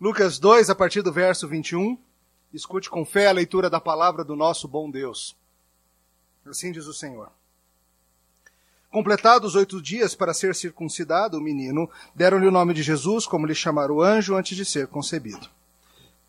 Lucas 0.00 0.38
2, 0.38 0.70
a 0.70 0.76
partir 0.76 1.02
do 1.02 1.12
verso 1.12 1.48
21. 1.48 1.98
Escute 2.54 2.88
com 2.88 3.04
fé 3.04 3.26
a 3.26 3.32
leitura 3.32 3.68
da 3.68 3.80
palavra 3.80 4.22
do 4.22 4.36
nosso 4.36 4.68
bom 4.68 4.88
Deus. 4.88 5.36
Assim 6.46 6.70
diz 6.70 6.86
o 6.86 6.94
Senhor. 6.94 7.32
Completados 8.92 9.56
oito 9.56 9.82
dias 9.82 10.14
para 10.14 10.32
ser 10.32 10.54
circuncidado, 10.54 11.36
o 11.36 11.40
menino, 11.40 11.90
deram-lhe 12.14 12.46
o 12.46 12.50
nome 12.52 12.74
de 12.74 12.82
Jesus, 12.82 13.26
como 13.26 13.44
lhe 13.44 13.56
chamara 13.56 13.92
o 13.92 14.00
anjo 14.00 14.36
antes 14.36 14.56
de 14.56 14.64
ser 14.64 14.86
concebido. 14.86 15.48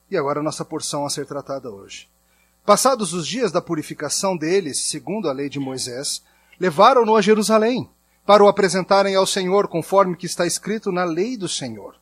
E 0.09 0.17
agora 0.17 0.39
a 0.39 0.43
nossa 0.43 0.65
porção 0.65 1.05
a 1.05 1.09
ser 1.09 1.27
tratada 1.27 1.70
hoje. 1.70 2.09
Passados 2.65 3.13
os 3.13 3.27
dias 3.27 3.51
da 3.51 3.61
purificação 3.61 4.36
deles, 4.36 4.79
segundo 4.79 5.29
a 5.29 5.31
lei 5.31 5.47
de 5.47 5.59
Moisés, 5.59 6.23
levaram-no 6.59 7.15
a 7.15 7.21
Jerusalém, 7.21 7.88
para 8.25 8.43
o 8.43 8.47
apresentarem 8.47 9.13
ao 9.13 9.27
Senhor, 9.27 9.67
conforme 9.67 10.17
que 10.17 10.25
está 10.25 10.47
escrito 10.47 10.91
na 10.91 11.04
lei 11.04 11.38
do 11.38 11.47
Senhor 11.47 11.99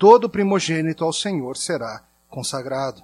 todo 0.00 0.30
primogênito 0.30 1.04
ao 1.04 1.12
Senhor 1.12 1.58
será 1.58 2.02
consagrado. 2.26 3.02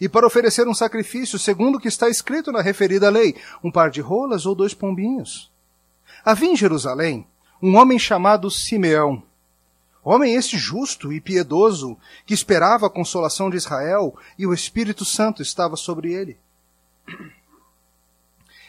E 0.00 0.08
para 0.08 0.26
oferecer 0.26 0.66
um 0.66 0.74
sacrifício, 0.74 1.38
segundo 1.38 1.76
o 1.76 1.80
que 1.80 1.86
está 1.86 2.08
escrito 2.08 2.50
na 2.50 2.60
referida 2.60 3.08
lei, 3.08 3.36
um 3.62 3.70
par 3.70 3.90
de 3.90 4.00
rolas 4.00 4.44
ou 4.44 4.52
dois 4.52 4.74
pombinhos. 4.74 5.52
Havia 6.24 6.50
em 6.50 6.56
Jerusalém 6.56 7.24
um 7.62 7.76
homem 7.76 7.96
chamado 7.96 8.50
Simeão, 8.50 9.22
homem 10.02 10.34
este 10.34 10.58
justo 10.58 11.12
e 11.12 11.20
piedoso, 11.20 11.96
que 12.26 12.34
esperava 12.34 12.88
a 12.88 12.90
consolação 12.90 13.48
de 13.48 13.56
Israel, 13.56 14.12
e 14.36 14.48
o 14.48 14.52
Espírito 14.52 15.04
Santo 15.04 15.42
estava 15.42 15.76
sobre 15.76 16.12
ele. 16.12 16.36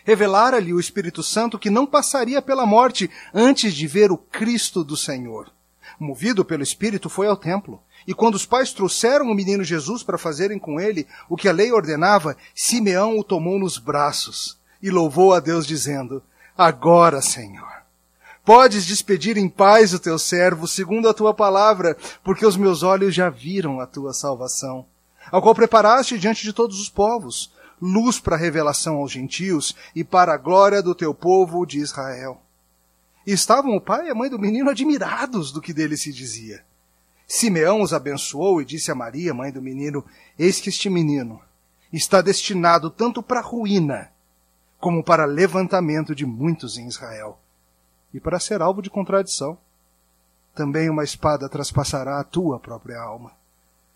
Revelara-lhe 0.05 0.73
o 0.75 0.79
Espírito 0.79 1.23
Santo 1.23 1.57
que 1.57 1.71
não 1.71 1.87
passaria 1.87 2.39
pela 2.39 2.67
morte 2.67 3.09
antes 3.33 3.73
de 3.73 3.87
ver 3.87 4.11
o 4.11 4.17
Cristo 4.17 4.83
do 4.83 4.95
Senhor 4.95 5.56
movido 5.99 6.45
pelo 6.45 6.63
Espírito, 6.63 7.09
foi 7.09 7.27
ao 7.27 7.37
templo. 7.37 7.81
E 8.05 8.13
quando 8.13 8.35
os 8.35 8.45
pais 8.45 8.71
trouxeram 8.71 9.25
o 9.25 9.35
menino 9.35 9.63
Jesus 9.63 10.03
para 10.03 10.17
fazerem 10.17 10.59
com 10.59 10.79
ele 10.79 11.07
o 11.29 11.35
que 11.35 11.49
a 11.49 11.51
lei 11.51 11.71
ordenava, 11.71 12.37
Simeão 12.55 13.17
o 13.17 13.23
tomou 13.23 13.59
nos 13.59 13.77
braços 13.77 14.57
e 14.81 14.89
louvou 14.89 15.33
a 15.33 15.39
Deus, 15.39 15.65
dizendo: 15.65 16.21
Agora, 16.57 17.21
Senhor, 17.21 17.71
podes 18.45 18.85
despedir 18.85 19.37
em 19.37 19.49
paz 19.49 19.93
o 19.93 19.99
teu 19.99 20.17
servo, 20.17 20.67
segundo 20.67 21.09
a 21.09 21.13
tua 21.13 21.33
palavra, 21.33 21.97
porque 22.23 22.45
os 22.45 22.55
meus 22.55 22.83
olhos 22.83 23.13
já 23.13 23.29
viram 23.29 23.79
a 23.79 23.85
tua 23.85 24.13
salvação, 24.13 24.85
ao 25.31 25.41
qual 25.41 25.53
preparaste 25.53 26.17
diante 26.17 26.43
de 26.43 26.53
todos 26.53 26.79
os 26.79 26.89
povos, 26.89 27.51
luz 27.81 28.19
para 28.19 28.35
a 28.35 28.39
revelação 28.39 28.95
aos 28.97 29.11
gentios 29.11 29.75
e 29.95 30.03
para 30.03 30.33
a 30.33 30.37
glória 30.37 30.81
do 30.81 30.95
teu 30.95 31.13
povo 31.13 31.65
de 31.65 31.79
Israel. 31.79 32.41
E 33.27 33.33
estavam 33.33 33.75
o 33.75 33.81
pai 33.81 34.07
e 34.07 34.09
a 34.09 34.15
mãe 34.15 34.29
do 34.29 34.39
menino 34.39 34.69
admirados 34.69 35.51
do 35.51 35.59
que 35.59 35.73
dele 35.73 35.97
se 35.97 36.13
dizia. 36.13 36.63
Simeão 37.27 37.81
os 37.81 37.91
abençoou 37.91 38.61
e 38.61 38.65
disse 38.65 38.89
a 38.89 38.95
Maria, 38.95 39.33
mãe 39.33 39.51
do 39.51 39.61
menino: 39.61 40.05
Eis 40.39 40.61
que 40.61 40.69
este 40.69 40.89
menino 40.89 41.41
está 41.91 42.21
destinado 42.21 42.89
tanto 42.89 43.21
para 43.21 43.41
ruína 43.41 44.13
como 44.79 45.03
para 45.03 45.25
levantamento 45.25 46.15
de 46.15 46.25
muitos 46.25 46.77
em 46.77 46.87
Israel 46.87 47.37
e 48.13 48.19
para 48.19 48.39
ser 48.39 48.61
alvo 48.61 48.81
de 48.81 48.89
contradição. 48.89 49.57
Também 50.55 50.89
uma 50.89 51.03
espada 51.03 51.49
traspassará 51.49 52.21
a 52.21 52.23
tua 52.23 52.57
própria 52.59 52.97
alma, 52.97 53.33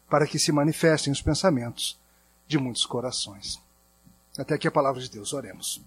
para 0.09 0.27
que 0.27 0.37
se 0.37 0.51
manifestem 0.51 1.11
os 1.11 1.21
pensamentos 1.21 1.97
de 2.47 2.59
muitos 2.59 2.85
corações. 2.85 3.61
Até 4.37 4.55
aqui 4.55 4.67
a 4.67 4.71
palavra 4.71 5.01
de 5.01 5.09
Deus, 5.09 5.31
oremos. 5.31 5.81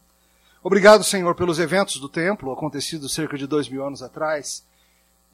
Obrigado, 0.67 1.05
Senhor, 1.05 1.35
pelos 1.35 1.59
eventos 1.59 2.01
do 2.01 2.09
templo 2.09 2.51
acontecidos 2.51 3.13
cerca 3.13 3.37
de 3.37 3.47
dois 3.47 3.69
mil 3.69 3.87
anos 3.87 4.03
atrás 4.03 4.65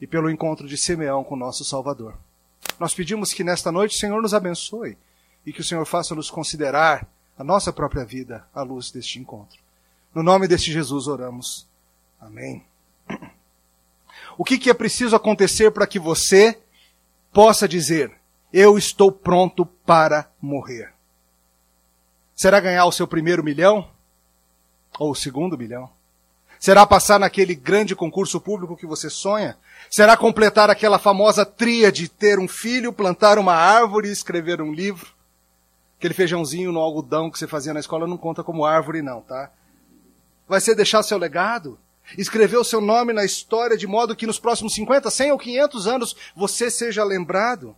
e 0.01 0.07
pelo 0.07 0.29
encontro 0.29 0.67
de 0.67 0.77
Simeão 0.77 1.23
com 1.23 1.37
nosso 1.37 1.65
Salvador. 1.65 2.19
Nós 2.81 2.93
pedimos 2.93 3.33
que 3.33 3.45
nesta 3.45 3.71
noite 3.71 3.95
o 3.95 3.99
Senhor 4.01 4.21
nos 4.21 4.35
abençoe 4.35 4.99
e 5.47 5.53
que 5.53 5.61
o 5.61 5.65
Senhor 5.65 5.87
faça-nos 5.87 6.33
considerar 6.33 7.07
a 7.39 7.45
nossa 7.45 7.73
própria 7.73 8.05
vida 8.05 8.45
à 8.53 8.63
luz 8.63 8.91
deste 8.91 9.21
encontro. 9.21 9.61
No 10.13 10.21
nome 10.21 10.49
deste 10.49 10.73
Jesus 10.73 11.07
oramos. 11.07 11.65
Amém. 12.21 12.65
O 14.37 14.45
que, 14.45 14.59
que 14.59 14.69
é 14.69 14.75
preciso 14.75 15.15
acontecer 15.15 15.71
para 15.71 15.87
que 15.87 16.01
você 16.01 16.59
possa 17.33 17.69
dizer: 17.69 18.13
Eu 18.53 18.77
estou 18.77 19.13
pronto 19.13 19.65
para 19.65 20.29
morrer? 20.43 20.93
Será 22.35 22.59
ganhar 22.59 22.85
o 22.85 22.93
seu 22.93 23.07
primeiro 23.07 23.45
milhão? 23.45 23.89
Ou 25.01 25.13
o 25.13 25.15
segundo 25.15 25.57
milhão? 25.57 25.89
Será 26.59 26.87
passar 26.87 27.19
naquele 27.19 27.55
grande 27.55 27.97
concurso 27.97 28.39
público 28.39 28.77
que 28.77 28.85
você 28.85 29.09
sonha? 29.09 29.57
Será 29.91 30.15
completar 30.15 30.69
aquela 30.69 30.99
famosa 30.99 31.47
tríade, 31.47 32.07
ter 32.07 32.39
um 32.39 32.47
filho, 32.47 32.93
plantar 32.93 33.39
uma 33.39 33.55
árvore 33.55 34.11
e 34.11 34.13
escrever 34.13 34.61
um 34.61 34.75
livro? 34.75 35.15
Aquele 35.97 36.13
feijãozinho 36.13 36.71
no 36.71 36.81
algodão 36.81 37.31
que 37.31 37.39
você 37.39 37.47
fazia 37.47 37.73
na 37.73 37.81
escola 37.81 38.07
não 38.07 38.19
conta 38.19 38.45
como 38.45 38.67
árvore, 38.67 39.01
não, 39.01 39.23
tá? 39.23 39.51
Vai 40.47 40.61
ser 40.61 40.75
deixar 40.75 41.03
seu 41.03 41.17
legado? 41.17 41.79
Escrever 42.19 42.59
o 42.59 42.65
seu 42.65 42.83
nome 42.83 43.15
na 43.15 43.25
história 43.25 43.79
de 43.79 43.87
modo 43.87 44.15
que 44.15 44.27
nos 44.27 44.39
próximos 44.39 44.75
50, 44.75 45.11
100 45.11 45.33
ou 45.33 45.39
500 45.39 45.87
anos 45.87 46.17
você 46.37 46.71
seja 46.71 47.03
lembrado? 47.03 47.75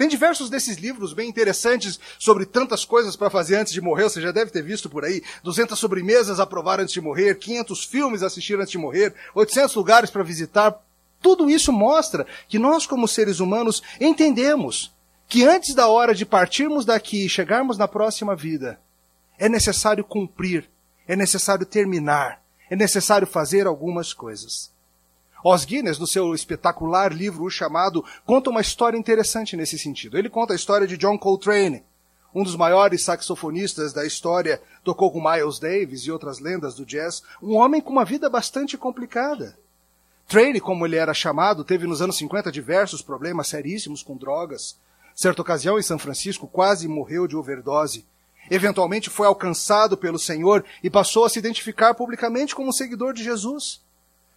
Tem 0.00 0.08
diversos 0.08 0.48
desses 0.48 0.78
livros 0.78 1.12
bem 1.12 1.28
interessantes 1.28 2.00
sobre 2.18 2.46
tantas 2.46 2.86
coisas 2.86 3.16
para 3.16 3.28
fazer 3.28 3.56
antes 3.56 3.70
de 3.70 3.82
morrer, 3.82 4.04
você 4.04 4.18
já 4.18 4.32
deve 4.32 4.50
ter 4.50 4.62
visto 4.62 4.88
por 4.88 5.04
aí. 5.04 5.22
200 5.42 5.78
sobremesas 5.78 6.40
a 6.40 6.46
provar 6.46 6.80
antes 6.80 6.94
de 6.94 7.02
morrer, 7.02 7.38
500 7.38 7.84
filmes 7.84 8.22
a 8.22 8.28
assistir 8.28 8.58
antes 8.58 8.70
de 8.70 8.78
morrer, 8.78 9.14
800 9.34 9.76
lugares 9.76 10.08
para 10.08 10.22
visitar. 10.22 10.74
Tudo 11.20 11.50
isso 11.50 11.70
mostra 11.70 12.26
que 12.48 12.58
nós, 12.58 12.86
como 12.86 13.06
seres 13.06 13.40
humanos, 13.40 13.82
entendemos 14.00 14.90
que 15.28 15.44
antes 15.44 15.74
da 15.74 15.86
hora 15.86 16.14
de 16.14 16.24
partirmos 16.24 16.86
daqui 16.86 17.26
e 17.26 17.28
chegarmos 17.28 17.76
na 17.76 17.86
próxima 17.86 18.34
vida, 18.34 18.80
é 19.38 19.50
necessário 19.50 20.02
cumprir, 20.02 20.66
é 21.06 21.14
necessário 21.14 21.66
terminar, 21.66 22.42
é 22.70 22.74
necessário 22.74 23.26
fazer 23.26 23.66
algumas 23.66 24.14
coisas. 24.14 24.72
Os 25.44 25.64
Guinness, 25.64 25.98
no 25.98 26.06
seu 26.06 26.34
espetacular 26.34 27.12
livro 27.12 27.48
chamado, 27.50 28.04
conta 28.26 28.50
uma 28.50 28.60
história 28.60 28.98
interessante 28.98 29.56
nesse 29.56 29.78
sentido. 29.78 30.18
Ele 30.18 30.28
conta 30.28 30.52
a 30.52 30.56
história 30.56 30.86
de 30.86 30.96
John 30.96 31.18
Coltrane, 31.18 31.82
um 32.34 32.44
dos 32.44 32.54
maiores 32.54 33.02
saxofonistas 33.02 33.92
da 33.92 34.06
história, 34.06 34.62
tocou 34.84 35.10
com 35.10 35.20
Miles 35.20 35.58
Davis 35.58 36.02
e 36.02 36.12
outras 36.12 36.38
lendas 36.38 36.74
do 36.74 36.86
jazz, 36.86 37.22
um 37.42 37.56
homem 37.56 37.80
com 37.80 37.90
uma 37.90 38.04
vida 38.04 38.30
bastante 38.30 38.78
complicada. 38.78 39.58
Trane, 40.28 40.60
como 40.60 40.86
ele 40.86 40.94
era 40.94 41.12
chamado, 41.12 41.64
teve 41.64 41.88
nos 41.88 42.00
anos 42.00 42.16
50 42.16 42.52
diversos 42.52 43.02
problemas 43.02 43.48
seríssimos 43.48 44.00
com 44.00 44.16
drogas. 44.16 44.78
Certa 45.12 45.42
ocasião, 45.42 45.76
em 45.76 45.82
São 45.82 45.98
Francisco, 45.98 46.46
quase 46.46 46.86
morreu 46.86 47.26
de 47.26 47.36
overdose. 47.36 48.06
Eventualmente 48.48 49.10
foi 49.10 49.26
alcançado 49.26 49.96
pelo 49.96 50.18
Senhor 50.18 50.64
e 50.84 50.88
passou 50.88 51.24
a 51.24 51.28
se 51.28 51.38
identificar 51.40 51.94
publicamente 51.94 52.54
como 52.54 52.68
um 52.68 52.72
seguidor 52.72 53.12
de 53.12 53.24
Jesus. 53.24 53.80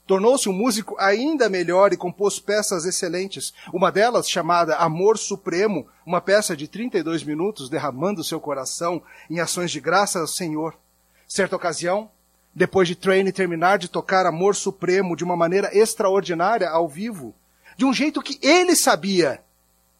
Tornou-se 0.06 0.50
um 0.50 0.54
músico 0.54 0.96
ainda 1.00 1.50
melhor 1.50 1.94
e 1.94 1.98
compôs 1.98 2.38
peças 2.38 2.86
excelentes. 2.86 3.54
Uma 3.72 3.90
delas, 3.90 4.30
chamada 4.30 4.76
Amor 4.76 5.18
Supremo, 5.18 5.88
uma 6.06 6.20
peça 6.20 6.58
de 6.58 6.68
32 6.68 7.24
minutos 7.24 7.70
derramando 7.70 8.24
seu 8.24 8.40
coração 8.40 9.02
em 9.30 9.40
ações 9.40 9.72
de 9.72 9.80
graça 9.80 10.20
ao 10.20 10.28
Senhor. 10.28 10.78
Certa 11.26 11.56
ocasião, 11.56 12.12
depois 12.54 12.88
de 12.88 12.96
Train 12.96 13.32
terminar 13.32 13.78
de 13.78 13.88
tocar 13.88 14.26
Amor 14.26 14.56
Supremo 14.56 15.16
de 15.16 15.24
uma 15.24 15.38
maneira 15.38 15.76
extraordinária 15.76 16.70
ao 16.70 16.88
vivo, 16.88 17.34
de 17.78 17.86
um 17.86 17.94
jeito 17.94 18.22
que 18.22 18.38
ele 18.46 18.76
sabia 18.76 19.42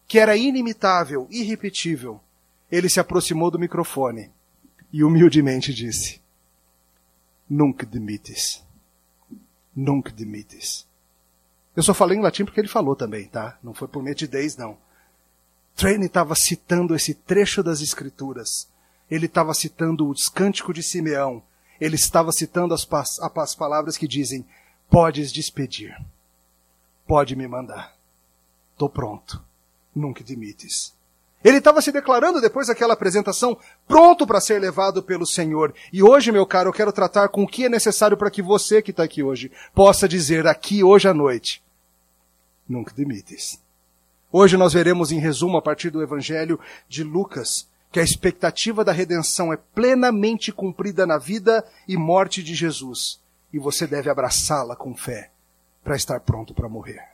que 0.06 0.18
era 0.18 0.36
inimitável, 0.36 1.26
irrepetível, 1.30 2.20
ele 2.70 2.90
se 2.90 3.00
aproximou 3.00 3.50
do 3.50 3.58
microfone 3.58 4.30
e 4.92 5.02
humildemente 5.02 5.72
disse: 5.72 6.20
Nunca 7.48 7.86
demites 7.86 8.64
nunc 9.74 10.12
dimites. 10.12 10.86
Eu 11.76 11.82
só 11.82 11.92
falei 11.92 12.16
em 12.16 12.20
latim 12.20 12.44
porque 12.44 12.60
ele 12.60 12.68
falou 12.68 12.94
também, 12.94 13.26
tá? 13.26 13.58
Não 13.62 13.74
foi 13.74 13.88
por 13.88 14.02
metidez, 14.02 14.56
não. 14.56 14.78
Traine 15.74 16.06
estava 16.06 16.34
citando 16.34 16.94
esse 16.94 17.14
trecho 17.14 17.62
das 17.62 17.80
Escrituras. 17.80 18.68
Ele 19.10 19.26
estava 19.26 19.52
citando 19.52 20.08
o 20.08 20.14
cântico 20.32 20.72
de 20.72 20.82
Simeão. 20.82 21.42
Ele 21.80 21.96
estava 21.96 22.30
citando 22.30 22.72
as, 22.72 22.86
as 23.36 23.54
palavras 23.54 23.96
que 23.96 24.06
dizem: 24.06 24.46
Podes 24.88 25.32
despedir. 25.32 26.00
Pode 27.06 27.34
me 27.34 27.46
mandar. 27.48 27.96
Tô 28.78 28.88
pronto. 28.88 29.44
Nunca 29.94 30.22
dimites. 30.22 30.94
Ele 31.44 31.58
estava 31.58 31.82
se 31.82 31.92
declarando 31.92 32.40
depois 32.40 32.68
daquela 32.68 32.94
apresentação 32.94 33.56
pronto 33.86 34.26
para 34.26 34.40
ser 34.40 34.58
levado 34.58 35.02
pelo 35.02 35.26
Senhor. 35.26 35.74
E 35.92 36.02
hoje, 36.02 36.32
meu 36.32 36.46
caro, 36.46 36.70
eu 36.70 36.72
quero 36.72 36.90
tratar 36.90 37.28
com 37.28 37.42
o 37.42 37.46
que 37.46 37.66
é 37.66 37.68
necessário 37.68 38.16
para 38.16 38.30
que 38.30 38.40
você 38.40 38.80
que 38.80 38.90
está 38.90 39.02
aqui 39.02 39.22
hoje 39.22 39.52
possa 39.74 40.08
dizer 40.08 40.46
aqui 40.46 40.82
hoje 40.82 41.06
à 41.06 41.12
noite: 41.12 41.62
Nunca 42.66 42.94
demites. 42.94 43.62
Hoje 44.32 44.56
nós 44.56 44.72
veremos 44.72 45.12
em 45.12 45.18
resumo, 45.18 45.58
a 45.58 45.62
partir 45.62 45.90
do 45.90 46.02
Evangelho 46.02 46.58
de 46.88 47.04
Lucas, 47.04 47.68
que 47.92 48.00
a 48.00 48.02
expectativa 48.02 48.82
da 48.82 48.90
redenção 48.90 49.52
é 49.52 49.56
plenamente 49.56 50.50
cumprida 50.50 51.06
na 51.06 51.18
vida 51.18 51.64
e 51.86 51.96
morte 51.96 52.42
de 52.42 52.54
Jesus. 52.54 53.20
E 53.52 53.58
você 53.58 53.86
deve 53.86 54.10
abraçá-la 54.10 54.74
com 54.74 54.96
fé 54.96 55.30
para 55.84 55.94
estar 55.94 56.18
pronto 56.20 56.54
para 56.54 56.68
morrer. 56.68 57.13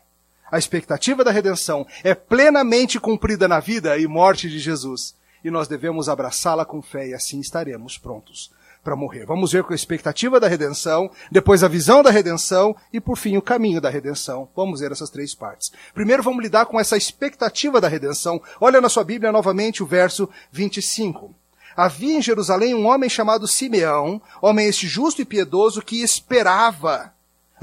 A 0.50 0.58
expectativa 0.58 1.22
da 1.22 1.30
redenção 1.30 1.86
é 2.02 2.14
plenamente 2.14 2.98
cumprida 2.98 3.46
na 3.46 3.60
vida 3.60 3.96
e 3.98 4.06
morte 4.06 4.48
de 4.48 4.58
Jesus. 4.58 5.14
E 5.44 5.50
nós 5.50 5.68
devemos 5.68 6.08
abraçá-la 6.08 6.64
com 6.64 6.82
fé 6.82 7.08
e 7.08 7.14
assim 7.14 7.40
estaremos 7.40 7.96
prontos 7.96 8.50
para 8.82 8.96
morrer. 8.96 9.26
Vamos 9.26 9.52
ver 9.52 9.62
com 9.62 9.72
a 9.72 9.76
expectativa 9.76 10.40
da 10.40 10.48
redenção, 10.48 11.10
depois 11.30 11.62
a 11.62 11.68
visão 11.68 12.02
da 12.02 12.10
redenção 12.10 12.74
e 12.92 13.00
por 13.00 13.16
fim 13.16 13.36
o 13.36 13.42
caminho 13.42 13.80
da 13.80 13.90
redenção. 13.90 14.48
Vamos 14.56 14.80
ver 14.80 14.90
essas 14.90 15.10
três 15.10 15.34
partes. 15.34 15.70
Primeiro 15.94 16.22
vamos 16.22 16.42
lidar 16.42 16.66
com 16.66 16.80
essa 16.80 16.96
expectativa 16.96 17.80
da 17.80 17.88
redenção. 17.88 18.40
Olha 18.60 18.80
na 18.80 18.88
sua 18.88 19.04
Bíblia 19.04 19.32
novamente 19.32 19.82
o 19.82 19.86
verso 19.86 20.28
25. 20.50 21.34
Havia 21.76 22.16
em 22.16 22.22
Jerusalém 22.22 22.74
um 22.74 22.86
homem 22.86 23.08
chamado 23.08 23.46
Simeão, 23.46 24.20
homem 24.42 24.66
este 24.66 24.88
justo 24.88 25.22
e 25.22 25.24
piedoso 25.24 25.82
que 25.82 26.02
esperava, 26.02 27.12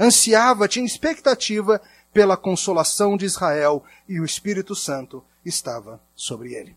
ansiava, 0.00 0.66
tinha 0.66 0.86
expectativa 0.86 1.80
pela 2.12 2.36
consolação 2.36 3.16
de 3.16 3.24
Israel 3.24 3.84
e 4.08 4.20
o 4.20 4.24
Espírito 4.24 4.74
Santo 4.74 5.22
estava 5.44 6.00
sobre 6.14 6.54
ele. 6.54 6.76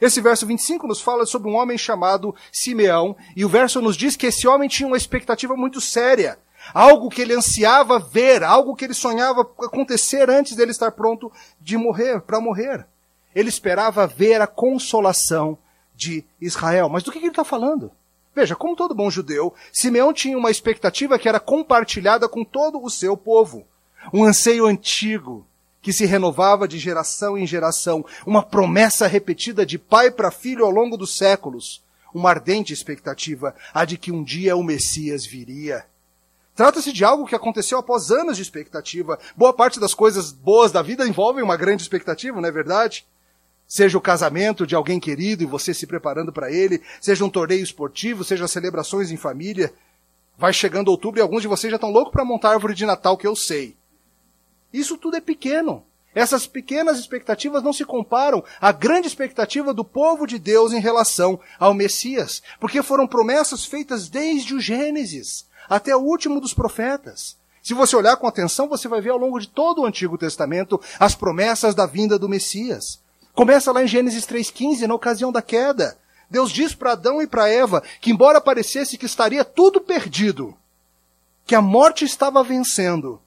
Esse 0.00 0.20
verso 0.20 0.46
25 0.46 0.86
nos 0.86 1.00
fala 1.00 1.24
sobre 1.24 1.48
um 1.50 1.54
homem 1.54 1.78
chamado 1.78 2.34
Simeão, 2.52 3.16
e 3.34 3.44
o 3.44 3.48
verso 3.48 3.80
nos 3.80 3.96
diz 3.96 4.16
que 4.16 4.26
esse 4.26 4.46
homem 4.46 4.68
tinha 4.68 4.86
uma 4.86 4.96
expectativa 4.96 5.56
muito 5.56 5.80
séria, 5.80 6.38
algo 6.74 7.08
que 7.08 7.22
ele 7.22 7.34
ansiava 7.34 7.98
ver, 7.98 8.42
algo 8.42 8.76
que 8.76 8.84
ele 8.84 8.94
sonhava 8.94 9.40
acontecer 9.40 10.28
antes 10.28 10.54
dele 10.54 10.72
estar 10.72 10.90
pronto 10.92 11.32
de 11.60 11.76
morrer, 11.76 12.20
para 12.20 12.40
morrer. 12.40 12.86
Ele 13.34 13.48
esperava 13.48 14.06
ver 14.06 14.40
a 14.40 14.46
consolação 14.46 15.58
de 15.94 16.24
Israel. 16.40 16.88
Mas 16.88 17.02
do 17.02 17.10
que 17.10 17.18
ele 17.18 17.28
está 17.28 17.44
falando? 17.44 17.90
Veja, 18.34 18.54
como 18.54 18.76
todo 18.76 18.94
bom 18.94 19.10
judeu, 19.10 19.52
Simeão 19.72 20.12
tinha 20.12 20.38
uma 20.38 20.50
expectativa 20.50 21.18
que 21.18 21.28
era 21.28 21.40
compartilhada 21.40 22.28
com 22.28 22.44
todo 22.44 22.82
o 22.82 22.90
seu 22.90 23.16
povo. 23.16 23.66
Um 24.12 24.24
anseio 24.24 24.66
antigo, 24.66 25.46
que 25.80 25.92
se 25.92 26.06
renovava 26.06 26.66
de 26.66 26.78
geração 26.78 27.36
em 27.36 27.46
geração, 27.46 28.04
uma 28.26 28.42
promessa 28.42 29.06
repetida 29.06 29.64
de 29.64 29.78
pai 29.78 30.10
para 30.10 30.30
filho 30.30 30.64
ao 30.64 30.70
longo 30.70 30.96
dos 30.96 31.16
séculos, 31.16 31.82
uma 32.12 32.30
ardente 32.30 32.72
expectativa, 32.72 33.54
a 33.72 33.84
de 33.84 33.96
que 33.96 34.10
um 34.10 34.22
dia 34.22 34.56
o 34.56 34.62
Messias 34.62 35.24
viria. 35.26 35.84
Trata-se 36.54 36.92
de 36.92 37.04
algo 37.04 37.24
que 37.24 37.36
aconteceu 37.36 37.78
após 37.78 38.10
anos 38.10 38.36
de 38.36 38.42
expectativa. 38.42 39.16
Boa 39.36 39.52
parte 39.52 39.78
das 39.78 39.94
coisas 39.94 40.32
boas 40.32 40.72
da 40.72 40.82
vida 40.82 41.06
envolvem 41.06 41.44
uma 41.44 41.56
grande 41.56 41.82
expectativa, 41.82 42.40
não 42.40 42.48
é 42.48 42.52
verdade? 42.52 43.06
Seja 43.64 43.96
o 43.96 44.00
casamento 44.00 44.66
de 44.66 44.74
alguém 44.74 44.98
querido 44.98 45.42
e 45.42 45.46
você 45.46 45.72
se 45.72 45.86
preparando 45.86 46.32
para 46.32 46.50
ele, 46.50 46.82
seja 47.00 47.24
um 47.24 47.30
torneio 47.30 47.62
esportivo, 47.62 48.24
seja 48.24 48.48
celebrações 48.48 49.12
em 49.12 49.16
família. 49.16 49.72
Vai 50.36 50.52
chegando 50.52 50.88
outubro 50.88 51.20
e 51.20 51.22
alguns 51.22 51.42
de 51.42 51.48
vocês 51.48 51.70
já 51.70 51.76
estão 51.76 51.92
loucos 51.92 52.12
para 52.12 52.24
montar 52.24 52.50
árvore 52.50 52.74
de 52.74 52.84
Natal, 52.84 53.16
que 53.16 53.26
eu 53.26 53.36
sei. 53.36 53.77
Isso 54.72 54.96
tudo 54.96 55.16
é 55.16 55.20
pequeno. 55.20 55.84
Essas 56.14 56.46
pequenas 56.46 56.98
expectativas 56.98 57.62
não 57.62 57.72
se 57.72 57.84
comparam 57.84 58.42
à 58.60 58.72
grande 58.72 59.06
expectativa 59.06 59.72
do 59.72 59.84
povo 59.84 60.26
de 60.26 60.38
Deus 60.38 60.72
em 60.72 60.80
relação 60.80 61.38
ao 61.58 61.74
Messias, 61.74 62.42
porque 62.58 62.82
foram 62.82 63.06
promessas 63.06 63.64
feitas 63.64 64.08
desde 64.08 64.54
o 64.54 64.60
Gênesis 64.60 65.46
até 65.68 65.94
o 65.94 66.00
último 66.00 66.40
dos 66.40 66.54
profetas. 66.54 67.36
Se 67.62 67.74
você 67.74 67.94
olhar 67.94 68.16
com 68.16 68.26
atenção, 68.26 68.68
você 68.68 68.88
vai 68.88 69.00
ver 69.00 69.10
ao 69.10 69.18
longo 69.18 69.38
de 69.38 69.48
todo 69.48 69.82
o 69.82 69.86
Antigo 69.86 70.16
Testamento 70.16 70.80
as 70.98 71.14
promessas 71.14 71.74
da 71.74 71.84
vinda 71.84 72.18
do 72.18 72.28
Messias. 72.28 73.00
Começa 73.34 73.70
lá 73.70 73.82
em 73.82 73.86
Gênesis 73.86 74.26
3,15, 74.26 74.86
na 74.86 74.94
ocasião 74.94 75.30
da 75.30 75.42
queda. 75.42 75.96
Deus 76.30 76.50
diz 76.50 76.74
para 76.74 76.92
Adão 76.92 77.22
e 77.22 77.26
para 77.26 77.48
Eva 77.48 77.82
que, 78.00 78.10
embora 78.10 78.40
parecesse 78.40 78.98
que 78.98 79.06
estaria 79.06 79.44
tudo 79.44 79.80
perdido, 79.80 80.54
que 81.46 81.54
a 81.54 81.62
morte 81.62 82.04
estava 82.04 82.42
vencendo, 82.42 83.20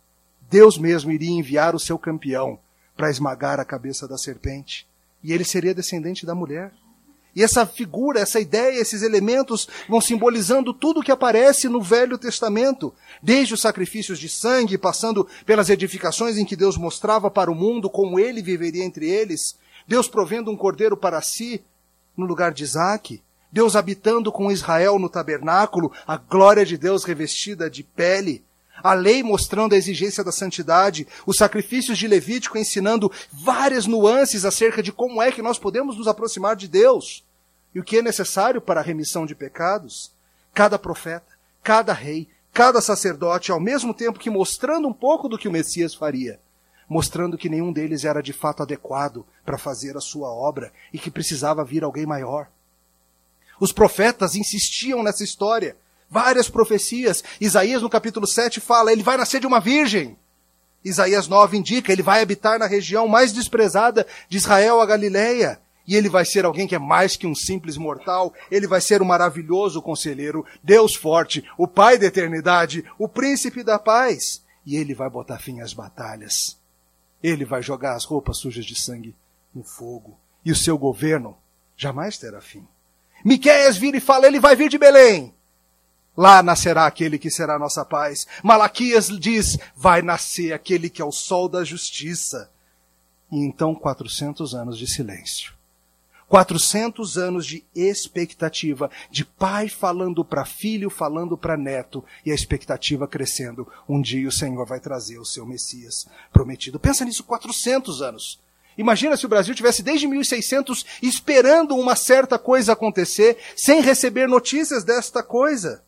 Deus 0.51 0.77
mesmo 0.77 1.13
iria 1.13 1.31
enviar 1.31 1.73
o 1.73 1.79
seu 1.79 1.97
campeão 1.97 2.59
para 2.97 3.09
esmagar 3.09 3.57
a 3.57 3.63
cabeça 3.63 4.05
da 4.05 4.17
serpente. 4.17 4.85
E 5.23 5.31
ele 5.31 5.45
seria 5.45 5.73
descendente 5.73 6.25
da 6.25 6.35
mulher. 6.35 6.73
E 7.33 7.41
essa 7.41 7.65
figura, 7.65 8.19
essa 8.19 8.37
ideia, 8.37 8.77
esses 8.77 9.01
elementos 9.01 9.65
vão 9.87 10.01
simbolizando 10.01 10.73
tudo 10.73 10.99
o 10.99 11.03
que 11.03 11.11
aparece 11.11 11.69
no 11.69 11.81
Velho 11.81 12.17
Testamento, 12.17 12.93
desde 13.23 13.53
os 13.53 13.61
sacrifícios 13.61 14.19
de 14.19 14.27
sangue, 14.27 14.77
passando 14.77 15.25
pelas 15.45 15.69
edificações 15.69 16.37
em 16.37 16.43
que 16.43 16.57
Deus 16.57 16.75
mostrava 16.75 17.31
para 17.31 17.49
o 17.49 17.55
mundo 17.55 17.89
como 17.89 18.19
ele 18.19 18.41
viveria 18.41 18.83
entre 18.83 19.09
eles, 19.09 19.57
Deus 19.87 20.09
provendo 20.09 20.51
um 20.51 20.57
cordeiro 20.57 20.97
para 20.97 21.21
si 21.21 21.63
no 22.17 22.25
lugar 22.25 22.51
de 22.51 22.65
Isaac, 22.65 23.21
Deus 23.49 23.77
habitando 23.77 24.33
com 24.33 24.51
Israel 24.51 24.99
no 24.99 25.07
tabernáculo, 25.07 25.93
a 26.05 26.17
glória 26.17 26.65
de 26.65 26.77
Deus 26.77 27.05
revestida 27.05 27.69
de 27.69 27.83
pele, 27.83 28.43
a 28.83 28.93
lei 28.93 29.23
mostrando 29.23 29.73
a 29.73 29.77
exigência 29.77 30.23
da 30.23 30.31
santidade, 30.31 31.07
os 31.25 31.37
sacrifícios 31.37 31.97
de 31.97 32.07
Levítico 32.07 32.57
ensinando 32.57 33.11
várias 33.31 33.85
nuances 33.85 34.45
acerca 34.45 34.81
de 34.81 34.91
como 34.91 35.21
é 35.21 35.31
que 35.31 35.41
nós 35.41 35.59
podemos 35.59 35.97
nos 35.97 36.07
aproximar 36.07 36.55
de 36.55 36.67
Deus 36.67 37.23
e 37.73 37.79
o 37.79 37.83
que 37.83 37.97
é 37.97 38.01
necessário 38.01 38.61
para 38.61 38.79
a 38.81 38.83
remissão 38.83 39.25
de 39.25 39.35
pecados. 39.35 40.11
Cada 40.53 40.77
profeta, 40.77 41.37
cada 41.63 41.93
rei, 41.93 42.27
cada 42.53 42.81
sacerdote, 42.81 43.51
ao 43.51 43.59
mesmo 43.59 43.93
tempo 43.93 44.19
que 44.19 44.29
mostrando 44.29 44.87
um 44.87 44.93
pouco 44.93 45.29
do 45.29 45.37
que 45.37 45.47
o 45.47 45.51
Messias 45.51 45.93
faria, 45.93 46.39
mostrando 46.87 47.37
que 47.37 47.49
nenhum 47.49 47.71
deles 47.71 48.03
era 48.03 48.21
de 48.21 48.33
fato 48.33 48.63
adequado 48.63 49.25
para 49.45 49.57
fazer 49.57 49.95
a 49.95 50.01
sua 50.01 50.29
obra 50.29 50.73
e 50.91 50.99
que 50.99 51.09
precisava 51.09 51.63
vir 51.63 51.83
alguém 51.83 52.05
maior. 52.05 52.49
Os 53.59 53.71
profetas 53.71 54.35
insistiam 54.35 55.03
nessa 55.03 55.23
história, 55.23 55.77
várias 56.11 56.49
profecias. 56.49 57.23
Isaías, 57.39 57.81
no 57.81 57.89
capítulo 57.89 58.27
7, 58.27 58.59
fala: 58.59 58.91
ele 58.91 59.01
vai 59.01 59.15
nascer 59.15 59.39
de 59.39 59.47
uma 59.47 59.61
virgem. 59.61 60.17
Isaías 60.83 61.27
9 61.29 61.57
indica: 61.57 61.91
ele 61.91 62.03
vai 62.03 62.21
habitar 62.21 62.59
na 62.59 62.67
região 62.67 63.07
mais 63.07 63.31
desprezada 63.31 64.05
de 64.27 64.37
Israel, 64.37 64.81
a 64.81 64.85
Galileia. 64.85 65.59
E 65.87 65.95
ele 65.95 66.09
vai 66.09 66.23
ser 66.25 66.45
alguém 66.45 66.67
que 66.67 66.75
é 66.75 66.79
mais 66.79 67.15
que 67.15 67.25
um 67.25 67.33
simples 67.33 67.75
mortal. 67.75 68.33
Ele 68.51 68.67
vai 68.67 68.79
ser 68.79 69.01
um 69.01 69.05
maravilhoso 69.05 69.81
conselheiro, 69.81 70.45
Deus 70.61 70.95
forte, 70.95 71.43
o 71.57 71.67
Pai 71.67 71.97
da 71.97 72.05
eternidade, 72.05 72.85
o 72.99 73.07
príncipe 73.07 73.63
da 73.63 73.79
paz. 73.79 74.43
E 74.65 74.75
ele 74.75 74.93
vai 74.93 75.09
botar 75.09 75.39
fim 75.39 75.59
às 75.59 75.73
batalhas. 75.73 76.59
Ele 77.23 77.45
vai 77.45 77.63
jogar 77.63 77.95
as 77.95 78.05
roupas 78.05 78.37
sujas 78.37 78.65
de 78.65 78.75
sangue 78.75 79.15
no 79.53 79.63
fogo. 79.63 80.17
E 80.45 80.51
o 80.51 80.55
seu 80.55 80.77
governo 80.77 81.35
jamais 81.75 82.17
terá 82.17 82.41
fim. 82.41 82.65
Miquéias 83.25 83.77
vira 83.77 83.97
e 83.97 84.01
fala: 84.01 84.27
ele 84.27 84.39
vai 84.39 84.55
vir 84.55 84.69
de 84.69 84.77
Belém. 84.77 85.33
Lá 86.21 86.43
nascerá 86.43 86.85
aquele 86.85 87.17
que 87.17 87.31
será 87.31 87.57
nossa 87.57 87.83
paz. 87.83 88.27
Malaquias 88.43 89.07
diz: 89.07 89.57
vai 89.75 90.03
nascer 90.03 90.53
aquele 90.53 90.87
que 90.87 91.01
é 91.01 91.05
o 91.05 91.11
sol 91.11 91.49
da 91.49 91.63
justiça. 91.63 92.47
E 93.31 93.39
então 93.39 93.73
400 93.73 94.53
anos 94.53 94.77
de 94.77 94.85
silêncio. 94.85 95.51
400 96.27 97.17
anos 97.17 97.43
de 97.47 97.63
expectativa, 97.73 98.91
de 99.09 99.25
pai 99.25 99.67
falando 99.67 100.23
para 100.23 100.45
filho, 100.45 100.91
falando 100.91 101.35
para 101.35 101.57
neto, 101.57 102.05
e 102.23 102.31
a 102.31 102.35
expectativa 102.35 103.07
crescendo. 103.07 103.67
Um 103.89 103.99
dia 103.99 104.27
o 104.27 104.31
Senhor 104.31 104.63
vai 104.63 104.79
trazer 104.79 105.17
o 105.17 105.25
seu 105.25 105.43
Messias 105.43 106.05
prometido. 106.31 106.79
Pensa 106.79 107.03
nisso, 107.03 107.23
400 107.23 107.99
anos. 108.03 108.39
Imagina 108.77 109.17
se 109.17 109.25
o 109.25 109.29
Brasil 109.29 109.55
tivesse 109.55 109.81
desde 109.81 110.05
1600 110.05 110.85
esperando 111.01 111.75
uma 111.75 111.95
certa 111.95 112.37
coisa 112.37 112.73
acontecer, 112.73 113.39
sem 113.55 113.81
receber 113.81 114.27
notícias 114.27 114.83
desta 114.83 115.23
coisa. 115.23 115.81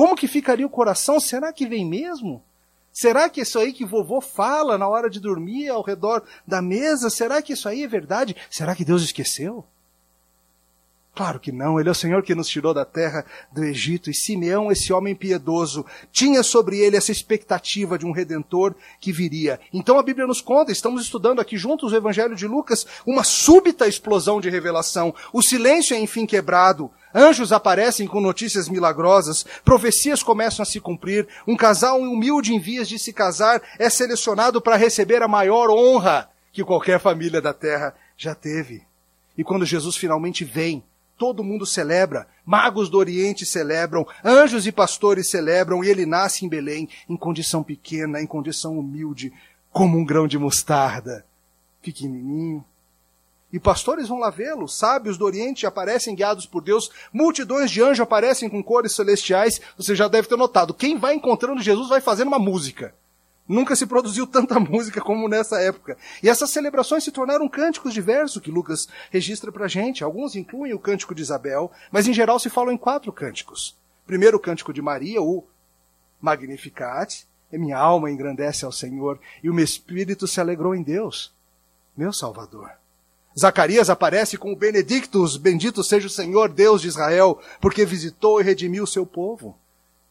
Como 0.00 0.16
que 0.16 0.26
ficaria 0.26 0.66
o 0.66 0.70
coração? 0.70 1.20
Será 1.20 1.52
que 1.52 1.66
vem 1.66 1.84
mesmo? 1.84 2.42
Será 2.90 3.28
que 3.28 3.42
isso 3.42 3.58
aí 3.58 3.70
que 3.70 3.84
vovô 3.84 4.18
fala 4.18 4.78
na 4.78 4.88
hora 4.88 5.10
de 5.10 5.20
dormir 5.20 5.68
ao 5.68 5.82
redor 5.82 6.22
da 6.46 6.62
mesa, 6.62 7.10
será 7.10 7.42
que 7.42 7.52
isso 7.52 7.68
aí 7.68 7.82
é 7.82 7.86
verdade? 7.86 8.34
Será 8.48 8.74
que 8.74 8.82
Deus 8.82 9.02
esqueceu? 9.02 9.62
Claro 11.14 11.38
que 11.38 11.52
não, 11.52 11.78
ele 11.78 11.90
é 11.90 11.92
o 11.92 11.94
Senhor 11.94 12.22
que 12.22 12.34
nos 12.34 12.48
tirou 12.48 12.72
da 12.72 12.86
terra 12.86 13.26
do 13.52 13.62
Egito, 13.62 14.08
e 14.08 14.14
Simeão, 14.14 14.72
esse 14.72 14.90
homem 14.90 15.14
piedoso, 15.14 15.84
tinha 16.10 16.42
sobre 16.42 16.78
ele 16.78 16.96
essa 16.96 17.12
expectativa 17.12 17.98
de 17.98 18.06
um 18.06 18.12
redentor 18.12 18.74
que 18.98 19.12
viria. 19.12 19.60
Então 19.70 19.98
a 19.98 20.02
Bíblia 20.02 20.26
nos 20.26 20.40
conta, 20.40 20.72
estamos 20.72 21.02
estudando 21.02 21.40
aqui 21.40 21.58
juntos 21.58 21.92
o 21.92 21.96
Evangelho 21.96 22.34
de 22.34 22.46
Lucas, 22.46 22.86
uma 23.04 23.22
súbita 23.22 23.86
explosão 23.86 24.40
de 24.40 24.48
revelação. 24.48 25.14
O 25.30 25.42
silêncio 25.42 25.94
é 25.94 26.00
enfim 26.00 26.24
quebrado, 26.24 26.90
Anjos 27.14 27.52
aparecem 27.52 28.06
com 28.06 28.20
notícias 28.20 28.68
milagrosas, 28.68 29.44
profecias 29.64 30.22
começam 30.22 30.62
a 30.62 30.66
se 30.66 30.80
cumprir, 30.80 31.26
um 31.46 31.56
casal 31.56 32.00
humilde 32.00 32.54
em 32.54 32.60
vias 32.60 32.88
de 32.88 32.98
se 32.98 33.12
casar 33.12 33.60
é 33.78 33.90
selecionado 33.90 34.60
para 34.60 34.76
receber 34.76 35.22
a 35.22 35.28
maior 35.28 35.70
honra 35.70 36.30
que 36.52 36.64
qualquer 36.64 37.00
família 37.00 37.40
da 37.40 37.52
terra 37.52 37.94
já 38.16 38.34
teve. 38.34 38.82
E 39.36 39.42
quando 39.42 39.66
Jesus 39.66 39.96
finalmente 39.96 40.44
vem, 40.44 40.84
todo 41.18 41.44
mundo 41.44 41.66
celebra, 41.66 42.26
magos 42.46 42.88
do 42.88 42.98
Oriente 42.98 43.44
celebram, 43.44 44.06
anjos 44.24 44.66
e 44.66 44.72
pastores 44.72 45.28
celebram, 45.28 45.84
e 45.84 45.88
ele 45.88 46.06
nasce 46.06 46.44
em 46.44 46.48
Belém, 46.48 46.88
em 47.08 47.16
condição 47.16 47.62
pequena, 47.62 48.20
em 48.20 48.26
condição 48.26 48.78
humilde, 48.78 49.32
como 49.72 49.98
um 49.98 50.04
grão 50.04 50.26
de 50.26 50.38
mostarda, 50.38 51.24
pequenininho, 51.82 52.64
e 53.52 53.58
pastores 53.58 54.08
vão 54.08 54.18
lá 54.18 54.30
vê-lo, 54.30 54.68
sábios 54.68 55.18
do 55.18 55.24
Oriente 55.24 55.66
aparecem 55.66 56.14
guiados 56.14 56.46
por 56.46 56.62
Deus, 56.62 56.90
multidões 57.12 57.70
de 57.70 57.82
anjos 57.82 58.00
aparecem 58.00 58.48
com 58.48 58.62
cores 58.62 58.94
celestiais. 58.94 59.60
Você 59.76 59.94
já 59.94 60.06
deve 60.06 60.28
ter 60.28 60.36
notado, 60.36 60.74
quem 60.74 60.98
vai 60.98 61.14
encontrando 61.14 61.62
Jesus 61.62 61.88
vai 61.88 62.00
fazendo 62.00 62.28
uma 62.28 62.38
música. 62.38 62.94
Nunca 63.48 63.74
se 63.74 63.84
produziu 63.84 64.28
tanta 64.28 64.58
música 64.60 65.00
como 65.00 65.28
nessa 65.28 65.60
época. 65.60 65.98
E 66.22 66.28
essas 66.28 66.50
celebrações 66.50 67.02
se 67.02 67.10
tornaram 67.10 67.48
cânticos 67.48 67.92
diversos 67.92 68.40
que 68.40 68.50
Lucas 68.50 68.86
registra 69.10 69.50
pra 69.50 69.66
gente. 69.66 70.04
Alguns 70.04 70.36
incluem 70.36 70.72
o 70.72 70.78
cântico 70.78 71.16
de 71.16 71.22
Isabel, 71.22 71.72
mas 71.90 72.06
em 72.06 72.12
geral 72.12 72.38
se 72.38 72.48
falam 72.48 72.72
em 72.72 72.78
quatro 72.78 73.12
cânticos. 73.12 73.76
Primeiro 74.06 74.36
o 74.36 74.40
cântico 74.40 74.72
de 74.72 74.80
Maria, 74.80 75.20
o 75.20 75.44
Magnificat, 76.20 77.26
e 77.52 77.58
minha 77.58 77.76
alma 77.76 78.10
engrandece 78.10 78.64
ao 78.64 78.70
Senhor, 78.70 79.18
e 79.42 79.50
o 79.50 79.54
meu 79.54 79.64
espírito 79.64 80.28
se 80.28 80.40
alegrou 80.40 80.72
em 80.72 80.82
Deus, 80.82 81.34
meu 81.96 82.12
Salvador. 82.12 82.70
Zacarias 83.38 83.88
aparece 83.88 84.36
com 84.36 84.52
o 84.52 84.56
Benedictus, 84.56 85.36
bendito 85.36 85.84
seja 85.84 86.08
o 86.08 86.10
Senhor 86.10 86.48
Deus 86.48 86.82
de 86.82 86.88
Israel, 86.88 87.40
porque 87.60 87.84
visitou 87.84 88.40
e 88.40 88.44
redimiu 88.44 88.84
o 88.84 88.88
seu 88.88 89.06
povo. 89.06 89.56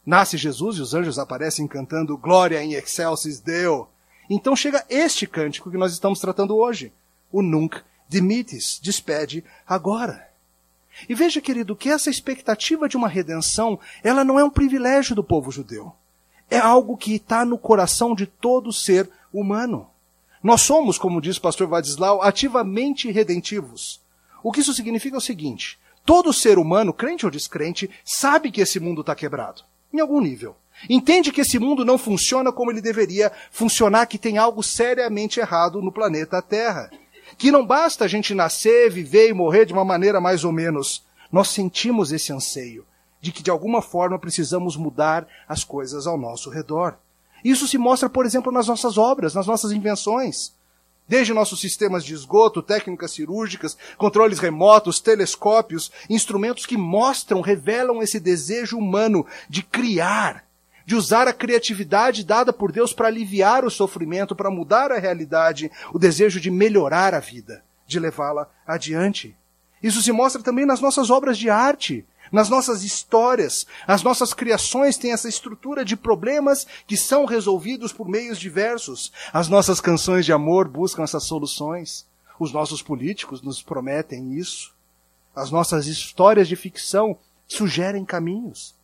Nasce 0.06 0.38
Jesus 0.38 0.78
e 0.78 0.82
os 0.82 0.94
anjos 0.94 1.20
aparecem 1.20 1.68
cantando 1.68 2.18
Glória 2.18 2.64
em 2.64 2.74
excelsis 2.74 3.40
Deo. 3.40 3.88
Então 4.30 4.56
chega 4.56 4.86
este 4.90 5.28
cântico 5.28 5.70
que 5.70 5.78
nós 5.78 5.92
estamos 5.92 6.20
tratando 6.20 6.56
hoje. 6.56 6.94
O 7.32 7.42
Nunc 7.42 7.82
Dimitis, 8.08 8.80
despede 8.82 9.44
agora. 9.68 10.28
E 11.08 11.14
veja, 11.14 11.40
querido, 11.40 11.76
que 11.76 11.90
essa 11.90 12.10
expectativa 12.10 12.90
de 12.90 12.98
uma 12.98 13.08
redenção, 13.08 13.80
ela 14.04 14.24
não 14.24 14.40
é 14.40 14.44
um 14.44 14.50
privilégio 14.50 15.16
do 15.16 15.24
povo 15.24 15.52
judeu. 15.52 15.94
É 16.50 16.58
algo 16.58 16.98
que 16.98 17.16
está 17.16 17.46
no 17.46 17.58
coração 17.58 18.16
de 18.16 18.26
todo 18.26 18.74
ser 18.74 19.10
humano. 19.32 19.88
Nós 20.42 20.62
somos, 20.62 20.98
como 20.98 21.22
diz 21.22 21.38
o 21.38 21.42
pastor 21.42 21.68
Vadislau, 21.68 22.22
ativamente 22.22 23.12
redentivos. 23.12 24.02
O 24.42 24.52
que 24.52 24.62
isso 24.62 24.74
significa 24.74 25.18
é 25.18 25.20
o 25.20 25.22
seguinte: 25.22 25.78
todo 26.06 26.34
ser 26.34 26.58
humano, 26.58 26.94
crente 26.94 27.26
ou 27.26 27.32
descrente, 27.32 27.90
sabe 28.06 28.52
que 28.52 28.62
esse 28.62 28.80
mundo 28.80 29.02
está 29.02 29.14
quebrado 29.16 29.64
em 29.94 30.00
algum 30.00 30.22
nível. 30.22 30.56
Entende 30.90 31.32
que 31.32 31.42
esse 31.42 31.60
mundo 31.60 31.84
não 31.84 31.98
funciona 31.98 32.52
como 32.52 32.72
ele 32.72 32.82
deveria 32.82 33.32
funcionar, 33.52 34.06
que 34.06 34.18
tem 34.18 34.38
algo 34.38 34.64
seriamente 34.64 35.40
errado 35.40 35.82
no 35.82 35.92
planeta 35.92 36.42
Terra. 36.42 36.90
Que 37.38 37.52
não 37.52 37.66
basta 37.66 38.06
a 38.06 38.08
gente 38.08 38.34
nascer, 38.34 38.90
viver 38.90 39.30
e 39.30 39.34
morrer 39.34 39.66
de 39.66 39.74
uma 39.74 39.84
maneira 39.84 40.22
mais 40.22 40.44
ou 40.44 40.52
menos. 40.52 41.04
Nós 41.32 41.50
sentimos 41.50 42.12
esse 42.12 42.32
anseio 42.32 42.86
de 43.22 43.32
que 43.32 43.44
de 43.44 43.52
alguma 43.52 43.82
forma 43.82 44.18
precisamos 44.18 44.78
mudar 44.78 45.28
as 45.48 45.64
coisas 45.64 46.08
ao 46.08 46.18
nosso 46.18 46.50
redor. 46.50 46.98
Isso 47.44 47.68
se 47.68 47.78
mostra, 47.78 48.10
por 48.10 48.26
exemplo, 48.26 48.52
nas 48.52 48.68
nossas 48.68 48.98
obras, 48.98 49.34
nas 49.34 49.48
nossas 49.48 49.72
invenções. 49.72 50.54
Desde 51.08 51.34
nossos 51.34 51.60
sistemas 51.60 52.06
de 52.06 52.14
esgoto, 52.14 52.62
técnicas 52.62 53.12
cirúrgicas, 53.12 53.76
controles 53.98 54.38
remotos, 54.38 55.00
telescópios, 55.00 55.92
instrumentos 56.08 56.68
que 56.68 56.78
mostram, 56.78 57.42
revelam 57.42 58.04
esse 58.04 58.20
desejo 58.20 58.78
humano 58.78 59.26
de 59.50 59.64
criar, 59.64 60.46
de 60.86 60.96
usar 60.96 61.28
a 61.28 61.34
criatividade 61.34 62.24
dada 62.24 62.54
por 62.54 62.72
Deus 62.72 62.94
para 62.94 63.08
aliviar 63.08 63.66
o 63.66 63.72
sofrimento, 63.72 64.36
para 64.36 64.52
mudar 64.52 64.92
a 64.92 65.00
realidade, 65.00 65.72
o 65.92 65.98
desejo 65.98 66.40
de 66.40 66.52
melhorar 66.52 67.16
a 67.16 67.20
vida, 67.20 67.64
de 67.88 68.00
levá-la 68.00 68.48
adiante. 68.68 69.36
Isso 69.82 70.04
se 70.04 70.12
mostra 70.12 70.44
também 70.44 70.66
nas 70.66 70.80
nossas 70.82 71.10
obras 71.10 71.38
de 71.38 71.50
arte, 71.50 72.06
nas 72.32 72.50
nossas 72.50 72.84
histórias, 72.84 73.66
as 73.88 74.04
nossas 74.04 74.34
criações 74.34 74.98
têm 74.98 75.12
essa 75.12 75.30
estrutura 75.30 75.84
de 75.84 75.96
problemas 75.96 76.66
que 76.86 76.98
são 76.98 77.26
resolvidos 77.26 77.92
por 77.92 78.08
meios 78.08 78.38
diversos. 78.38 79.12
As 79.34 79.48
nossas 79.48 79.82
canções 79.82 80.26
de 80.26 80.34
amor 80.34 80.68
buscam 80.68 81.04
essas 81.04 81.24
soluções. 81.24 82.06
Os 82.40 82.54
nossos 82.54 82.82
políticos 82.82 83.42
nos 83.42 83.62
prometem 83.62 84.34
isso. 84.34 84.74
As 85.36 85.52
nossas 85.52 85.88
histórias 85.88 86.48
de 86.48 86.56
ficção 86.56 87.18
sugerem 87.48 88.06
caminhos. 88.06 88.76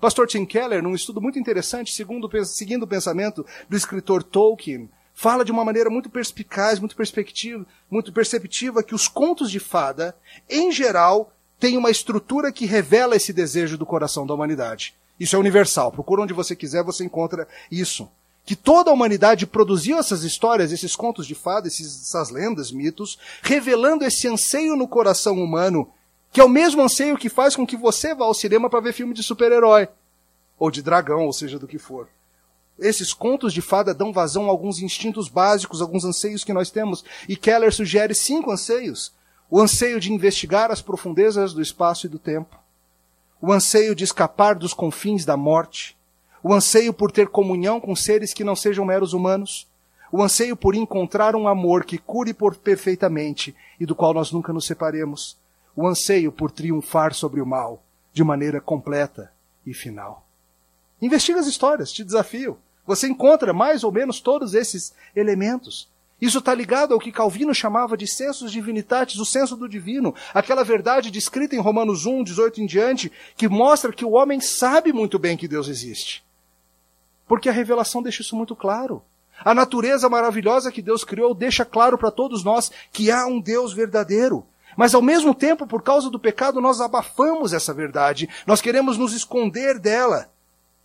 Pastor 0.00 0.28
Tim 0.28 0.46
Keller, 0.46 0.82
num 0.82 0.94
estudo 0.94 1.20
muito 1.20 1.38
interessante, 1.38 1.92
segundo, 1.92 2.30
seguindo 2.46 2.84
o 2.84 2.88
pensamento 2.88 3.44
do 3.68 3.76
escritor 3.76 4.22
Tolkien, 4.22 4.88
fala 5.12 5.44
de 5.44 5.50
uma 5.50 5.64
maneira 5.64 5.90
muito 5.90 6.08
perspicaz, 6.08 6.78
muito 6.78 6.94
perspectiva, 6.94 7.66
muito 7.90 8.12
perceptiva 8.12 8.84
que 8.84 8.94
os 8.94 9.08
contos 9.08 9.50
de 9.50 9.58
fada, 9.58 10.16
em 10.48 10.70
geral, 10.70 11.32
tem 11.58 11.76
uma 11.76 11.90
estrutura 11.90 12.52
que 12.52 12.66
revela 12.66 13.16
esse 13.16 13.32
desejo 13.32 13.76
do 13.76 13.86
coração 13.86 14.26
da 14.26 14.34
humanidade. 14.34 14.94
Isso 15.18 15.34
é 15.34 15.38
universal. 15.38 15.90
Procura 15.90 16.22
onde 16.22 16.32
você 16.32 16.54
quiser, 16.54 16.82
você 16.84 17.04
encontra 17.04 17.48
isso. 17.70 18.08
Que 18.44 18.54
toda 18.54 18.90
a 18.90 18.94
humanidade 18.94 19.46
produziu 19.46 19.98
essas 19.98 20.22
histórias, 20.22 20.72
esses 20.72 20.94
contos 20.94 21.26
de 21.26 21.34
fadas, 21.34 21.80
essas 21.80 22.30
lendas, 22.30 22.70
mitos, 22.70 23.18
revelando 23.42 24.04
esse 24.04 24.28
anseio 24.28 24.76
no 24.76 24.88
coração 24.88 25.42
humano, 25.42 25.90
que 26.32 26.40
é 26.40 26.44
o 26.44 26.48
mesmo 26.48 26.80
anseio 26.80 27.18
que 27.18 27.28
faz 27.28 27.56
com 27.56 27.66
que 27.66 27.76
você 27.76 28.14
vá 28.14 28.24
ao 28.24 28.34
cinema 28.34 28.70
para 28.70 28.80
ver 28.80 28.92
filme 28.92 29.12
de 29.12 29.22
super-herói, 29.22 29.88
ou 30.58 30.70
de 30.70 30.82
dragão, 30.82 31.26
ou 31.26 31.32
seja, 31.32 31.58
do 31.58 31.68
que 31.68 31.78
for. 31.78 32.08
Esses 32.78 33.12
contos 33.12 33.52
de 33.52 33.60
fada 33.60 33.92
dão 33.92 34.12
vazão 34.12 34.46
a 34.46 34.50
alguns 34.50 34.80
instintos 34.80 35.28
básicos, 35.28 35.82
alguns 35.82 36.04
anseios 36.04 36.44
que 36.44 36.52
nós 36.52 36.70
temos, 36.70 37.04
e 37.28 37.36
Keller 37.36 37.74
sugere 37.74 38.14
cinco 38.14 38.52
anseios 38.52 39.12
o 39.50 39.60
anseio 39.60 39.98
de 39.98 40.12
investigar 40.12 40.70
as 40.70 40.82
profundezas 40.82 41.52
do 41.52 41.62
espaço 41.62 42.06
e 42.06 42.08
do 42.08 42.18
tempo, 42.18 42.58
o 43.40 43.52
anseio 43.52 43.94
de 43.94 44.04
escapar 44.04 44.54
dos 44.54 44.74
confins 44.74 45.24
da 45.24 45.36
morte, 45.36 45.96
o 46.42 46.52
anseio 46.52 46.92
por 46.92 47.10
ter 47.10 47.28
comunhão 47.28 47.80
com 47.80 47.94
seres 47.94 48.32
que 48.34 48.44
não 48.44 48.54
sejam 48.54 48.84
meros 48.84 49.12
humanos, 49.12 49.68
o 50.10 50.22
anseio 50.22 50.56
por 50.56 50.74
encontrar 50.74 51.36
um 51.36 51.46
amor 51.46 51.84
que 51.84 51.98
cure 51.98 52.32
por 52.32 52.56
perfeitamente 52.56 53.54
e 53.78 53.86
do 53.86 53.94
qual 53.94 54.14
nós 54.14 54.32
nunca 54.32 54.52
nos 54.52 54.66
separemos, 54.66 55.36
o 55.76 55.86
anseio 55.86 56.32
por 56.32 56.50
triunfar 56.50 57.14
sobre 57.14 57.40
o 57.40 57.46
mal 57.46 57.82
de 58.12 58.24
maneira 58.24 58.60
completa 58.60 59.32
e 59.64 59.72
final. 59.72 60.26
Investiga 61.00 61.38
as 61.38 61.46
histórias, 61.46 61.92
te 61.92 62.02
desafio. 62.02 62.58
Você 62.86 63.06
encontra 63.06 63.52
mais 63.52 63.84
ou 63.84 63.92
menos 63.92 64.20
todos 64.20 64.54
esses 64.54 64.94
elementos. 65.14 65.88
Isso 66.20 66.38
está 66.38 66.52
ligado 66.52 66.92
ao 66.92 66.98
que 66.98 67.12
Calvino 67.12 67.54
chamava 67.54 67.96
de 67.96 68.06
sensus 68.06 68.50
divinitatis, 68.50 69.18
o 69.18 69.24
senso 69.24 69.56
do 69.56 69.68
divino, 69.68 70.14
aquela 70.34 70.64
verdade 70.64 71.10
descrita 71.10 71.54
em 71.54 71.60
Romanos 71.60 72.06
1, 72.06 72.24
18 72.24 72.60
em 72.60 72.66
diante, 72.66 73.12
que 73.36 73.48
mostra 73.48 73.92
que 73.92 74.04
o 74.04 74.12
homem 74.12 74.40
sabe 74.40 74.92
muito 74.92 75.18
bem 75.18 75.36
que 75.36 75.46
Deus 75.46 75.68
existe. 75.68 76.24
Porque 77.26 77.48
a 77.48 77.52
revelação 77.52 78.02
deixa 78.02 78.22
isso 78.22 78.34
muito 78.34 78.56
claro. 78.56 79.02
A 79.44 79.54
natureza 79.54 80.08
maravilhosa 80.08 80.72
que 80.72 80.82
Deus 80.82 81.04
criou 81.04 81.32
deixa 81.32 81.64
claro 81.64 81.96
para 81.96 82.10
todos 82.10 82.42
nós 82.42 82.72
que 82.92 83.10
há 83.10 83.26
um 83.26 83.40
Deus 83.40 83.72
verdadeiro. 83.72 84.44
Mas 84.76 84.94
ao 84.94 85.02
mesmo 85.02 85.34
tempo, 85.34 85.66
por 85.66 85.82
causa 85.82 86.10
do 86.10 86.18
pecado, 86.18 86.60
nós 86.60 86.80
abafamos 86.80 87.52
essa 87.52 87.72
verdade, 87.72 88.28
nós 88.46 88.60
queremos 88.60 88.96
nos 88.96 89.12
esconder 89.12 89.78
dela. 89.78 90.28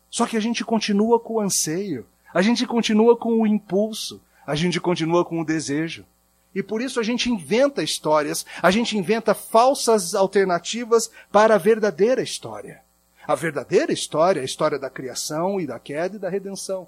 Só 0.10 0.28
que 0.28 0.38
a 0.38 0.40
gente 0.40 0.64
continua 0.64 1.20
com 1.20 1.36
o 1.36 1.40
anseio, 1.40 2.06
a 2.32 2.42
gente 2.42 2.68
continua 2.68 3.18
com 3.18 3.42
o 3.42 3.48
impulso, 3.48 4.22
a 4.46 4.56
gente 4.56 4.80
continua 4.80 5.24
com 5.26 5.40
o 5.40 5.46
desejo. 5.46 6.06
E 6.54 6.62
por 6.62 6.82
isso 6.82 7.00
a 7.00 7.04
gente 7.04 7.30
inventa 7.30 7.82
histórias, 7.82 8.46
a 8.62 8.70
gente 8.70 8.98
inventa 8.98 9.34
falsas 9.34 10.14
alternativas 10.14 11.10
para 11.32 11.56
a 11.56 11.58
verdadeira 11.58 12.22
história. 12.22 12.82
A 13.26 13.36
verdadeira 13.36 13.92
história 13.92 14.40
é 14.40 14.44
a 14.44 14.46
história 14.46 14.78
da 14.78 14.90
criação 14.90 15.60
e 15.60 15.66
da 15.66 15.80
queda 15.80 16.18
e 16.18 16.20
da 16.20 16.30
redenção. 16.30 16.88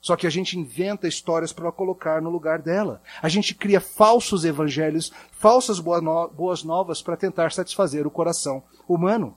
Só 0.00 0.16
que 0.16 0.26
a 0.26 0.30
gente 0.30 0.58
inventa 0.58 1.08
histórias 1.08 1.52
para 1.52 1.70
colocar 1.70 2.22
no 2.22 2.30
lugar 2.30 2.60
dela. 2.62 3.02
A 3.20 3.28
gente 3.28 3.54
cria 3.54 3.80
falsos 3.80 4.44
evangelhos, 4.44 5.12
falsas 5.32 5.78
boas 5.78 6.62
novas 6.62 7.02
para 7.02 7.16
tentar 7.16 7.52
satisfazer 7.52 8.06
o 8.06 8.10
coração 8.10 8.62
humano. 8.88 9.36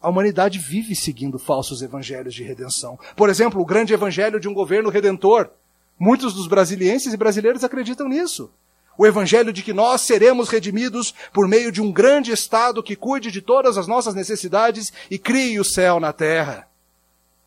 A 0.00 0.08
humanidade 0.08 0.58
vive 0.58 0.96
seguindo 0.96 1.38
falsos 1.38 1.80
evangelhos 1.82 2.34
de 2.34 2.42
redenção. 2.42 2.98
Por 3.14 3.28
exemplo, 3.28 3.60
o 3.60 3.64
grande 3.64 3.94
evangelho 3.94 4.40
de 4.40 4.48
um 4.48 4.54
governo 4.54 4.90
redentor. 4.90 5.50
Muitos 5.98 6.34
dos 6.34 6.46
brasilienses 6.46 7.14
e 7.14 7.16
brasileiros 7.16 7.64
acreditam 7.64 8.08
nisso. 8.08 8.50
O 8.98 9.06
evangelho 9.06 9.52
de 9.52 9.62
que 9.62 9.72
nós 9.72 10.02
seremos 10.02 10.48
redimidos 10.48 11.14
por 11.32 11.48
meio 11.48 11.72
de 11.72 11.80
um 11.80 11.92
grande 11.92 12.32
Estado 12.32 12.82
que 12.82 12.96
cuide 12.96 13.30
de 13.30 13.40
todas 13.40 13.78
as 13.78 13.86
nossas 13.86 14.14
necessidades 14.14 14.92
e 15.10 15.18
crie 15.18 15.58
o 15.58 15.64
céu 15.64 15.98
na 15.98 16.12
terra. 16.12 16.68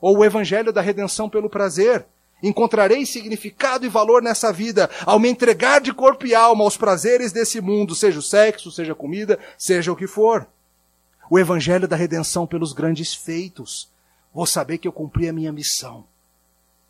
Ou 0.02 0.18
o 0.18 0.26
evangelho 0.26 0.72
da 0.72 0.82
redenção 0.82 1.30
pelo 1.30 1.50
prazer. 1.50 2.06
Encontrarei 2.42 3.06
significado 3.06 3.86
e 3.86 3.90
valor 3.90 4.22
nessa 4.22 4.54
vida 4.54 4.90
ao 5.06 5.20
me 5.20 5.28
entregar 5.28 5.82
de 5.82 5.94
corpo 5.94 6.26
e 6.26 6.34
alma 6.34 6.64
aos 6.64 6.78
prazeres 6.78 7.34
desse 7.34 7.60
mundo, 7.60 7.94
seja 7.94 8.18
o 8.18 8.24
sexo, 8.24 8.72
seja 8.72 8.94
a 8.94 8.96
comida, 8.96 9.38
seja 9.58 9.92
o 9.92 9.96
que 9.96 10.08
for. 10.08 10.48
O 11.30 11.38
evangelho 11.38 11.88
da 11.88 11.98
redenção 11.98 12.48
pelos 12.48 12.72
grandes 12.72 13.14
feitos. 13.14 13.90
Vou 14.34 14.46
saber 14.46 14.78
que 14.78 14.88
eu 14.88 14.92
cumpri 14.92 15.28
a 15.28 15.34
minha 15.34 15.52
missão 15.52 16.06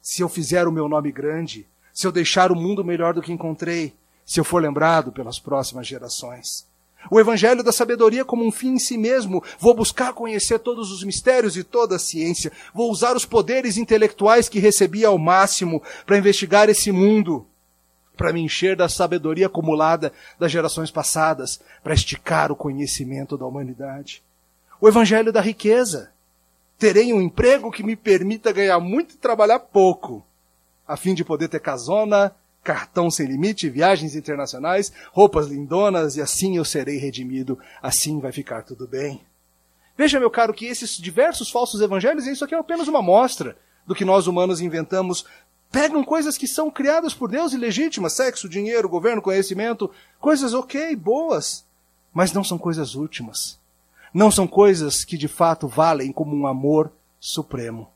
se 0.01 0.21
eu 0.21 0.29
fizer 0.29 0.67
o 0.67 0.71
meu 0.71 0.87
nome 0.87 1.11
grande, 1.11 1.67
se 1.93 2.07
eu 2.07 2.11
deixar 2.11 2.51
o 2.51 2.55
mundo 2.55 2.83
melhor 2.83 3.13
do 3.13 3.21
que 3.21 3.31
encontrei, 3.31 3.93
se 4.25 4.39
eu 4.39 4.43
for 4.43 4.61
lembrado 4.61 5.11
pelas 5.11 5.39
próximas 5.39 5.87
gerações. 5.87 6.67
O 7.09 7.19
evangelho 7.19 7.63
da 7.63 7.71
sabedoria 7.71 8.25
como 8.25 8.45
um 8.45 8.51
fim 8.51 8.73
em 8.73 8.79
si 8.79 8.97
mesmo. 8.97 9.43
Vou 9.57 9.73
buscar 9.73 10.13
conhecer 10.13 10.59
todos 10.59 10.91
os 10.91 11.03
mistérios 11.03 11.55
e 11.55 11.63
toda 11.63 11.95
a 11.95 11.99
ciência. 11.99 12.51
Vou 12.73 12.91
usar 12.91 13.15
os 13.15 13.25
poderes 13.25 13.77
intelectuais 13.77 14.49
que 14.49 14.59
recebi 14.59 15.05
ao 15.05 15.17
máximo 15.17 15.81
para 16.05 16.17
investigar 16.17 16.69
esse 16.69 16.91
mundo, 16.91 17.47
para 18.17 18.33
me 18.33 18.41
encher 18.41 18.75
da 18.75 18.89
sabedoria 18.89 19.47
acumulada 19.47 20.11
das 20.37 20.51
gerações 20.51 20.91
passadas, 20.91 21.59
para 21.81 21.93
esticar 21.93 22.51
o 22.51 22.55
conhecimento 22.55 23.37
da 23.37 23.45
humanidade. 23.45 24.21
O 24.81 24.87
evangelho 24.87 25.31
da 25.31 25.41
riqueza 25.41 26.11
terei 26.79 27.13
um 27.13 27.21
emprego 27.21 27.69
que 27.69 27.83
me 27.83 27.95
permita 27.95 28.53
ganhar 28.53 28.79
muito 28.79 29.13
e 29.13 29.17
trabalhar 29.17 29.59
pouco. 29.59 30.25
a 30.87 30.97
fim 30.97 31.13
de 31.13 31.23
poder 31.23 31.49
ter 31.49 31.59
casona, 31.59 32.33
cartão 32.63 33.11
sem 33.11 33.27
limite, 33.27 33.69
viagens 33.69 34.15
internacionais, 34.15 34.91
roupas 35.11 35.47
lindonas 35.47 36.15
e 36.15 36.21
assim 36.21 36.57
eu 36.57 36.65
serei 36.65 36.97
redimido, 36.97 37.59
assim 37.79 38.19
vai 38.19 38.31
ficar 38.31 38.63
tudo 38.63 38.87
bem. 38.87 39.21
Veja, 39.95 40.19
meu 40.19 40.31
caro, 40.31 40.51
que 40.51 40.65
esses 40.65 40.97
diversos 40.97 41.51
falsos 41.51 41.79
evangelhos, 41.81 42.25
isso 42.25 42.43
aqui 42.43 42.55
é 42.55 42.57
apenas 42.57 42.87
uma 42.87 42.99
amostra 42.99 43.55
do 43.85 43.93
que 43.93 44.03
nós 44.03 44.25
humanos 44.25 44.61
inventamos, 44.61 45.25
pegam 45.71 46.03
coisas 46.03 46.39
que 46.39 46.47
são 46.47 46.71
criadas 46.71 47.13
por 47.13 47.29
Deus 47.29 47.53
e 47.53 47.57
legítimas, 47.57 48.13
sexo, 48.13 48.49
dinheiro, 48.49 48.89
governo, 48.89 49.21
conhecimento, 49.21 49.91
coisas 50.19 50.55
ok, 50.55 50.95
boas, 50.95 51.65
mas 52.11 52.33
não 52.33 52.43
são 52.43 52.57
coisas 52.57 52.95
últimas. 52.95 53.58
Não 54.13 54.31
são 54.31 54.47
coisas 54.47 55.03
que 55.03 55.17
de 55.17 55.27
fato 55.27 55.67
valem 55.67 56.11
como 56.11 56.35
um 56.35 56.47
amor 56.47 56.91
supremo. 57.19 57.89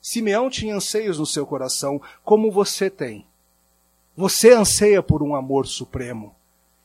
Simeão 0.00 0.50
tinha 0.50 0.76
anseios 0.76 1.18
no 1.18 1.26
seu 1.26 1.46
coração, 1.46 2.00
como 2.24 2.50
você 2.50 2.90
tem. 2.90 3.26
Você 4.16 4.52
anseia 4.52 5.02
por 5.02 5.22
um 5.22 5.34
amor 5.34 5.66
supremo. 5.66 6.34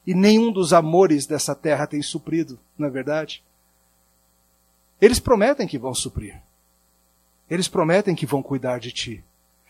E 0.05 0.13
nenhum 0.13 0.51
dos 0.51 0.71
amores 0.71 1.25
dessa 1.25 1.53
terra 1.53 1.85
tem 1.85 2.01
suprido, 2.01 2.59
não 2.77 2.87
é 2.87 2.91
verdade? 2.91 3.43
Eles 5.01 5.19
prometem 5.19 5.67
que 5.67 5.77
vão 5.77 5.93
suprir. 5.93 6.41
Eles 7.49 7.67
prometem 7.67 8.15
que 8.15 8.25
vão 8.25 8.41
cuidar 8.41 8.79
de 8.79 8.91
ti. 8.91 9.23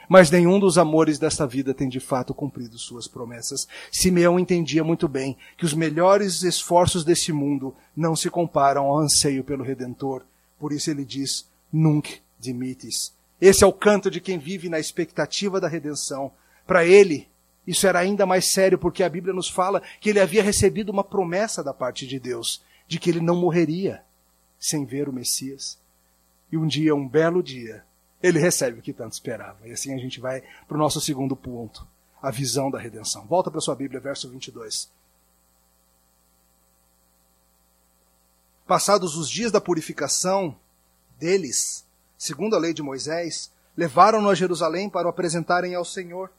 Mas 0.07 0.31
nenhum 0.31 0.59
dos 0.59 0.77
amores 0.77 1.19
desta 1.19 1.45
vida 1.45 1.73
tem 1.73 1.89
de 1.89 1.99
fato 1.99 2.33
cumprido 2.33 2.77
suas 2.77 3.07
promessas. 3.07 3.67
Simeão 3.91 4.39
entendia 4.39 4.83
muito 4.83 5.07
bem 5.07 5.37
que 5.57 5.65
os 5.65 5.73
melhores 5.73 6.43
esforços 6.43 7.03
desse 7.03 7.33
mundo 7.33 7.75
não 7.95 8.15
se 8.15 8.29
comparam 8.29 8.85
ao 8.85 8.99
anseio 8.99 9.43
pelo 9.43 9.63
Redentor. 9.63 10.23
Por 10.59 10.71
isso 10.71 10.89
ele 10.89 11.03
diz: 11.03 11.45
Nunc 11.71 12.21
dimites. 12.39 13.13
Esse 13.39 13.63
é 13.63 13.67
o 13.67 13.73
canto 13.73 14.09
de 14.09 14.21
quem 14.21 14.39
vive 14.39 14.69
na 14.69 14.79
expectativa 14.79 15.59
da 15.59 15.67
redenção. 15.67 16.31
Para 16.65 16.85
ele, 16.85 17.27
isso 17.67 17.85
era 17.85 17.99
ainda 17.99 18.25
mais 18.25 18.51
sério 18.51 18.77
porque 18.77 19.03
a 19.03 19.09
Bíblia 19.09 19.33
nos 19.33 19.49
fala 19.49 19.81
que 19.99 20.09
ele 20.09 20.19
havia 20.19 20.41
recebido 20.41 20.89
uma 20.89 21.03
promessa 21.03 21.63
da 21.63 21.73
parte 21.73 22.07
de 22.07 22.19
Deus 22.19 22.61
de 22.87 22.97
que 22.97 23.09
ele 23.09 23.19
não 23.19 23.35
morreria 23.35 24.01
sem 24.59 24.85
ver 24.85 25.09
o 25.09 25.13
Messias. 25.13 25.77
E 26.51 26.57
um 26.57 26.65
dia, 26.65 26.95
um 26.95 27.07
belo 27.07 27.43
dia, 27.43 27.83
ele 28.21 28.39
recebe 28.39 28.79
o 28.79 28.81
que 28.81 28.93
tanto 28.93 29.13
esperava. 29.13 29.67
E 29.67 29.71
assim 29.71 29.93
a 29.93 29.97
gente 29.97 30.19
vai 30.19 30.43
para 30.67 30.75
o 30.75 30.79
nosso 30.79 30.99
segundo 30.99 31.35
ponto, 31.35 31.87
a 32.21 32.31
visão 32.31 32.71
da 32.71 32.79
redenção. 32.79 33.25
Volta 33.25 33.51
para 33.51 33.61
sua 33.61 33.75
Bíblia, 33.75 33.99
verso 33.99 34.29
22. 34.29 34.89
Passados 38.65 39.15
os 39.15 39.29
dias 39.29 39.51
da 39.51 39.61
purificação 39.61 40.55
deles, 41.17 41.85
segundo 42.17 42.55
a 42.55 42.59
lei 42.59 42.73
de 42.73 42.83
Moisés, 42.83 43.51
levaram-no 43.75 44.29
a 44.29 44.35
Jerusalém 44.35 44.89
para 44.89 45.07
o 45.07 45.09
apresentarem 45.09 45.73
ao 45.73 45.85
Senhor 45.85 46.29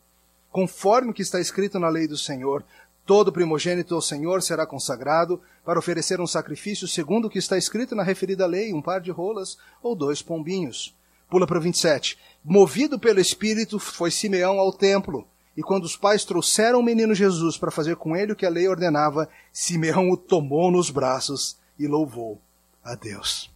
conforme 0.50 1.10
o 1.10 1.14
que 1.14 1.22
está 1.22 1.40
escrito 1.40 1.78
na 1.78 1.88
lei 1.88 2.06
do 2.06 2.16
Senhor. 2.16 2.64
Todo 3.06 3.32
primogênito 3.32 3.94
ao 3.94 4.02
Senhor 4.02 4.42
será 4.42 4.66
consagrado 4.66 5.40
para 5.64 5.78
oferecer 5.78 6.20
um 6.20 6.26
sacrifício 6.26 6.86
segundo 6.86 7.26
o 7.26 7.30
que 7.30 7.38
está 7.38 7.56
escrito 7.56 7.94
na 7.94 8.02
referida 8.02 8.46
lei, 8.46 8.72
um 8.72 8.82
par 8.82 9.00
de 9.00 9.10
rolas 9.10 9.56
ou 9.82 9.94
dois 9.94 10.20
pombinhos. 10.20 10.94
Pula 11.28 11.46
para 11.46 11.58
o 11.58 11.60
27. 11.60 12.18
Movido 12.42 12.98
pelo 12.98 13.20
Espírito, 13.20 13.78
foi 13.78 14.10
Simeão 14.10 14.58
ao 14.58 14.72
templo. 14.72 15.26
E 15.54 15.62
quando 15.62 15.84
os 15.84 15.96
pais 15.96 16.24
trouxeram 16.24 16.80
o 16.80 16.82
menino 16.82 17.14
Jesus 17.14 17.58
para 17.58 17.70
fazer 17.70 17.96
com 17.96 18.16
ele 18.16 18.32
o 18.32 18.36
que 18.36 18.46
a 18.46 18.50
lei 18.50 18.66
ordenava, 18.68 19.28
Simeão 19.52 20.08
o 20.10 20.16
tomou 20.16 20.70
nos 20.70 20.88
braços 20.88 21.58
e 21.78 21.86
louvou 21.86 22.40
a 22.82 22.94
Deus. 22.94 23.50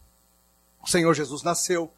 O 0.83 0.89
Senhor 0.89 1.15
Jesus 1.15 1.43
nasceu. 1.43 1.91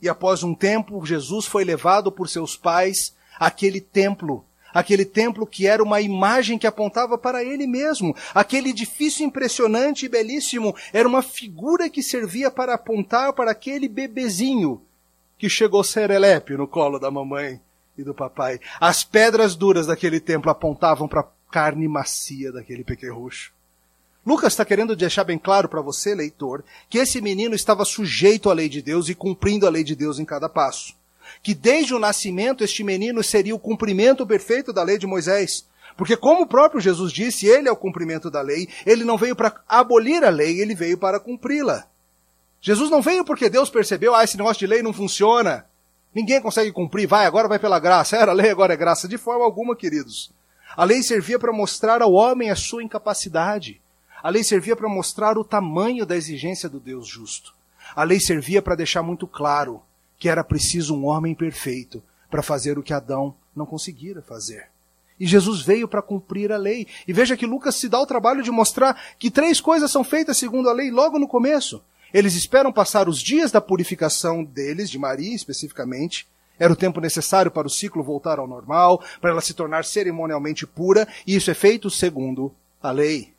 E 0.00 0.08
após 0.08 0.42
um 0.42 0.54
tempo, 0.54 1.04
Jesus 1.04 1.44
foi 1.44 1.64
levado 1.64 2.10
por 2.10 2.28
seus 2.28 2.56
pais 2.56 3.14
aquele 3.38 3.80
templo, 3.80 4.44
aquele 4.72 5.04
templo 5.04 5.46
que 5.46 5.66
era 5.66 5.82
uma 5.82 6.00
imagem 6.00 6.56
que 6.56 6.66
apontava 6.66 7.18
para 7.18 7.44
ele 7.44 7.66
mesmo, 7.66 8.16
aquele 8.34 8.70
edifício 8.70 9.26
impressionante 9.26 10.06
e 10.06 10.08
belíssimo, 10.08 10.74
era 10.92 11.06
uma 11.06 11.22
figura 11.22 11.90
que 11.90 12.02
servia 12.02 12.50
para 12.50 12.74
apontar 12.74 13.32
para 13.32 13.50
aquele 13.50 13.88
bebezinho 13.88 14.80
que 15.42 15.48
chegou 15.48 15.82
serelepe 15.82 16.56
no 16.56 16.68
colo 16.68 17.00
da 17.00 17.10
mamãe 17.10 17.60
e 17.98 18.04
do 18.04 18.14
papai. 18.14 18.60
As 18.80 19.02
pedras 19.02 19.56
duras 19.56 19.88
daquele 19.88 20.20
templo 20.20 20.48
apontavam 20.48 21.08
para 21.08 21.22
a 21.22 21.26
carne 21.50 21.88
macia 21.88 22.52
daquele 22.52 22.84
pequerrucho. 22.84 23.52
Lucas 24.24 24.52
está 24.52 24.64
querendo 24.64 24.94
deixar 24.94 25.24
bem 25.24 25.36
claro 25.36 25.68
para 25.68 25.80
você, 25.80 26.14
leitor, 26.14 26.62
que 26.88 26.98
esse 26.98 27.20
menino 27.20 27.56
estava 27.56 27.84
sujeito 27.84 28.50
à 28.50 28.52
lei 28.52 28.68
de 28.68 28.80
Deus 28.80 29.08
e 29.08 29.16
cumprindo 29.16 29.66
a 29.66 29.70
lei 29.70 29.82
de 29.82 29.96
Deus 29.96 30.20
em 30.20 30.24
cada 30.24 30.48
passo 30.48 30.94
que 31.42 31.54
desde 31.54 31.94
o 31.94 31.98
nascimento 31.98 32.62
este 32.62 32.84
menino 32.84 33.22
seria 33.22 33.54
o 33.54 33.58
cumprimento 33.58 34.26
perfeito 34.26 34.72
da 34.72 34.82
lei 34.82 34.98
de 34.98 35.06
Moisés. 35.06 35.66
Porque, 35.96 36.16
como 36.16 36.42
o 36.42 36.46
próprio 36.46 36.80
Jesus 36.80 37.12
disse, 37.12 37.46
ele 37.46 37.68
é 37.68 37.72
o 37.72 37.76
cumprimento 37.76 38.30
da 38.30 38.42
lei, 38.42 38.68
ele 38.84 39.04
não 39.04 39.16
veio 39.16 39.34
para 39.36 39.62
abolir 39.68 40.24
a 40.24 40.30
lei, 40.30 40.60
ele 40.60 40.74
veio 40.74 40.98
para 40.98 41.20
cumpri-la. 41.20 41.86
Jesus 42.62 42.88
não 42.88 43.02
veio 43.02 43.24
porque 43.24 43.50
Deus 43.50 43.68
percebeu, 43.68 44.14
ah, 44.14 44.22
esse 44.22 44.36
negócio 44.36 44.60
de 44.60 44.68
lei 44.68 44.82
não 44.82 44.92
funciona. 44.92 45.66
Ninguém 46.14 46.40
consegue 46.40 46.70
cumprir, 46.70 47.08
vai, 47.08 47.26
agora 47.26 47.48
vai 47.48 47.58
pela 47.58 47.80
graça. 47.80 48.16
Era 48.16 48.32
lei, 48.32 48.50
agora 48.50 48.72
é 48.72 48.76
graça. 48.76 49.08
De 49.08 49.18
forma 49.18 49.44
alguma, 49.44 49.74
queridos. 49.74 50.30
A 50.76 50.84
lei 50.84 51.02
servia 51.02 51.40
para 51.40 51.52
mostrar 51.52 52.00
ao 52.00 52.12
homem 52.12 52.50
a 52.50 52.56
sua 52.56 52.84
incapacidade. 52.84 53.80
A 54.22 54.30
lei 54.30 54.44
servia 54.44 54.76
para 54.76 54.88
mostrar 54.88 55.36
o 55.36 55.44
tamanho 55.44 56.06
da 56.06 56.16
exigência 56.16 56.68
do 56.68 56.78
Deus 56.78 57.08
justo. 57.08 57.52
A 57.96 58.04
lei 58.04 58.20
servia 58.20 58.62
para 58.62 58.76
deixar 58.76 59.02
muito 59.02 59.26
claro 59.26 59.82
que 60.16 60.28
era 60.28 60.44
preciso 60.44 60.94
um 60.94 61.06
homem 61.06 61.34
perfeito 61.34 62.00
para 62.30 62.42
fazer 62.42 62.78
o 62.78 62.82
que 62.82 62.94
Adão 62.94 63.34
não 63.56 63.66
conseguira 63.66 64.22
fazer. 64.22 64.68
E 65.18 65.26
Jesus 65.26 65.62
veio 65.62 65.88
para 65.88 66.00
cumprir 66.00 66.52
a 66.52 66.56
lei. 66.56 66.86
E 67.08 67.12
veja 67.12 67.36
que 67.36 67.44
Lucas 67.44 67.74
se 67.74 67.88
dá 67.88 68.00
o 68.00 68.06
trabalho 68.06 68.42
de 68.42 68.50
mostrar 68.52 69.00
que 69.18 69.32
três 69.32 69.60
coisas 69.60 69.90
são 69.90 70.04
feitas 70.04 70.36
segundo 70.36 70.68
a 70.68 70.72
lei 70.72 70.92
logo 70.92 71.18
no 71.18 71.26
começo. 71.26 71.82
Eles 72.12 72.34
esperam 72.34 72.72
passar 72.72 73.08
os 73.08 73.20
dias 73.20 73.50
da 73.50 73.60
purificação 73.60 74.44
deles, 74.44 74.90
de 74.90 74.98
Maria 74.98 75.34
especificamente. 75.34 76.26
Era 76.58 76.72
o 76.72 76.76
tempo 76.76 77.00
necessário 77.00 77.50
para 77.50 77.66
o 77.66 77.70
ciclo 77.70 78.02
voltar 78.02 78.38
ao 78.38 78.46
normal, 78.46 79.02
para 79.20 79.30
ela 79.30 79.40
se 79.40 79.54
tornar 79.54 79.84
cerimonialmente 79.84 80.66
pura, 80.66 81.08
e 81.26 81.34
isso 81.34 81.50
é 81.50 81.54
feito 81.54 81.90
segundo 81.90 82.52
a 82.82 82.90
lei. 82.90 83.32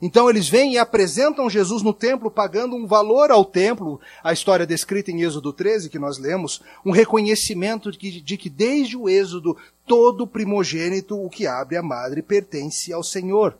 Então 0.00 0.28
eles 0.28 0.48
vêm 0.48 0.74
e 0.74 0.78
apresentam 0.78 1.48
Jesus 1.48 1.82
no 1.82 1.92
templo, 1.92 2.30
pagando 2.30 2.76
um 2.76 2.86
valor 2.86 3.30
ao 3.30 3.44
templo, 3.44 4.00
a 4.22 4.32
história 4.32 4.66
descrita 4.66 5.10
em 5.10 5.22
Êxodo 5.22 5.52
13, 5.52 5.88
que 5.88 5.98
nós 5.98 6.18
lemos, 6.18 6.60
um 6.84 6.90
reconhecimento 6.90 7.90
de 7.90 7.98
que, 7.98 8.20
de 8.20 8.36
que 8.36 8.50
desde 8.50 8.96
o 8.96 9.08
Êxodo, 9.08 9.56
todo 9.86 10.26
primogênito, 10.26 11.18
o 11.18 11.30
que 11.30 11.46
abre 11.46 11.76
a 11.76 11.82
madre, 11.82 12.22
pertence 12.22 12.92
ao 12.92 13.02
Senhor. 13.02 13.56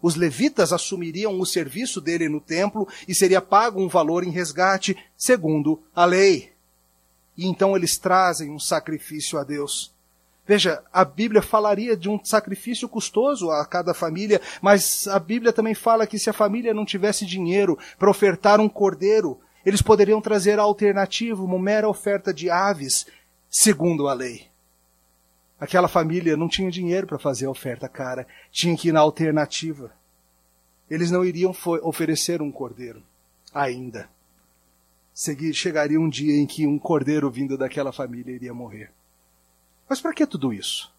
Os 0.00 0.14
levitas 0.14 0.72
assumiriam 0.72 1.38
o 1.40 1.46
serviço 1.46 2.00
dele 2.00 2.28
no 2.28 2.40
templo 2.40 2.86
e 3.06 3.14
seria 3.14 3.40
pago 3.40 3.80
um 3.80 3.88
valor 3.88 4.24
em 4.24 4.30
resgate, 4.30 4.96
segundo 5.16 5.82
a 5.94 6.04
lei. 6.04 6.52
E 7.36 7.46
então 7.46 7.76
eles 7.76 7.98
trazem 7.98 8.50
um 8.50 8.58
sacrifício 8.58 9.38
a 9.38 9.44
Deus. 9.44 9.92
Veja, 10.48 10.82
a 10.90 11.04
Bíblia 11.04 11.42
falaria 11.42 11.94
de 11.94 12.08
um 12.08 12.18
sacrifício 12.24 12.88
custoso 12.88 13.50
a 13.50 13.66
cada 13.66 13.92
família, 13.92 14.40
mas 14.62 15.06
a 15.06 15.18
Bíblia 15.18 15.52
também 15.52 15.74
fala 15.74 16.06
que 16.06 16.18
se 16.18 16.30
a 16.30 16.32
família 16.32 16.72
não 16.72 16.86
tivesse 16.86 17.26
dinheiro 17.26 17.78
para 17.98 18.10
ofertar 18.10 18.58
um 18.58 18.68
cordeiro, 18.68 19.38
eles 19.64 19.82
poderiam 19.82 20.22
trazer 20.22 20.58
a 20.58 20.62
alternativa, 20.62 21.42
uma 21.42 21.58
mera 21.58 21.86
oferta 21.86 22.32
de 22.32 22.48
aves, 22.48 23.06
segundo 23.50 24.08
a 24.08 24.14
lei. 24.14 24.47
Aquela 25.60 25.88
família 25.88 26.36
não 26.36 26.48
tinha 26.48 26.70
dinheiro 26.70 27.06
para 27.06 27.18
fazer 27.18 27.46
a 27.46 27.50
oferta 27.50 27.88
cara, 27.88 28.26
tinha 28.50 28.76
que 28.76 28.88
ir 28.88 28.92
na 28.92 29.00
alternativa. 29.00 29.92
Eles 30.88 31.10
não 31.10 31.24
iriam 31.24 31.54
oferecer 31.82 32.40
um 32.40 32.50
cordeiro, 32.50 33.02
ainda. 33.52 34.08
Chegaria 35.52 36.00
um 36.00 36.08
dia 36.08 36.36
em 36.36 36.46
que 36.46 36.66
um 36.66 36.78
cordeiro 36.78 37.28
vindo 37.28 37.58
daquela 37.58 37.92
família 37.92 38.34
iria 38.34 38.54
morrer. 38.54 38.92
Mas 39.88 40.00
para 40.00 40.14
que 40.14 40.24
tudo 40.26 40.52
isso? 40.52 40.92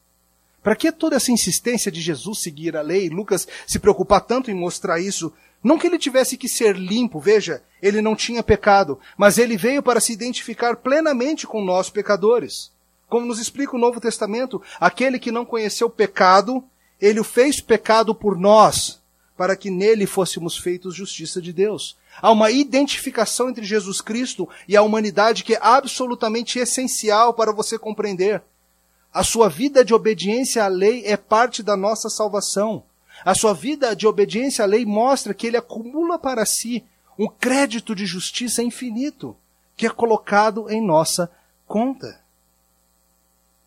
Para 0.61 0.75
que 0.75 0.91
toda 0.91 1.15
essa 1.15 1.31
insistência 1.31 1.89
de 1.89 2.01
Jesus 2.01 2.41
seguir 2.41 2.75
a 2.75 2.81
lei? 2.81 3.09
Lucas 3.09 3.47
se 3.65 3.79
preocupar 3.79 4.21
tanto 4.21 4.51
em 4.51 4.53
mostrar 4.53 4.99
isso. 4.99 5.31
Não 5.63 5.79
que 5.79 5.87
ele 5.87 5.97
tivesse 5.97 6.37
que 6.37 6.49
ser 6.49 6.75
limpo, 6.75 7.19
veja, 7.19 7.63
ele 7.81 8.01
não 8.01 8.15
tinha 8.15 8.43
pecado, 8.43 8.99
mas 9.17 9.37
ele 9.37 9.55
veio 9.55 9.81
para 9.81 10.01
se 10.01 10.11
identificar 10.11 10.75
plenamente 10.75 11.47
com 11.47 11.63
nós 11.63 11.89
pecadores. 11.89 12.71
Como 13.09 13.25
nos 13.25 13.39
explica 13.39 13.75
o 13.75 13.79
Novo 13.79 13.99
Testamento, 13.99 14.61
aquele 14.79 15.17
que 15.17 15.31
não 15.31 15.43
conheceu 15.43 15.89
pecado, 15.89 16.63
ele 17.01 17.19
o 17.19 17.23
fez 17.23 17.59
pecado 17.59 18.13
por 18.13 18.37
nós, 18.37 19.01
para 19.35 19.55
que 19.55 19.71
nele 19.71 20.05
fôssemos 20.05 20.57
feitos 20.57 20.93
justiça 20.93 21.41
de 21.41 21.51
Deus. 21.51 21.97
Há 22.21 22.29
uma 22.31 22.51
identificação 22.51 23.49
entre 23.49 23.65
Jesus 23.65 23.99
Cristo 23.99 24.47
e 24.67 24.77
a 24.77 24.83
humanidade 24.83 25.43
que 25.43 25.55
é 25.55 25.59
absolutamente 25.59 26.59
essencial 26.59 27.33
para 27.33 27.51
você 27.51 27.79
compreender. 27.79 28.43
A 29.11 29.23
sua 29.23 29.49
vida 29.49 29.83
de 29.83 29.93
obediência 29.93 30.63
à 30.63 30.67
lei 30.67 31.03
é 31.05 31.17
parte 31.17 31.63
da 31.63 31.75
nossa 31.75 32.09
salvação. 32.09 32.83
A 33.25 33.33
sua 33.33 33.53
vida 33.53 33.95
de 33.95 34.05
obediência 34.05 34.63
à 34.63 34.67
lei 34.67 34.85
mostra 34.85 35.33
que 35.33 35.47
ele 35.47 35.57
acumula 35.57 36.19
para 36.19 36.45
si 36.45 36.83
um 37.17 37.27
crédito 37.27 37.95
de 37.95 38.05
justiça 38.05 38.61
infinito 38.61 39.35
que 39.75 39.87
é 39.87 39.89
colocado 39.89 40.69
em 40.69 40.85
nossa 40.85 41.31
conta. 41.65 42.19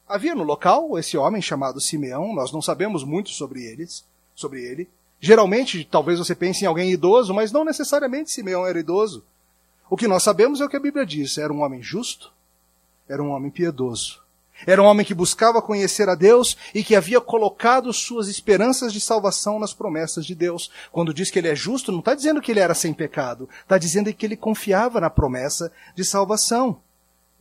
Havia 0.08 0.34
no 0.34 0.42
local 0.42 0.98
esse 0.98 1.16
homem 1.16 1.40
chamado 1.40 1.80
Simeão, 1.80 2.34
nós 2.34 2.52
não 2.52 2.60
sabemos 2.60 3.04
muito 3.04 3.30
sobre 3.30 3.64
eles, 3.64 4.04
sobre 4.34 4.62
ele. 4.62 4.88
Geralmente, 5.20 5.86
talvez 5.88 6.18
você 6.18 6.34
pense 6.34 6.64
em 6.64 6.66
alguém 6.66 6.90
idoso, 6.90 7.32
mas 7.32 7.52
não 7.52 7.64
necessariamente 7.64 8.30
Simeão 8.30 8.66
era 8.66 8.80
idoso. 8.80 9.24
O 9.88 9.96
que 9.96 10.08
nós 10.08 10.22
sabemos 10.22 10.60
é 10.60 10.64
o 10.64 10.68
que 10.68 10.76
a 10.76 10.80
Bíblia 10.80 11.06
diz: 11.06 11.38
era 11.38 11.52
um 11.52 11.62
homem 11.62 11.82
justo, 11.82 12.32
era 13.08 13.22
um 13.22 13.30
homem 13.30 13.50
piedoso. 13.50 14.22
Era 14.66 14.82
um 14.82 14.86
homem 14.86 15.04
que 15.04 15.14
buscava 15.14 15.60
conhecer 15.60 16.08
a 16.08 16.14
Deus 16.14 16.56
e 16.74 16.84
que 16.84 16.94
havia 16.94 17.20
colocado 17.20 17.92
suas 17.92 18.28
esperanças 18.28 18.92
de 18.92 19.00
salvação 19.00 19.58
nas 19.58 19.74
promessas 19.74 20.24
de 20.24 20.34
Deus. 20.34 20.70
Quando 20.92 21.12
diz 21.12 21.30
que 21.30 21.38
ele 21.38 21.48
é 21.48 21.54
justo, 21.54 21.90
não 21.90 21.98
está 21.98 22.14
dizendo 22.14 22.40
que 22.40 22.52
ele 22.52 22.60
era 22.60 22.74
sem 22.74 22.94
pecado, 22.94 23.48
está 23.60 23.76
dizendo 23.76 24.12
que 24.14 24.24
ele 24.24 24.36
confiava 24.36 25.00
na 25.00 25.10
promessa 25.10 25.72
de 25.96 26.04
salvação. 26.04 26.80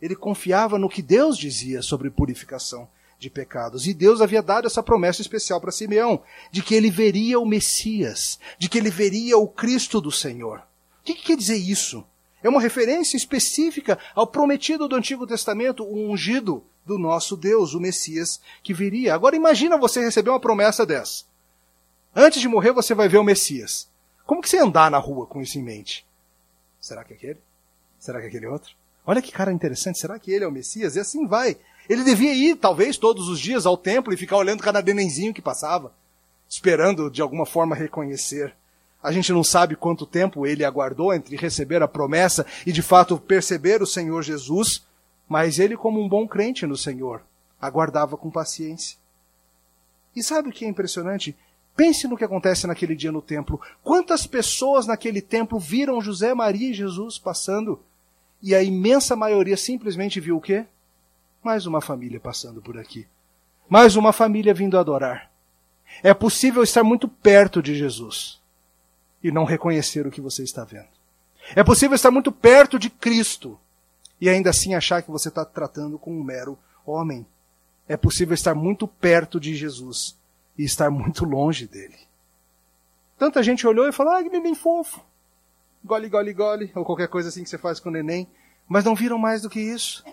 Ele 0.02 0.16
confiava 0.16 0.80
no 0.80 0.88
que 0.88 1.00
Deus 1.00 1.38
dizia 1.38 1.80
sobre 1.80 2.10
purificação 2.10 2.88
de 3.20 3.30
pecados. 3.30 3.86
E 3.86 3.94
Deus 3.94 4.20
havia 4.20 4.42
dado 4.42 4.66
essa 4.66 4.82
promessa 4.82 5.22
especial 5.22 5.60
para 5.60 5.70
Simeão, 5.70 6.20
de 6.50 6.60
que 6.60 6.74
ele 6.74 6.90
veria 6.90 7.38
o 7.38 7.46
Messias, 7.46 8.36
de 8.58 8.68
que 8.68 8.78
ele 8.78 8.90
veria 8.90 9.38
o 9.38 9.46
Cristo 9.46 10.00
do 10.00 10.10
Senhor. 10.10 10.58
O 10.58 11.04
que, 11.04 11.14
que 11.14 11.26
quer 11.26 11.36
dizer 11.36 11.56
isso? 11.56 12.04
É 12.42 12.48
uma 12.48 12.60
referência 12.60 13.16
específica 13.16 13.96
ao 14.12 14.26
prometido 14.26 14.88
do 14.88 14.96
Antigo 14.96 15.24
Testamento, 15.24 15.84
o 15.84 16.10
ungido 16.10 16.64
do 16.84 16.98
nosso 16.98 17.36
Deus, 17.36 17.72
o 17.72 17.80
Messias 17.80 18.40
que 18.60 18.74
viria. 18.74 19.14
Agora 19.14 19.36
imagina 19.36 19.78
você 19.78 20.00
receber 20.00 20.30
uma 20.30 20.40
promessa 20.40 20.84
dessa. 20.84 21.24
Antes 22.14 22.40
de 22.40 22.48
morrer 22.48 22.72
você 22.72 22.92
vai 22.92 23.08
ver 23.08 23.18
o 23.18 23.24
Messias. 23.24 23.88
Como 24.26 24.42
que 24.42 24.48
você 24.48 24.58
andar 24.58 24.90
na 24.90 24.98
rua 24.98 25.26
com 25.26 25.40
isso 25.40 25.58
em 25.58 25.62
mente? 25.62 26.04
Será 26.80 27.04
que 27.04 27.12
é 27.12 27.16
aquele? 27.16 27.40
Será 28.00 28.18
que 28.18 28.26
é 28.26 28.28
aquele 28.28 28.46
outro? 28.46 28.81
Olha 29.06 29.22
que 29.22 29.32
cara 29.32 29.52
interessante, 29.52 29.98
será 29.98 30.18
que 30.18 30.30
ele 30.30 30.44
é 30.44 30.48
o 30.48 30.52
Messias? 30.52 30.96
E 30.96 31.00
assim 31.00 31.26
vai. 31.26 31.56
Ele 31.88 32.04
devia 32.04 32.32
ir, 32.32 32.56
talvez, 32.56 32.96
todos 32.96 33.28
os 33.28 33.40
dias 33.40 33.66
ao 33.66 33.76
templo 33.76 34.12
e 34.12 34.16
ficar 34.16 34.36
olhando 34.36 34.62
cada 34.62 34.80
nenenzinho 34.80 35.34
que 35.34 35.42
passava, 35.42 35.92
esperando 36.48 37.10
de 37.10 37.20
alguma 37.20 37.44
forma 37.44 37.74
reconhecer. 37.74 38.54
A 39.02 39.10
gente 39.10 39.32
não 39.32 39.42
sabe 39.42 39.74
quanto 39.74 40.06
tempo 40.06 40.46
ele 40.46 40.64
aguardou 40.64 41.12
entre 41.12 41.36
receber 41.36 41.82
a 41.82 41.88
promessa 41.88 42.46
e 42.64 42.70
de 42.70 42.82
fato 42.82 43.18
perceber 43.18 43.82
o 43.82 43.86
Senhor 43.86 44.22
Jesus, 44.22 44.86
mas 45.28 45.58
ele, 45.58 45.76
como 45.76 46.00
um 46.00 46.08
bom 46.08 46.28
crente 46.28 46.64
no 46.66 46.76
Senhor, 46.76 47.22
aguardava 47.60 48.16
com 48.16 48.30
paciência. 48.30 48.96
E 50.14 50.22
sabe 50.22 50.50
o 50.50 50.52
que 50.52 50.64
é 50.64 50.68
impressionante? 50.68 51.36
Pense 51.74 52.06
no 52.06 52.16
que 52.16 52.24
acontece 52.24 52.66
naquele 52.66 52.94
dia 52.94 53.10
no 53.10 53.22
templo. 53.22 53.60
Quantas 53.82 54.26
pessoas 54.26 54.86
naquele 54.86 55.22
templo 55.22 55.58
viram 55.58 56.00
José, 56.00 56.32
Maria 56.34 56.70
e 56.70 56.74
Jesus 56.74 57.18
passando? 57.18 57.80
E 58.42 58.54
a 58.54 58.62
imensa 58.62 59.14
maioria 59.14 59.56
simplesmente 59.56 60.18
viu 60.18 60.36
o 60.36 60.40
quê? 60.40 60.66
Mais 61.42 61.64
uma 61.66 61.80
família 61.80 62.18
passando 62.18 62.60
por 62.60 62.76
aqui. 62.76 63.06
Mais 63.68 63.94
uma 63.94 64.12
família 64.12 64.52
vindo 64.52 64.76
adorar. 64.76 65.30
É 66.02 66.12
possível 66.12 66.62
estar 66.62 66.82
muito 66.82 67.06
perto 67.06 67.62
de 67.62 67.74
Jesus 67.74 68.40
e 69.22 69.30
não 69.30 69.44
reconhecer 69.44 70.06
o 70.06 70.10
que 70.10 70.20
você 70.20 70.42
está 70.42 70.64
vendo. 70.64 70.88
É 71.54 71.62
possível 71.62 71.94
estar 71.94 72.10
muito 72.10 72.32
perto 72.32 72.78
de 72.78 72.90
Cristo 72.90 73.58
e 74.20 74.28
ainda 74.28 74.50
assim 74.50 74.74
achar 74.74 75.02
que 75.02 75.10
você 75.10 75.28
está 75.28 75.44
tratando 75.44 75.98
com 75.98 76.12
um 76.12 76.22
mero 76.22 76.58
homem. 76.84 77.26
É 77.88 77.96
possível 77.96 78.34
estar 78.34 78.54
muito 78.54 78.86
perto 78.86 79.38
de 79.38 79.54
Jesus 79.54 80.16
e 80.56 80.64
estar 80.64 80.90
muito 80.90 81.24
longe 81.24 81.66
dele. 81.66 81.98
Tanta 83.18 83.42
gente 83.42 83.66
olhou 83.66 83.88
e 83.88 83.92
falou: 83.92 84.14
ah, 84.14 84.22
que 84.22 84.30
neném 84.30 84.54
fofo. 84.54 85.00
Gole, 85.84 86.08
gole, 86.08 86.32
gole, 86.32 86.72
ou 86.74 86.84
qualquer 86.84 87.08
coisa 87.08 87.28
assim 87.28 87.42
que 87.42 87.50
você 87.50 87.58
faz 87.58 87.80
com 87.80 87.88
o 87.88 87.92
neném. 87.92 88.28
Mas 88.68 88.84
não 88.84 88.94
viram 88.94 89.18
mais 89.18 89.42
do 89.42 89.50
que 89.50 89.60
isso. 89.60 90.04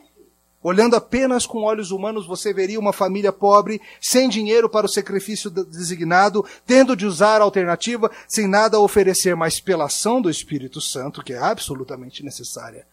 Olhando 0.61 0.95
apenas 0.95 1.45
com 1.45 1.63
olhos 1.63 1.89
humanos, 1.91 2.27
você 2.27 2.53
veria 2.53 2.79
uma 2.79 2.91
família 2.91 3.31
pobre, 3.31 3.81
sem 4.01 4.27
dinheiro 4.27 4.69
para 4.69 4.85
o 4.85 4.89
sacrifício 4.89 5.49
designado, 5.49 6.45
tendo 6.65 6.97
de 6.97 7.05
usar 7.05 7.39
a 7.39 7.45
alternativa, 7.45 8.11
sem 8.27 8.45
nada 8.45 8.75
a 8.75 8.81
oferecer, 8.81 9.35
mas 9.35 9.61
pela 9.61 9.85
ação 9.85 10.21
do 10.21 10.29
Espírito 10.29 10.81
Santo, 10.81 11.23
que 11.23 11.31
é 11.31 11.37
absolutamente 11.37 12.25
necessária. 12.25 12.85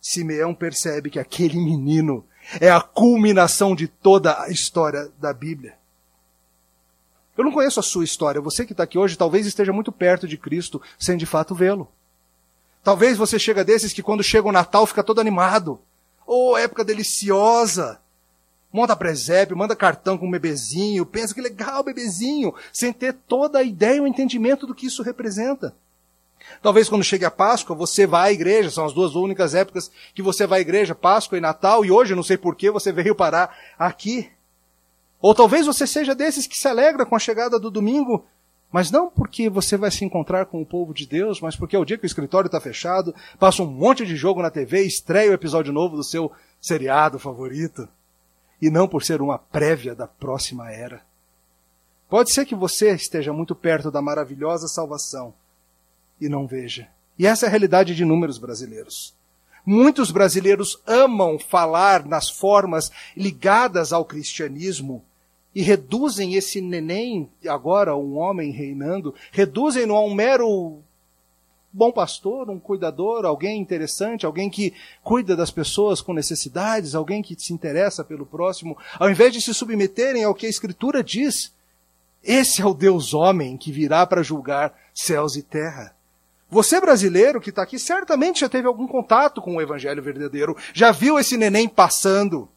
Simeão 0.00 0.54
percebe 0.54 1.10
que 1.10 1.18
aquele 1.18 1.56
menino 1.56 2.24
é 2.60 2.70
a 2.70 2.80
culminação 2.80 3.74
de 3.74 3.88
toda 3.88 4.40
a 4.40 4.48
história 4.48 5.10
da 5.18 5.32
Bíblia. 5.32 5.74
Eu 7.36 7.44
não 7.44 7.52
conheço 7.52 7.80
a 7.80 7.82
sua 7.82 8.04
história. 8.04 8.40
Você 8.40 8.64
que 8.64 8.72
está 8.72 8.84
aqui 8.84 8.98
hoje 8.98 9.16
talvez 9.16 9.46
esteja 9.46 9.72
muito 9.72 9.90
perto 9.90 10.28
de 10.28 10.36
Cristo 10.36 10.80
sem 10.98 11.16
de 11.16 11.26
fato 11.26 11.54
vê-lo. 11.54 11.88
Talvez 12.82 13.18
você 13.18 13.38
chega 13.38 13.64
desses 13.64 13.92
que 13.92 14.02
quando 14.02 14.22
chega 14.22 14.48
o 14.48 14.52
Natal 14.52 14.86
fica 14.86 15.02
todo 15.02 15.20
animado. 15.20 15.80
Oh, 16.26 16.56
época 16.56 16.84
deliciosa! 16.84 18.00
Monta 18.72 18.94
presépio, 18.94 19.56
manda 19.56 19.74
cartão 19.74 20.16
com 20.16 20.28
um 20.28 20.30
bebezinho, 20.30 21.04
pensa 21.04 21.34
que 21.34 21.40
legal 21.40 21.82
bebezinho, 21.82 22.54
sem 22.72 22.92
ter 22.92 23.12
toda 23.12 23.58
a 23.58 23.62
ideia 23.64 23.96
e 23.96 24.00
o 24.00 24.06
entendimento 24.06 24.64
do 24.66 24.74
que 24.74 24.86
isso 24.86 25.02
representa. 25.02 25.74
Talvez 26.62 26.88
quando 26.88 27.04
chegue 27.04 27.24
a 27.24 27.30
Páscoa, 27.30 27.74
você 27.74 28.06
vá 28.06 28.22
à 28.22 28.32
igreja, 28.32 28.70
são 28.70 28.84
as 28.84 28.92
duas 28.92 29.14
únicas 29.14 29.54
épocas 29.54 29.90
que 30.14 30.22
você 30.22 30.46
vai 30.46 30.60
à 30.60 30.62
igreja, 30.62 30.94
Páscoa 30.94 31.36
e 31.36 31.40
Natal, 31.40 31.84
e 31.84 31.90
hoje, 31.90 32.14
não 32.14 32.22
sei 32.22 32.36
porquê, 32.36 32.70
você 32.70 32.92
veio 32.92 33.14
parar 33.14 33.54
aqui. 33.78 34.30
Ou 35.20 35.34
talvez 35.34 35.66
você 35.66 35.86
seja 35.86 36.14
desses 36.14 36.46
que 36.46 36.58
se 36.58 36.68
alegra 36.68 37.04
com 37.04 37.16
a 37.16 37.18
chegada 37.18 37.58
do 37.58 37.70
domingo, 37.70 38.24
mas 38.72 38.90
não 38.90 39.10
porque 39.10 39.50
você 39.50 39.76
vai 39.76 39.90
se 39.90 40.04
encontrar 40.04 40.46
com 40.46 40.62
o 40.62 40.66
povo 40.66 40.94
de 40.94 41.06
Deus, 41.06 41.40
mas 41.40 41.56
porque 41.56 41.74
é 41.74 41.78
o 41.78 41.84
dia 41.84 41.98
que 41.98 42.04
o 42.04 42.06
escritório 42.06 42.46
está 42.46 42.60
fechado, 42.60 43.14
passa 43.38 43.62
um 43.62 43.66
monte 43.66 44.06
de 44.06 44.14
jogo 44.14 44.42
na 44.42 44.50
TV, 44.50 44.82
estreia 44.82 45.30
o 45.30 45.34
episódio 45.34 45.72
novo 45.72 45.96
do 45.96 46.04
seu 46.04 46.30
seriado 46.60 47.18
favorito. 47.18 47.88
E 48.62 48.70
não 48.70 48.86
por 48.86 49.02
ser 49.02 49.20
uma 49.20 49.38
prévia 49.38 49.94
da 49.94 50.06
próxima 50.06 50.70
era. 50.70 51.02
Pode 52.08 52.32
ser 52.32 52.44
que 52.44 52.54
você 52.54 52.92
esteja 52.92 53.32
muito 53.32 53.54
perto 53.54 53.90
da 53.90 54.02
maravilhosa 54.02 54.68
salvação 54.68 55.34
e 56.20 56.28
não 56.28 56.46
veja. 56.46 56.88
E 57.18 57.26
essa 57.26 57.46
é 57.46 57.48
a 57.48 57.50
realidade 57.50 57.94
de 57.94 58.02
inúmeros 58.02 58.38
brasileiros. 58.38 59.14
Muitos 59.64 60.10
brasileiros 60.10 60.80
amam 60.86 61.38
falar 61.38 62.04
nas 62.04 62.28
formas 62.28 62.90
ligadas 63.16 63.92
ao 63.92 64.04
cristianismo 64.04 65.04
e 65.54 65.62
reduzem 65.62 66.34
esse 66.34 66.60
neném, 66.60 67.28
agora 67.46 67.96
um 67.96 68.16
homem 68.16 68.50
reinando, 68.50 69.14
reduzem-no 69.32 69.96
a 69.96 70.04
um 70.04 70.14
mero 70.14 70.78
bom 71.72 71.92
pastor, 71.92 72.50
um 72.50 72.58
cuidador, 72.58 73.24
alguém 73.24 73.60
interessante, 73.60 74.26
alguém 74.26 74.50
que 74.50 74.74
cuida 75.02 75.36
das 75.36 75.50
pessoas 75.50 76.00
com 76.00 76.12
necessidades, 76.12 76.94
alguém 76.94 77.22
que 77.22 77.38
se 77.38 77.52
interessa 77.52 78.04
pelo 78.04 78.26
próximo, 78.26 78.76
ao 78.98 79.10
invés 79.10 79.32
de 79.32 79.40
se 79.40 79.54
submeterem 79.54 80.24
ao 80.24 80.34
que 80.34 80.46
a 80.46 80.50
Escritura 80.50 81.02
diz. 81.02 81.52
Esse 82.22 82.60
é 82.60 82.66
o 82.66 82.74
Deus 82.74 83.14
homem 83.14 83.56
que 83.56 83.72
virá 83.72 84.06
para 84.06 84.22
julgar 84.22 84.76
céus 84.94 85.36
e 85.36 85.42
terra. 85.42 85.94
Você 86.50 86.80
brasileiro 86.80 87.40
que 87.40 87.50
está 87.50 87.62
aqui 87.62 87.78
certamente 87.78 88.40
já 88.40 88.48
teve 88.48 88.66
algum 88.66 88.86
contato 88.86 89.40
com 89.40 89.56
o 89.56 89.60
Evangelho 89.60 90.02
verdadeiro, 90.02 90.56
já 90.74 90.90
viu 90.90 91.18
esse 91.18 91.36
neném 91.36 91.68
passando 91.68 92.48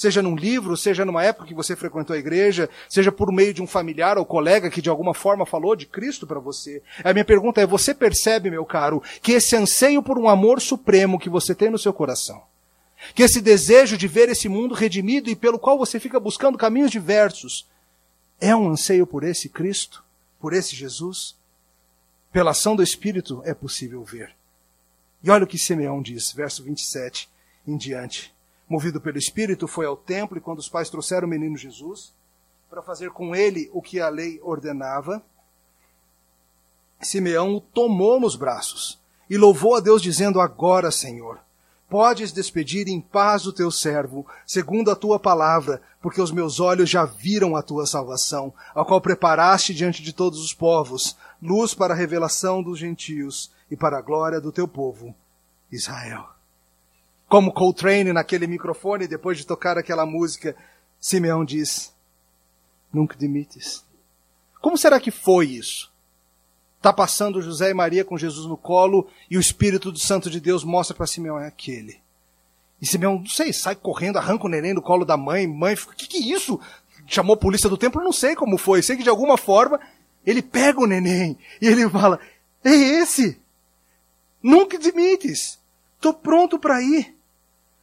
seja 0.00 0.22
num 0.22 0.34
livro, 0.34 0.78
seja 0.78 1.04
numa 1.04 1.22
época 1.22 1.46
que 1.46 1.52
você 1.52 1.76
frequentou 1.76 2.16
a 2.16 2.18
igreja, 2.18 2.70
seja 2.88 3.12
por 3.12 3.30
meio 3.30 3.52
de 3.52 3.60
um 3.60 3.66
familiar 3.66 4.16
ou 4.16 4.24
colega 4.24 4.70
que 4.70 4.80
de 4.80 4.88
alguma 4.88 5.12
forma 5.12 5.44
falou 5.44 5.76
de 5.76 5.84
Cristo 5.84 6.26
para 6.26 6.40
você. 6.40 6.82
A 7.04 7.12
minha 7.12 7.24
pergunta 7.24 7.60
é: 7.60 7.66
você 7.66 7.92
percebe, 7.92 8.50
meu 8.50 8.64
caro, 8.64 9.02
que 9.20 9.32
esse 9.32 9.54
anseio 9.54 10.02
por 10.02 10.18
um 10.18 10.26
amor 10.26 10.58
supremo 10.58 11.18
que 11.18 11.28
você 11.28 11.54
tem 11.54 11.68
no 11.68 11.78
seu 11.78 11.92
coração, 11.92 12.42
que 13.14 13.22
esse 13.22 13.42
desejo 13.42 13.98
de 13.98 14.08
ver 14.08 14.30
esse 14.30 14.48
mundo 14.48 14.74
redimido 14.74 15.28
e 15.28 15.36
pelo 15.36 15.58
qual 15.58 15.76
você 15.76 16.00
fica 16.00 16.18
buscando 16.18 16.56
caminhos 16.56 16.90
diversos, 16.90 17.68
é 18.40 18.56
um 18.56 18.70
anseio 18.70 19.06
por 19.06 19.22
esse 19.22 19.50
Cristo, 19.50 20.02
por 20.40 20.54
esse 20.54 20.74
Jesus? 20.74 21.36
Pela 22.32 22.52
ação 22.52 22.74
do 22.74 22.82
Espírito 22.82 23.42
é 23.44 23.52
possível 23.52 24.02
ver. 24.02 24.34
E 25.22 25.30
olha 25.30 25.44
o 25.44 25.46
que 25.46 25.58
Simeão 25.58 26.00
diz, 26.00 26.32
verso 26.32 26.62
27 26.62 27.28
em 27.66 27.76
diante 27.76 28.32
movido 28.70 29.00
pelo 29.00 29.18
Espírito, 29.18 29.66
foi 29.66 29.84
ao 29.84 29.96
templo 29.96 30.38
e 30.38 30.40
quando 30.40 30.60
os 30.60 30.68
pais 30.68 30.88
trouxeram 30.88 31.26
o 31.26 31.30
menino 31.30 31.56
Jesus 31.56 32.14
para 32.70 32.80
fazer 32.80 33.10
com 33.10 33.34
ele 33.34 33.68
o 33.72 33.82
que 33.82 33.98
a 33.98 34.08
lei 34.08 34.38
ordenava, 34.44 35.20
Simeão 37.00 37.56
o 37.56 37.60
tomou 37.60 38.20
nos 38.20 38.36
braços 38.36 39.00
e 39.28 39.36
louvou 39.36 39.74
a 39.74 39.80
Deus, 39.80 40.00
dizendo: 40.00 40.40
Agora, 40.40 40.90
Senhor, 40.92 41.40
podes 41.88 42.30
despedir 42.30 42.86
em 42.86 43.00
paz 43.00 43.44
o 43.44 43.52
teu 43.52 43.72
servo, 43.72 44.24
segundo 44.46 44.90
a 44.90 44.94
tua 44.94 45.18
palavra, 45.18 45.82
porque 46.00 46.20
os 46.20 46.30
meus 46.30 46.60
olhos 46.60 46.88
já 46.88 47.04
viram 47.04 47.56
a 47.56 47.62
tua 47.62 47.86
salvação, 47.86 48.54
a 48.72 48.84
qual 48.84 49.00
preparaste 49.00 49.74
diante 49.74 50.00
de 50.00 50.12
todos 50.12 50.38
os 50.38 50.54
povos, 50.54 51.16
luz 51.42 51.74
para 51.74 51.92
a 51.94 51.96
revelação 51.96 52.62
dos 52.62 52.78
gentios 52.78 53.50
e 53.68 53.76
para 53.76 53.98
a 53.98 54.02
glória 54.02 54.40
do 54.40 54.52
teu 54.52 54.68
povo, 54.68 55.12
Israel 55.72 56.39
como 57.30 57.52
Coltrane 57.52 58.12
naquele 58.12 58.48
microfone, 58.48 59.06
depois 59.06 59.38
de 59.38 59.46
tocar 59.46 59.78
aquela 59.78 60.04
música, 60.04 60.56
Simeão 60.98 61.44
diz: 61.44 61.94
Nunca 62.92 63.16
demites. 63.16 63.84
Como 64.60 64.76
será 64.76 64.98
que 64.98 65.12
foi 65.12 65.46
isso? 65.46 65.92
Está 66.76 66.92
passando 66.92 67.40
José 67.40 67.70
e 67.70 67.74
Maria 67.74 68.04
com 68.04 68.18
Jesus 68.18 68.46
no 68.46 68.56
colo 68.56 69.08
e 69.30 69.36
o 69.36 69.40
Espírito 69.40 69.92
do 69.92 69.98
Santo 70.00 70.28
de 70.28 70.40
Deus 70.40 70.64
mostra 70.64 70.96
para 70.96 71.06
Simeão: 71.06 71.38
é 71.38 71.46
aquele. 71.46 72.00
E 72.82 72.86
Simeão, 72.86 73.20
não 73.20 73.26
sei, 73.26 73.52
sai 73.52 73.76
correndo, 73.76 74.16
arranca 74.16 74.46
o 74.46 74.50
neném 74.50 74.74
do 74.74 74.82
colo 74.82 75.04
da 75.04 75.16
mãe, 75.16 75.46
mãe, 75.46 75.74
o 75.74 75.94
que 75.94 76.08
que 76.08 76.16
é 76.16 76.34
isso? 76.34 76.58
Chamou 77.06 77.34
a 77.34 77.38
polícia 77.38 77.70
do 77.70 77.78
templo, 77.78 78.02
não 78.02 78.12
sei 78.12 78.34
como 78.34 78.58
foi, 78.58 78.82
sei 78.82 78.96
que 78.96 79.04
de 79.04 79.08
alguma 79.08 79.38
forma 79.38 79.78
ele 80.26 80.42
pega 80.42 80.80
o 80.80 80.86
neném 80.86 81.38
e 81.62 81.68
ele 81.68 81.88
fala, 81.88 82.18
é 82.64 82.70
esse, 82.70 83.40
nunca 84.42 84.76
admites, 84.76 85.60
tô 86.00 86.12
pronto 86.12 86.58
para 86.58 86.82
ir. 86.82 87.19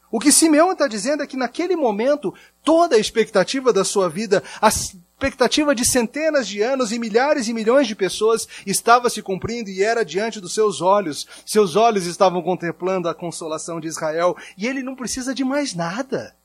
O 0.09 0.19
que 0.19 0.31
Simeão 0.31 0.71
está 0.71 0.87
dizendo 0.87 1.23
é 1.23 1.27
que 1.27 1.35
naquele 1.35 1.75
momento, 1.75 2.33
toda 2.63 2.95
a 2.95 2.99
expectativa 2.99 3.73
da 3.73 3.83
sua 3.83 4.07
vida, 4.09 4.41
a 4.61 4.69
expectativa 4.69 5.75
de 5.75 5.83
centenas 5.83 6.47
de 6.47 6.61
anos 6.61 6.91
e 6.91 6.99
milhares 6.99 7.47
e 7.47 7.53
milhões 7.53 7.87
de 7.87 7.95
pessoas 7.95 8.47
estava 8.65 9.09
se 9.09 9.21
cumprindo 9.21 9.69
e 9.69 9.83
era 9.83 10.05
diante 10.05 10.39
dos 10.39 10.53
seus 10.53 10.79
olhos. 10.79 11.27
Seus 11.45 11.75
olhos 11.75 12.05
estavam 12.05 12.41
contemplando 12.41 13.09
a 13.09 13.15
consolação 13.15 13.81
de 13.81 13.87
Israel 13.87 14.37
e 14.57 14.65
ele 14.65 14.81
não 14.81 14.95
precisa 14.95 15.33
de 15.35 15.43
mais 15.43 15.73
nada. 15.73 16.35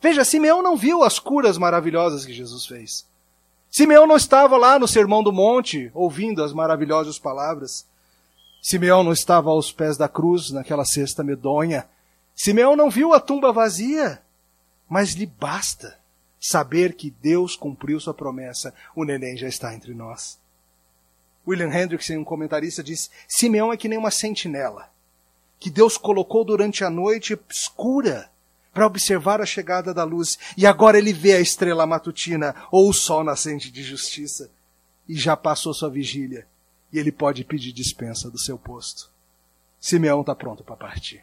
Veja, 0.00 0.24
Simeão 0.24 0.62
não 0.62 0.76
viu 0.76 1.02
as 1.02 1.18
curas 1.18 1.56
maravilhosas 1.56 2.26
que 2.26 2.32
Jesus 2.32 2.66
fez. 2.66 3.06
Simeão 3.70 4.06
não 4.06 4.16
estava 4.16 4.58
lá 4.58 4.78
no 4.78 4.86
Sermão 4.86 5.22
do 5.22 5.32
Monte 5.32 5.90
ouvindo 5.94 6.42
as 6.42 6.52
maravilhosas 6.52 7.18
palavras. 7.18 7.86
Simeão 8.60 9.02
não 9.02 9.12
estava 9.12 9.48
aos 9.48 9.72
pés 9.72 9.96
da 9.96 10.08
cruz 10.08 10.50
naquela 10.50 10.84
cesta 10.84 11.24
medonha 11.24 11.86
Simeão 12.42 12.74
não 12.74 12.90
viu 12.90 13.14
a 13.14 13.20
tumba 13.20 13.52
vazia, 13.52 14.20
mas 14.88 15.12
lhe 15.12 15.26
basta 15.26 15.96
saber 16.40 16.94
que 16.94 17.08
Deus 17.08 17.54
cumpriu 17.54 18.00
sua 18.00 18.12
promessa, 18.12 18.74
o 18.96 19.04
neném 19.04 19.36
já 19.36 19.46
está 19.46 19.72
entre 19.72 19.94
nós. 19.94 20.40
William 21.46 21.72
Hendrickson, 21.72 22.14
um 22.14 22.24
comentarista, 22.24 22.82
diz: 22.82 23.12
Simeão 23.28 23.72
é 23.72 23.76
que 23.76 23.86
nem 23.86 23.96
uma 23.96 24.10
sentinela, 24.10 24.90
que 25.60 25.70
Deus 25.70 25.96
colocou 25.96 26.44
durante 26.44 26.82
a 26.82 26.90
noite 26.90 27.38
escura 27.48 28.28
para 28.74 28.88
observar 28.88 29.40
a 29.40 29.46
chegada 29.46 29.94
da 29.94 30.02
luz, 30.02 30.36
e 30.56 30.66
agora 30.66 30.98
ele 30.98 31.12
vê 31.12 31.34
a 31.34 31.40
estrela 31.40 31.86
matutina 31.86 32.56
ou 32.72 32.90
o 32.90 32.92
sol 32.92 33.22
nascente 33.22 33.70
de 33.70 33.84
justiça, 33.84 34.50
e 35.08 35.14
já 35.14 35.36
passou 35.36 35.72
sua 35.72 35.88
vigília, 35.88 36.44
e 36.92 36.98
ele 36.98 37.12
pode 37.12 37.44
pedir 37.44 37.70
dispensa 37.70 38.28
do 38.28 38.36
seu 38.36 38.58
posto. 38.58 39.12
Simeão 39.78 40.22
está 40.22 40.34
pronto 40.34 40.64
para 40.64 40.74
partir. 40.74 41.22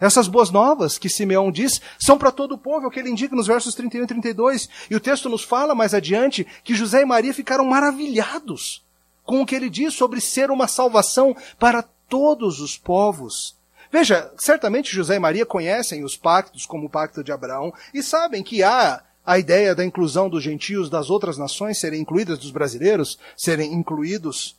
Essas 0.00 0.26
boas 0.26 0.50
novas 0.50 0.96
que 0.96 1.10
Simeão 1.10 1.52
diz 1.52 1.80
são 1.98 2.16
para 2.16 2.32
todo 2.32 2.52
o 2.52 2.58
povo, 2.58 2.86
é 2.86 2.88
o 2.88 2.90
que 2.90 2.98
ele 2.98 3.10
indica 3.10 3.36
nos 3.36 3.46
versos 3.46 3.74
31 3.74 4.04
e 4.04 4.06
32. 4.06 4.68
E 4.90 4.96
o 4.96 5.00
texto 5.00 5.28
nos 5.28 5.44
fala 5.44 5.74
mais 5.74 5.92
adiante 5.92 6.46
que 6.64 6.74
José 6.74 7.02
e 7.02 7.04
Maria 7.04 7.34
ficaram 7.34 7.64
maravilhados 7.64 8.82
com 9.24 9.42
o 9.42 9.46
que 9.46 9.54
ele 9.54 9.68
diz 9.68 9.94
sobre 9.94 10.20
ser 10.20 10.50
uma 10.50 10.66
salvação 10.66 11.36
para 11.58 11.82
todos 11.82 12.60
os 12.60 12.76
povos. 12.76 13.54
Veja, 13.92 14.32
certamente 14.38 14.94
José 14.94 15.16
e 15.16 15.20
Maria 15.20 15.44
conhecem 15.44 16.02
os 16.02 16.16
pactos 16.16 16.64
como 16.64 16.86
o 16.86 16.90
pacto 16.90 17.22
de 17.22 17.30
Abraão 17.30 17.72
e 17.92 18.02
sabem 18.02 18.42
que 18.42 18.62
há 18.62 19.02
a 19.24 19.38
ideia 19.38 19.74
da 19.74 19.84
inclusão 19.84 20.28
dos 20.28 20.42
gentios 20.42 20.88
das 20.88 21.10
outras 21.10 21.36
nações 21.36 21.78
serem 21.78 22.00
incluídas, 22.00 22.38
dos 22.38 22.50
brasileiros 22.50 23.18
serem 23.36 23.72
incluídos. 23.72 24.56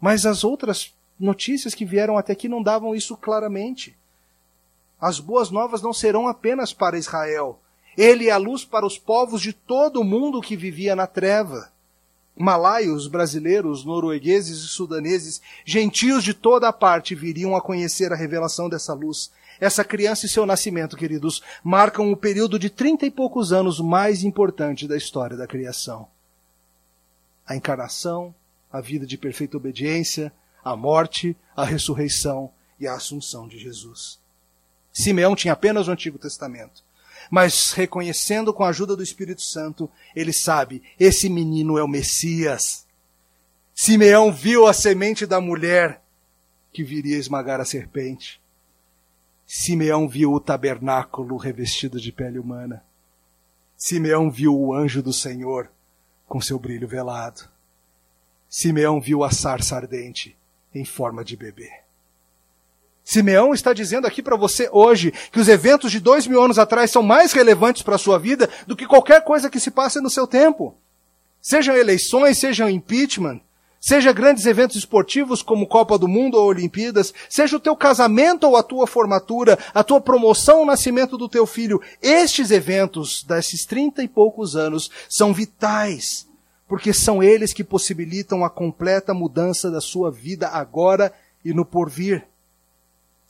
Mas 0.00 0.24
as 0.24 0.44
outras 0.44 0.94
notícias 1.18 1.74
que 1.74 1.84
vieram 1.84 2.16
até 2.16 2.32
aqui 2.32 2.48
não 2.48 2.62
davam 2.62 2.94
isso 2.94 3.16
claramente. 3.16 3.96
As 5.00 5.18
boas 5.18 5.50
novas 5.50 5.80
não 5.80 5.92
serão 5.92 6.28
apenas 6.28 6.72
para 6.72 6.98
Israel. 6.98 7.58
Ele 7.96 8.28
é 8.28 8.30
a 8.30 8.36
luz 8.36 8.64
para 8.64 8.86
os 8.86 8.98
povos 8.98 9.40
de 9.40 9.52
todo 9.52 10.00
o 10.00 10.04
mundo 10.04 10.40
que 10.40 10.56
vivia 10.56 10.94
na 10.94 11.06
treva. 11.06 11.70
Malaios, 12.36 13.06
brasileiros, 13.06 13.84
noruegueses 13.84 14.58
e 14.58 14.68
sudaneses, 14.68 15.40
gentios 15.64 16.22
de 16.22 16.32
toda 16.32 16.68
a 16.68 16.72
parte 16.72 17.14
viriam 17.14 17.56
a 17.56 17.60
conhecer 17.60 18.12
a 18.12 18.16
revelação 18.16 18.68
dessa 18.68 18.94
luz. 18.94 19.30
Essa 19.60 19.84
criança 19.84 20.24
e 20.24 20.28
seu 20.28 20.46
nascimento, 20.46 20.96
queridos, 20.96 21.42
marcam 21.62 22.10
o 22.10 22.16
período 22.16 22.58
de 22.58 22.70
trinta 22.70 23.04
e 23.04 23.10
poucos 23.10 23.52
anos 23.52 23.78
mais 23.80 24.24
importante 24.24 24.88
da 24.88 24.96
história 24.96 25.36
da 25.36 25.46
criação. 25.46 26.08
A 27.46 27.54
encarnação, 27.56 28.34
a 28.72 28.80
vida 28.80 29.04
de 29.04 29.18
perfeita 29.18 29.56
obediência, 29.56 30.32
a 30.64 30.74
morte, 30.76 31.36
a 31.54 31.64
ressurreição 31.64 32.50
e 32.78 32.86
a 32.86 32.94
assunção 32.94 33.46
de 33.46 33.58
Jesus. 33.58 34.18
Simeão 34.92 35.34
tinha 35.34 35.52
apenas 35.52 35.88
o 35.88 35.90
Antigo 35.90 36.18
Testamento. 36.18 36.82
Mas 37.30 37.72
reconhecendo 37.72 38.52
com 38.52 38.64
a 38.64 38.68
ajuda 38.68 38.96
do 38.96 39.02
Espírito 39.02 39.42
Santo, 39.42 39.88
ele 40.14 40.32
sabe: 40.32 40.82
esse 40.98 41.28
menino 41.28 41.78
é 41.78 41.82
o 41.82 41.88
Messias. 41.88 42.86
Simeão 43.74 44.32
viu 44.32 44.66
a 44.66 44.72
semente 44.72 45.24
da 45.26 45.40
mulher 45.40 46.02
que 46.72 46.82
viria 46.82 47.16
esmagar 47.16 47.60
a 47.60 47.64
serpente. 47.64 48.40
Simeão 49.46 50.08
viu 50.08 50.32
o 50.32 50.40
tabernáculo 50.40 51.36
revestido 51.36 52.00
de 52.00 52.12
pele 52.12 52.38
humana. 52.38 52.84
Simeão 53.76 54.30
viu 54.30 54.54
o 54.54 54.74
anjo 54.74 55.02
do 55.02 55.12
Senhor 55.12 55.70
com 56.28 56.40
seu 56.40 56.58
brilho 56.58 56.86
velado. 56.86 57.48
Simeão 58.48 59.00
viu 59.00 59.24
a 59.24 59.30
sarça 59.30 59.76
ardente 59.76 60.36
em 60.74 60.84
forma 60.84 61.24
de 61.24 61.36
bebê. 61.36 61.70
Simeão 63.10 63.52
está 63.52 63.72
dizendo 63.72 64.06
aqui 64.06 64.22
para 64.22 64.36
você 64.36 64.68
hoje 64.70 65.12
que 65.32 65.40
os 65.40 65.48
eventos 65.48 65.90
de 65.90 65.98
dois 65.98 66.28
mil 66.28 66.40
anos 66.40 66.60
atrás 66.60 66.92
são 66.92 67.02
mais 67.02 67.32
relevantes 67.32 67.82
para 67.82 67.96
a 67.96 67.98
sua 67.98 68.20
vida 68.20 68.48
do 68.68 68.76
que 68.76 68.86
qualquer 68.86 69.24
coisa 69.24 69.50
que 69.50 69.58
se 69.58 69.72
passe 69.72 70.00
no 70.00 70.08
seu 70.08 70.28
tempo. 70.28 70.76
Sejam 71.42 71.76
eleições, 71.76 72.38
sejam 72.38 72.70
impeachment, 72.70 73.40
seja 73.80 74.12
grandes 74.12 74.46
eventos 74.46 74.76
esportivos 74.76 75.42
como 75.42 75.66
Copa 75.66 75.98
do 75.98 76.06
Mundo 76.06 76.36
ou 76.36 76.46
Olimpíadas, 76.46 77.12
seja 77.28 77.56
o 77.56 77.60
teu 77.60 77.74
casamento 77.74 78.44
ou 78.44 78.56
a 78.56 78.62
tua 78.62 78.86
formatura, 78.86 79.58
a 79.74 79.82
tua 79.82 80.00
promoção 80.00 80.60
ou 80.60 80.66
nascimento 80.66 81.18
do 81.18 81.28
teu 81.28 81.46
filho. 81.46 81.82
Estes 82.00 82.52
eventos 82.52 83.24
desses 83.24 83.66
trinta 83.66 84.04
e 84.04 84.08
poucos 84.08 84.54
anos 84.54 84.88
são 85.08 85.34
vitais, 85.34 86.28
porque 86.68 86.92
são 86.92 87.20
eles 87.20 87.52
que 87.52 87.64
possibilitam 87.64 88.44
a 88.44 88.50
completa 88.50 89.12
mudança 89.12 89.68
da 89.68 89.80
sua 89.80 90.12
vida 90.12 90.46
agora 90.46 91.12
e 91.44 91.52
no 91.52 91.64
porvir. 91.64 92.29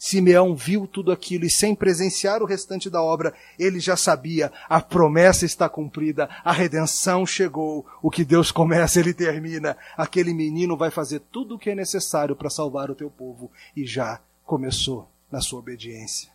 Simeão 0.03 0.57
viu 0.57 0.87
tudo 0.87 1.13
aquilo 1.13 1.45
e, 1.45 1.51
sem 1.51 1.75
presenciar 1.75 2.43
o 2.43 2.47
restante 2.47 2.89
da 2.89 3.03
obra, 3.03 3.35
ele 3.59 3.79
já 3.79 3.99
sabia: 3.99 4.51
a 4.67 4.81
promessa 4.81 5.45
está 5.45 5.69
cumprida, 5.69 6.27
a 6.43 6.51
redenção 6.53 7.27
chegou, 7.27 7.85
o 8.01 8.11
que 8.11 8.25
Deus 8.25 8.51
começa, 8.51 8.99
ele 8.99 9.13
termina. 9.13 9.77
Aquele 9.99 10.33
menino 10.33 10.75
vai 10.75 10.91
fazer 10.91 11.21
tudo 11.31 11.57
o 11.57 11.59
que 11.59 11.69
é 11.69 11.75
necessário 11.75 12.35
para 12.35 12.49
salvar 12.49 12.91
o 12.91 12.95
teu 12.95 13.11
povo 13.11 13.53
e 13.77 13.85
já 13.85 14.19
começou 14.47 15.07
na 15.31 15.43
sua 15.43 15.59
obediência. 15.59 16.31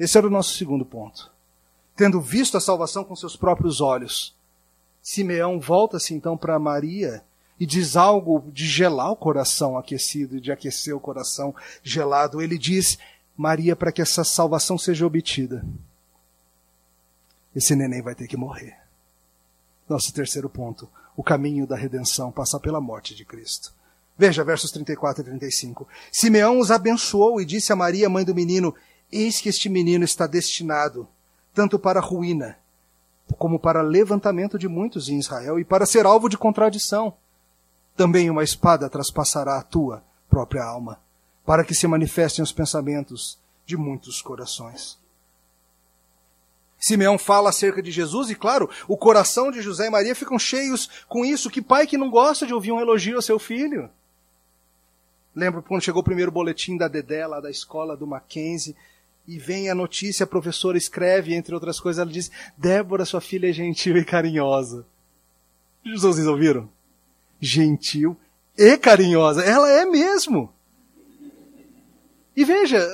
Esse 0.00 0.16
era 0.16 0.26
o 0.26 0.30
nosso 0.30 0.56
segundo 0.56 0.86
ponto. 0.86 1.30
Tendo 1.94 2.22
visto 2.22 2.56
a 2.56 2.60
salvação 2.60 3.04
com 3.04 3.14
seus 3.14 3.36
próprios 3.36 3.82
olhos, 3.82 4.34
Simeão 5.02 5.60
volta-se 5.60 6.14
então 6.14 6.38
para 6.38 6.58
Maria 6.58 7.22
e 7.62 7.66
diz 7.66 7.94
algo 7.94 8.50
de 8.52 8.66
gelar 8.66 9.12
o 9.12 9.16
coração 9.16 9.78
aquecido, 9.78 10.40
de 10.40 10.50
aquecer 10.50 10.96
o 10.96 10.98
coração 10.98 11.54
gelado. 11.80 12.42
Ele 12.42 12.58
diz, 12.58 12.98
Maria, 13.36 13.76
para 13.76 13.92
que 13.92 14.02
essa 14.02 14.24
salvação 14.24 14.76
seja 14.76 15.06
obtida, 15.06 15.64
esse 17.54 17.76
neném 17.76 18.02
vai 18.02 18.16
ter 18.16 18.26
que 18.26 18.36
morrer. 18.36 18.76
Nosso 19.88 20.12
terceiro 20.12 20.48
ponto, 20.48 20.88
o 21.16 21.22
caminho 21.22 21.64
da 21.64 21.76
redenção 21.76 22.32
passa 22.32 22.58
pela 22.58 22.80
morte 22.80 23.14
de 23.14 23.24
Cristo. 23.24 23.72
Veja 24.18 24.42
versos 24.42 24.72
34 24.72 25.22
e 25.22 25.26
35. 25.26 25.86
Simeão 26.10 26.58
os 26.58 26.72
abençoou 26.72 27.40
e 27.40 27.44
disse 27.44 27.72
a 27.72 27.76
Maria, 27.76 28.08
mãe 28.08 28.24
do 28.24 28.34
menino: 28.34 28.74
Eis 29.08 29.40
que 29.40 29.48
este 29.48 29.68
menino 29.68 30.04
está 30.04 30.26
destinado 30.26 31.06
tanto 31.54 31.78
para 31.78 32.00
ruína, 32.00 32.58
como 33.38 33.56
para 33.56 33.82
levantamento 33.82 34.58
de 34.58 34.66
muitos 34.66 35.08
em 35.08 35.20
Israel 35.20 35.60
e 35.60 35.64
para 35.64 35.86
ser 35.86 36.06
alvo 36.06 36.28
de 36.28 36.36
contradição 36.36 37.14
também 37.96 38.30
uma 38.30 38.42
espada 38.42 38.88
traspassará 38.88 39.58
a 39.58 39.62
tua 39.62 40.02
própria 40.28 40.64
alma, 40.64 41.00
para 41.44 41.64
que 41.64 41.74
se 41.74 41.86
manifestem 41.86 42.42
os 42.42 42.52
pensamentos 42.52 43.38
de 43.66 43.76
muitos 43.76 44.22
corações. 44.22 44.98
Simeão 46.78 47.16
fala 47.16 47.50
acerca 47.50 47.80
de 47.80 47.92
Jesus 47.92 48.28
e, 48.28 48.34
claro, 48.34 48.68
o 48.88 48.96
coração 48.96 49.52
de 49.52 49.62
José 49.62 49.86
e 49.86 49.90
Maria 49.90 50.16
ficam 50.16 50.36
cheios 50.36 50.90
com 51.08 51.24
isso. 51.24 51.48
Que 51.48 51.62
pai 51.62 51.86
que 51.86 51.96
não 51.96 52.10
gosta 52.10 52.44
de 52.44 52.52
ouvir 52.52 52.72
um 52.72 52.80
elogio 52.80 53.14
ao 53.14 53.22
seu 53.22 53.38
filho? 53.38 53.88
Lembro 55.32 55.62
quando 55.62 55.82
chegou 55.82 56.00
o 56.00 56.04
primeiro 56.04 56.32
boletim 56.32 56.76
da 56.76 56.88
Dedé, 56.88 57.24
lá 57.24 57.38
da 57.38 57.50
escola 57.50 57.96
do 57.96 58.04
Mackenzie, 58.04 58.74
e 59.28 59.38
vem 59.38 59.70
a 59.70 59.74
notícia, 59.76 60.24
a 60.24 60.26
professora 60.26 60.76
escreve, 60.76 61.34
entre 61.34 61.54
outras 61.54 61.78
coisas, 61.78 62.00
ela 62.00 62.10
diz: 62.10 62.32
Débora, 62.58 63.04
sua 63.04 63.20
filha 63.20 63.48
é 63.48 63.52
gentil 63.52 63.96
e 63.96 64.04
carinhosa. 64.04 64.84
Vocês 65.84 66.26
ouviram? 66.26 66.68
Gentil 67.42 68.16
e 68.56 68.78
carinhosa. 68.78 69.42
Ela 69.42 69.68
é 69.68 69.84
mesmo. 69.84 70.54
E 72.34 72.44
veja, 72.44 72.88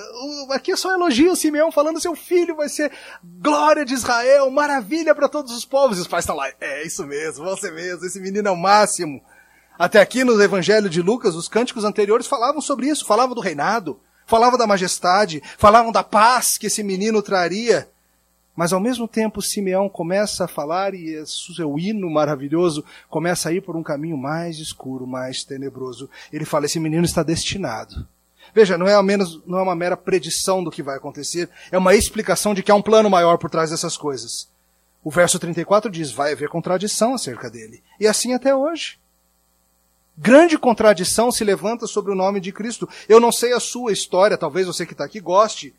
aqui 0.50 0.72
é 0.72 0.76
só 0.76 0.92
elogio 0.92 1.36
Simeão 1.36 1.70
falando 1.70 2.00
seu 2.00 2.16
filho 2.16 2.56
vai 2.56 2.68
ser 2.68 2.90
glória 3.22 3.84
de 3.84 3.94
Israel, 3.94 4.50
maravilha 4.50 5.14
para 5.14 5.28
todos 5.28 5.52
os 5.52 5.64
povos. 5.64 5.98
E 5.98 6.00
os 6.00 6.08
pais 6.08 6.24
estão 6.24 6.34
lá, 6.34 6.50
é 6.60 6.84
isso 6.84 7.06
mesmo, 7.06 7.44
você 7.44 7.70
mesmo, 7.70 8.04
esse 8.04 8.18
menino 8.18 8.48
é 8.48 8.50
o 8.50 8.56
máximo. 8.56 9.22
Até 9.78 10.00
aqui 10.00 10.24
no 10.24 10.42
Evangelho 10.42 10.90
de 10.90 11.00
Lucas, 11.00 11.36
os 11.36 11.46
cânticos 11.46 11.84
anteriores 11.84 12.26
falavam 12.26 12.60
sobre 12.60 12.88
isso, 12.88 13.06
falavam 13.06 13.32
do 13.32 13.40
reinado, 13.40 14.00
falava 14.26 14.58
da 14.58 14.66
majestade, 14.66 15.40
falavam 15.56 15.92
da 15.92 16.02
paz 16.02 16.58
que 16.58 16.66
esse 16.66 16.82
menino 16.82 17.22
traria. 17.22 17.88
Mas 18.58 18.72
ao 18.72 18.80
mesmo 18.80 19.06
tempo, 19.06 19.40
Simeão 19.40 19.88
começa 19.88 20.44
a 20.44 20.48
falar 20.48 20.92
e 20.92 21.16
o 21.16 21.24
seu 21.24 21.78
hino 21.78 22.10
maravilhoso 22.10 22.84
começa 23.08 23.48
a 23.48 23.52
ir 23.52 23.60
por 23.60 23.76
um 23.76 23.84
caminho 23.84 24.16
mais 24.16 24.58
escuro, 24.58 25.06
mais 25.06 25.44
tenebroso. 25.44 26.10
Ele 26.32 26.44
fala: 26.44 26.66
esse 26.66 26.80
menino 26.80 27.04
está 27.04 27.22
destinado. 27.22 28.04
Veja, 28.52 28.76
não 28.76 28.88
é, 28.88 29.00
menos, 29.00 29.40
não 29.46 29.60
é 29.60 29.62
uma 29.62 29.76
mera 29.76 29.96
predição 29.96 30.64
do 30.64 30.72
que 30.72 30.82
vai 30.82 30.96
acontecer, 30.96 31.48
é 31.70 31.78
uma 31.78 31.94
explicação 31.94 32.52
de 32.52 32.60
que 32.64 32.72
há 32.72 32.74
um 32.74 32.82
plano 32.82 33.08
maior 33.08 33.38
por 33.38 33.48
trás 33.48 33.70
dessas 33.70 33.96
coisas. 33.96 34.48
O 35.04 35.10
verso 35.10 35.38
34 35.38 35.88
diz: 35.88 36.10
vai 36.10 36.32
haver 36.32 36.48
contradição 36.48 37.14
acerca 37.14 37.48
dele. 37.48 37.80
E 38.00 38.08
assim 38.08 38.34
até 38.34 38.52
hoje. 38.52 38.98
Grande 40.16 40.58
contradição 40.58 41.30
se 41.30 41.44
levanta 41.44 41.86
sobre 41.86 42.10
o 42.10 42.16
nome 42.16 42.40
de 42.40 42.50
Cristo. 42.50 42.88
Eu 43.08 43.20
não 43.20 43.30
sei 43.30 43.52
a 43.52 43.60
sua 43.60 43.92
história, 43.92 44.36
talvez 44.36 44.66
você 44.66 44.84
que 44.84 44.94
está 44.94 45.04
aqui 45.04 45.20
goste 45.20 45.72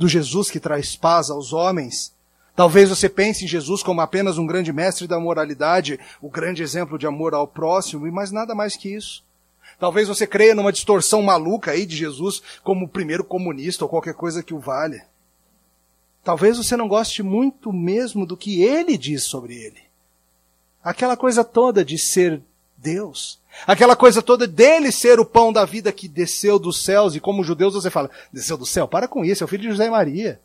do 0.00 0.08
Jesus 0.08 0.50
que 0.50 0.58
traz 0.58 0.96
paz 0.96 1.28
aos 1.28 1.52
homens. 1.52 2.14
Talvez 2.56 2.88
você 2.88 3.06
pense 3.06 3.44
em 3.44 3.48
Jesus 3.48 3.82
como 3.82 4.00
apenas 4.00 4.38
um 4.38 4.46
grande 4.46 4.72
mestre 4.72 5.06
da 5.06 5.20
moralidade, 5.20 6.00
o 6.22 6.30
grande 6.30 6.62
exemplo 6.62 6.98
de 6.98 7.06
amor 7.06 7.34
ao 7.34 7.46
próximo, 7.46 8.10
mas 8.10 8.30
nada 8.30 8.54
mais 8.54 8.76
que 8.76 8.88
isso. 8.88 9.22
Talvez 9.78 10.08
você 10.08 10.26
creia 10.26 10.54
numa 10.54 10.72
distorção 10.72 11.20
maluca 11.20 11.72
aí 11.72 11.84
de 11.84 11.94
Jesus 11.94 12.42
como 12.64 12.86
o 12.86 12.88
primeiro 12.88 13.22
comunista 13.22 13.84
ou 13.84 13.90
qualquer 13.90 14.14
coisa 14.14 14.42
que 14.42 14.54
o 14.54 14.58
valha. 14.58 15.06
Talvez 16.24 16.56
você 16.56 16.78
não 16.78 16.88
goste 16.88 17.22
muito 17.22 17.70
mesmo 17.70 18.24
do 18.24 18.38
que 18.38 18.62
ele 18.62 18.96
diz 18.96 19.24
sobre 19.24 19.54
ele. 19.54 19.82
Aquela 20.82 21.14
coisa 21.14 21.44
toda 21.44 21.84
de 21.84 21.98
ser 21.98 22.40
Deus. 22.82 23.38
Aquela 23.66 23.94
coisa 23.94 24.22
toda 24.22 24.46
dele 24.46 24.90
ser 24.90 25.20
o 25.20 25.24
pão 25.24 25.52
da 25.52 25.64
vida 25.64 25.92
que 25.92 26.08
desceu 26.08 26.58
dos 26.58 26.82
céus, 26.82 27.14
e 27.14 27.20
como 27.20 27.44
judeus 27.44 27.74
você 27.74 27.90
fala, 27.90 28.10
desceu 28.32 28.56
do 28.56 28.66
céu? 28.66 28.88
Para 28.88 29.08
com 29.08 29.24
isso, 29.24 29.42
é 29.42 29.46
o 29.46 29.48
filho 29.48 29.62
de 29.62 29.70
José 29.70 29.86
e 29.86 29.90
Maria. 29.90 30.40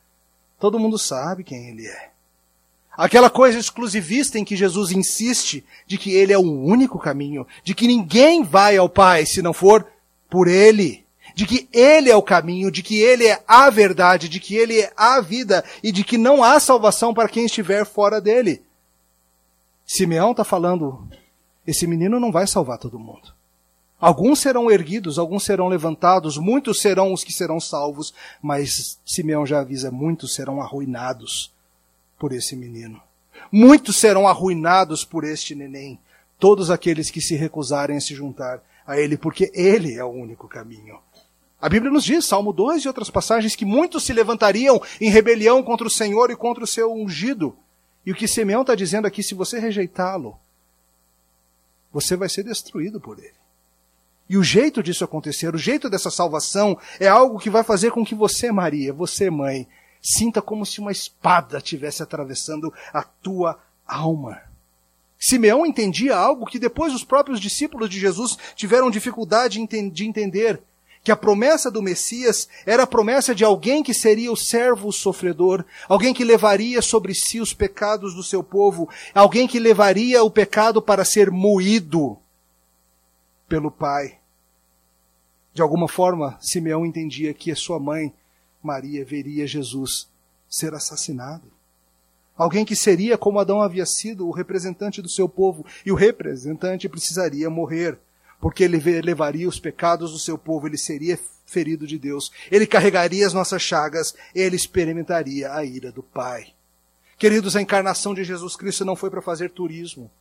Todo 0.60 0.80
mundo 0.80 0.98
sabe 0.98 1.44
quem 1.44 1.70
ele 1.70 1.88
é. 1.88 2.10
Aquela 2.98 3.30
coisa 3.30 3.60
exclusivista 3.60 4.40
em 4.40 4.46
que 4.46 4.56
Jesus 4.56 4.92
insiste 4.92 5.66
de 5.86 5.98
que 5.98 6.14
ele 6.14 6.32
é 6.32 6.38
o 6.38 6.42
único 6.42 6.98
caminho, 6.98 7.46
de 7.64 7.76
que 7.76 7.88
ninguém 7.88 8.44
vai 8.44 8.78
ao 8.78 8.88
Pai 8.88 9.26
se 9.26 9.42
não 9.42 9.54
for 9.54 9.86
por 10.30 10.48
ele, 10.48 11.04
de 11.36 11.46
que 11.46 11.68
ele 11.74 12.10
é 12.10 12.16
o 12.16 12.22
caminho, 12.22 12.72
de 12.72 12.82
que 12.82 13.02
ele 13.02 13.28
é 13.28 13.44
a 13.46 13.70
verdade, 13.70 14.30
de 14.30 14.40
que 14.40 14.56
ele 14.56 14.80
é 14.80 14.94
a 14.96 15.20
vida 15.20 15.64
e 15.84 15.92
de 15.92 16.06
que 16.06 16.18
não 16.18 16.42
há 16.42 16.58
salvação 16.60 17.14
para 17.14 17.28
quem 17.28 17.46
estiver 17.46 17.86
fora 17.86 18.22
dele. 18.22 18.64
Simeão 19.86 20.32
está 20.32 20.46
falando 20.46 21.06
esse 21.66 21.88
menino 21.88 22.20
não 22.20 22.32
vai 22.32 22.48
salvar 22.48 22.78
todo 22.78 23.00
mundo. 23.00 23.34
Alguns 24.00 24.40
serão 24.40 24.70
erguidos, 24.70 25.18
alguns 25.18 25.44
serão 25.44 25.68
levantados, 25.68 26.38
muitos 26.38 26.80
serão 26.80 27.14
os 27.14 27.24
que 27.24 27.34
serão 27.34 27.60
salvos, 27.60 28.14
mas 28.42 29.00
Simeão 29.06 29.46
já 29.46 29.62
avisa: 29.62 29.90
muitos 29.90 30.36
serão 30.36 30.62
arruinados 30.62 31.52
por 32.20 32.34
esse 32.34 32.56
menino. 32.56 33.02
Muitos 33.52 33.98
serão 33.98 34.28
arruinados 34.28 35.06
por 35.06 35.24
este 35.24 35.56
neném. 35.56 36.00
Todos 36.38 36.70
aqueles 36.70 37.10
que 37.10 37.22
se 37.22 37.36
recusarem 37.36 37.98
a 37.98 38.02
se 38.02 38.14
juntar 38.14 38.62
a 38.86 39.00
ele, 39.00 39.18
porque 39.18 39.52
ele 39.54 39.96
é 39.96 40.04
o 40.04 40.10
único 40.10 40.48
caminho. 40.48 41.00
A 41.62 41.70
Bíblia 41.70 41.92
nos 41.92 42.04
diz, 42.04 42.26
Salmo 42.26 42.52
2 42.52 42.84
e 42.84 42.88
outras 42.88 43.10
passagens, 43.10 43.56
que 43.56 43.66
muitos 43.66 44.04
se 44.04 44.14
levantariam 44.14 44.82
em 45.00 45.10
rebelião 45.10 45.64
contra 45.64 45.88
o 45.88 45.92
Senhor 45.92 46.30
e 46.30 46.36
contra 46.36 46.64
o 46.64 46.68
seu 46.68 46.94
ungido. 46.94 47.56
E 48.06 48.12
o 48.12 48.16
que 48.16 48.28
Simeão 48.28 48.62
está 48.62 48.76
dizendo 48.76 49.08
aqui, 49.08 49.24
se 49.24 49.34
você 49.34 49.58
rejeitá-lo, 49.58 50.38
você 51.96 52.18
vai 52.18 52.28
ser 52.28 52.44
destruído 52.44 53.00
por 53.00 53.18
ele. 53.20 53.32
E 54.28 54.38
o 54.38 54.44
jeito 54.44 54.84
disso 54.84 55.06
acontecer, 55.06 55.56
o 55.56 55.58
jeito 55.58 55.90
dessa 55.90 56.12
salvação, 56.12 56.78
é 57.00 57.08
algo 57.08 57.40
que 57.40 57.50
vai 57.50 57.64
fazer 57.64 57.92
com 57.92 58.04
que 58.04 58.14
você, 58.14 58.52
Maria, 58.52 58.92
você, 58.92 59.30
mãe, 59.30 59.66
sinta 60.02 60.42
como 60.42 60.66
se 60.66 60.82
uma 60.82 60.92
espada 60.92 61.58
estivesse 61.58 62.04
atravessando 62.04 62.74
a 62.92 63.02
tua 63.02 63.58
alma. 63.88 64.42
Simeão 65.18 65.66
entendia 65.66 66.18
algo 66.18 66.46
que 66.46 66.60
depois 66.60 66.94
os 66.94 67.06
próprios 67.06 67.40
discípulos 67.40 67.90
de 67.90 67.98
Jesus 67.98 68.38
tiveram 68.58 68.92
dificuldade 68.92 69.66
de 69.66 70.06
entender 70.06 70.62
que 71.06 71.12
a 71.12 71.16
promessa 71.16 71.70
do 71.70 71.84
Messias 71.84 72.50
era 72.66 72.82
a 72.82 72.88
promessa 72.88 73.36
de 73.36 73.46
alguém 73.46 73.84
que 73.84 73.94
seria 73.94 74.32
o 74.32 74.36
servo 74.36 74.92
sofredor, 74.92 75.64
alguém 75.88 76.16
que 76.16 76.24
levaria 76.24 76.82
sobre 76.82 77.14
si 77.14 77.40
os 77.40 77.54
pecados 77.54 78.16
do 78.16 78.24
seu 78.24 78.44
povo, 78.44 78.90
alguém 79.14 79.48
que 79.48 79.60
levaria 79.60 80.24
o 80.24 80.32
pecado 80.32 80.82
para 80.82 81.06
ser 81.06 81.30
moído 81.30 82.18
pelo 83.48 83.70
Pai. 83.70 84.18
De 85.54 85.62
alguma 85.62 85.88
forma, 85.88 86.40
Simeão 86.42 86.84
entendia 86.84 87.36
que 87.36 87.52
a 87.52 87.56
sua 87.56 87.80
mãe, 87.80 88.12
Maria, 88.64 89.06
veria 89.06 89.46
Jesus 89.46 90.10
ser 90.50 90.74
assassinado. 90.74 91.54
Alguém 92.36 92.66
que 92.66 92.76
seria, 92.76 93.16
como 93.16 93.38
Adão 93.38 93.62
havia 93.62 93.86
sido, 93.86 94.28
o 94.28 94.32
representante 94.32 95.04
do 95.04 95.08
seu 95.08 95.30
povo, 95.30 95.64
e 95.86 95.92
o 95.92 95.96
representante 95.96 96.90
precisaria 96.90 97.48
morrer 97.48 98.00
porque 98.46 98.64
ele 98.64 98.78
levaria 99.02 99.50
os 99.50 99.60
pecados 99.60 100.12
do 100.12 100.20
seu 100.20 100.38
povo, 100.38 100.68
ele 100.68 100.78
seria 100.78 101.18
ferido 101.48 101.88
de 101.88 101.98
Deus, 101.98 102.32
ele 102.52 102.68
carregaria 102.68 103.26
as 103.26 103.34
nossas 103.34 103.60
chagas, 103.60 104.14
ele 104.36 104.56
experimentaria 104.56 105.52
a 105.52 105.66
ira 105.66 105.92
do 105.92 106.04
Pai. 106.04 106.54
Queridos, 107.18 107.56
a 107.56 107.62
encarnação 107.64 108.14
de 108.14 108.24
Jesus 108.24 108.56
Cristo 108.56 108.86
não 108.86 108.96
foi 108.96 109.10
para 109.10 109.20
fazer 109.20 109.50
turismo, 109.50 110.12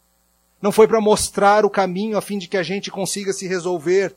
não 0.59 0.73
foi 0.73 0.89
para 0.89 1.03
mostrar 1.03 1.67
o 1.67 1.71
caminho 1.71 2.17
a 2.17 2.23
fim 2.23 2.39
de 2.39 2.49
que 2.49 2.57
a 2.57 2.63
gente 2.63 2.91
consiga 2.91 3.31
se 3.31 3.47
resolver 3.47 4.17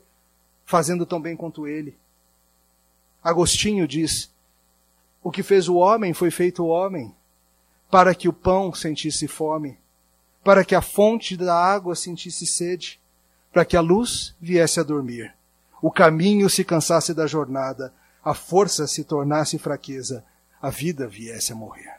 fazendo 0.64 1.06
tão 1.06 1.20
bem 1.20 1.36
quanto 1.36 1.68
ele. 1.68 1.94
Agostinho 3.22 3.86
diz: 3.86 4.32
O 5.22 5.30
que 5.30 5.44
fez 5.44 5.68
o 5.68 5.76
homem 5.76 6.14
foi 6.14 6.32
feito 6.32 6.64
o 6.64 6.70
homem, 6.70 7.14
para 7.92 8.16
que 8.16 8.30
o 8.30 8.34
pão 8.34 8.74
sentisse 8.74 9.28
fome, 9.28 9.78
para 10.46 10.64
que 10.64 10.76
a 10.76 10.82
fonte 10.82 11.36
da 11.36 11.54
água 11.54 11.94
sentisse 11.94 12.48
sede 12.48 13.02
para 13.58 13.66
que 13.66 13.76
a 13.76 13.82
luz 13.82 14.36
viesse 14.40 14.80
a 14.80 14.84
dormir, 14.84 15.34
o 15.82 15.90
caminho 15.90 16.48
se 16.48 16.64
cansasse 16.64 17.12
da 17.12 17.26
jornada, 17.26 17.92
a 18.24 18.36
força 18.36 18.86
se 18.86 19.04
tornasse 19.04 19.58
fraqueza, 19.58 20.24
a 20.62 20.70
vida 20.70 21.08
viesse 21.08 21.52
a 21.52 21.56
morrer. 21.56 21.96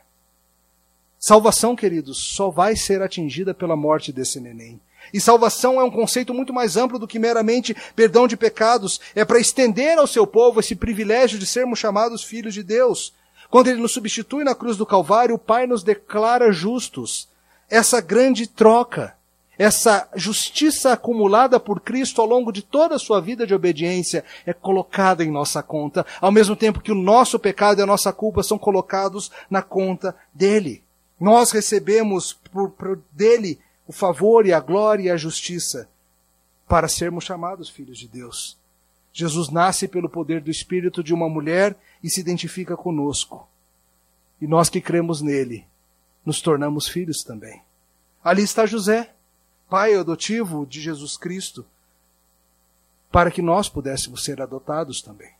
Salvação, 1.19 1.75
queridos, 1.75 2.17
só 2.17 2.49
vai 2.49 2.77
ser 2.77 3.01
atingida 3.01 3.53
pela 3.53 3.75
morte 3.75 4.13
desse 4.13 4.39
neném. 4.39 4.79
E 5.13 5.19
salvação 5.19 5.81
é 5.81 5.83
um 5.83 5.91
conceito 5.91 6.33
muito 6.33 6.53
mais 6.53 6.77
amplo 6.77 6.97
do 6.97 7.05
que 7.05 7.19
meramente 7.19 7.75
perdão 7.93 8.25
de 8.25 8.37
pecados. 8.37 9.01
É 9.13 9.25
para 9.25 9.37
estender 9.37 9.97
ao 9.97 10.07
seu 10.07 10.25
povo 10.25 10.61
esse 10.61 10.77
privilégio 10.77 11.37
de 11.37 11.45
sermos 11.45 11.77
chamados 11.77 12.23
filhos 12.23 12.53
de 12.53 12.63
Deus. 12.63 13.13
Quando 13.49 13.67
ele 13.67 13.81
nos 13.81 13.91
substitui 13.91 14.45
na 14.45 14.55
cruz 14.55 14.77
do 14.77 14.85
Calvário, 14.85 15.35
o 15.35 15.37
Pai 15.37 15.67
nos 15.67 15.83
declara 15.83 16.53
justos. 16.53 17.27
Essa 17.69 17.99
grande 17.99 18.47
troca 18.47 19.18
essa 19.59 20.07
justiça 20.15 20.93
acumulada 20.93 21.59
por 21.59 21.81
Cristo 21.81 22.21
ao 22.21 22.27
longo 22.27 22.49
de 22.49 22.61
toda 22.61 22.95
a 22.95 22.99
sua 22.99 23.19
vida 23.19 23.45
de 23.45 23.53
obediência 23.53 24.23
é 24.45 24.53
colocada 24.53 25.21
em 25.21 25.29
nossa 25.29 25.61
conta, 25.61 26.05
ao 26.21 26.31
mesmo 26.31 26.55
tempo 26.55 26.79
que 26.79 26.93
o 26.93 26.95
nosso 26.95 27.37
pecado 27.37 27.79
e 27.79 27.83
a 27.83 27.85
nossa 27.85 28.13
culpa 28.13 28.41
são 28.41 28.57
colocados 28.57 29.29
na 29.49 29.61
conta 29.61 30.15
dele. 30.33 30.81
Nós 31.19 31.51
recebemos 31.51 32.31
por, 32.31 32.69
por 32.69 33.01
dele 33.11 33.59
o 33.85 33.91
favor 33.91 34.45
e 34.45 34.53
a 34.53 34.61
glória 34.61 35.03
e 35.03 35.09
a 35.09 35.17
justiça 35.17 35.89
para 36.65 36.87
sermos 36.87 37.25
chamados 37.25 37.69
filhos 37.69 37.97
de 37.97 38.07
Deus. 38.07 38.57
Jesus 39.11 39.49
nasce 39.49 39.89
pelo 39.89 40.07
poder 40.07 40.39
do 40.39 40.49
Espírito 40.49 41.03
de 41.03 41.13
uma 41.13 41.27
mulher 41.27 41.75
e 42.01 42.09
se 42.09 42.21
identifica 42.21 42.77
conosco. 42.77 43.45
E 44.39 44.47
nós 44.47 44.69
que 44.69 44.79
cremos 44.79 45.21
nele, 45.21 45.65
nos 46.25 46.39
tornamos 46.41 46.87
filhos 46.87 47.23
também. 47.23 47.61
Ali 48.23 48.43
está 48.43 48.65
José 48.65 49.11
pai 49.69 49.95
adotivo 49.95 50.65
de 50.65 50.81
Jesus 50.81 51.15
Cristo, 51.15 51.65
para 53.11 53.29
que 53.29 53.41
nós 53.41 53.69
pudéssemos 53.69 54.23
ser 54.23 54.41
adotados 54.41 55.01
também. 55.01 55.31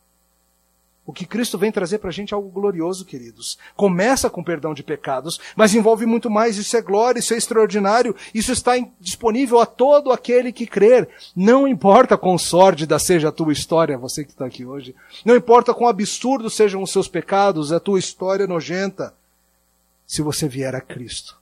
O 1.06 1.12
que 1.12 1.26
Cristo 1.26 1.58
vem 1.58 1.72
trazer 1.72 1.98
para 1.98 2.10
a 2.10 2.14
gente 2.14 2.36
é 2.36 2.36
algo 2.36 2.50
glorioso, 2.50 3.04
queridos. 3.04 3.58
Começa 3.76 4.30
com 4.30 4.44
perdão 4.44 4.76
de 4.76 4.84
pecados, 4.84 5.40
mas 5.56 5.74
envolve 5.74 6.06
muito 6.06 6.30
mais. 6.30 6.58
Isso 6.58 6.78
é 6.78 6.82
glória, 6.84 7.20
isso 7.20 7.34
é 7.34 7.38
extraordinário. 7.38 8.16
Isso 8.32 8.52
está 8.52 8.74
disponível 9.00 9.60
a 9.60 9.66
todo 9.66 10.12
aquele 10.12 10.52
que 10.52 10.68
crer. 10.68 11.10
Não 11.36 11.68
importa 11.68 12.16
quão 12.16 12.38
sórdida 12.38 13.00
seja 13.00 13.30
a 13.30 13.32
tua 13.32 13.52
história, 13.52 13.98
você 13.98 14.24
que 14.24 14.30
está 14.30 14.46
aqui 14.46 14.64
hoje. 14.64 14.96
Não 15.26 15.36
importa 15.36 15.74
quão 15.74 15.90
absurdo 15.90 16.48
sejam 16.48 16.84
os 16.84 16.92
seus 16.92 17.08
pecados, 17.08 17.72
a 17.72 17.80
tua 17.80 17.98
história 17.98 18.46
nojenta. 18.46 19.16
Se 20.06 20.22
você 20.22 20.48
vier 20.48 20.76
a 20.76 20.82
Cristo, 20.82 21.40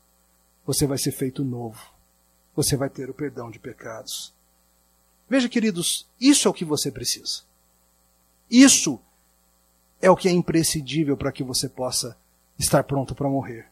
você 0.65 0.87
vai 0.87 0.97
ser 0.97 1.11
feito 1.11 1.43
novo 1.43 1.96
você 2.57 2.75
vai 2.75 2.89
ter 2.89 3.07
o 3.07 3.13
perdão 3.13 3.51
de 3.51 3.59
pecados. 3.59 4.33
Veja, 5.29 5.47
queridos, 5.47 6.07
isso 6.19 6.47
é 6.47 6.51
o 6.51 6.53
que 6.53 6.65
você 6.65 6.89
precisa. 6.89 7.43
Isso 8.49 8.99
é 10.01 10.09
o 10.09 10.15
que 10.15 10.27
é 10.27 10.31
imprescindível 10.31 11.15
para 11.15 11.31
que 11.31 11.43
você 11.43 11.69
possa 11.69 12.17
estar 12.57 12.83
pronto 12.83 13.13
para 13.13 13.29
morrer. 13.29 13.67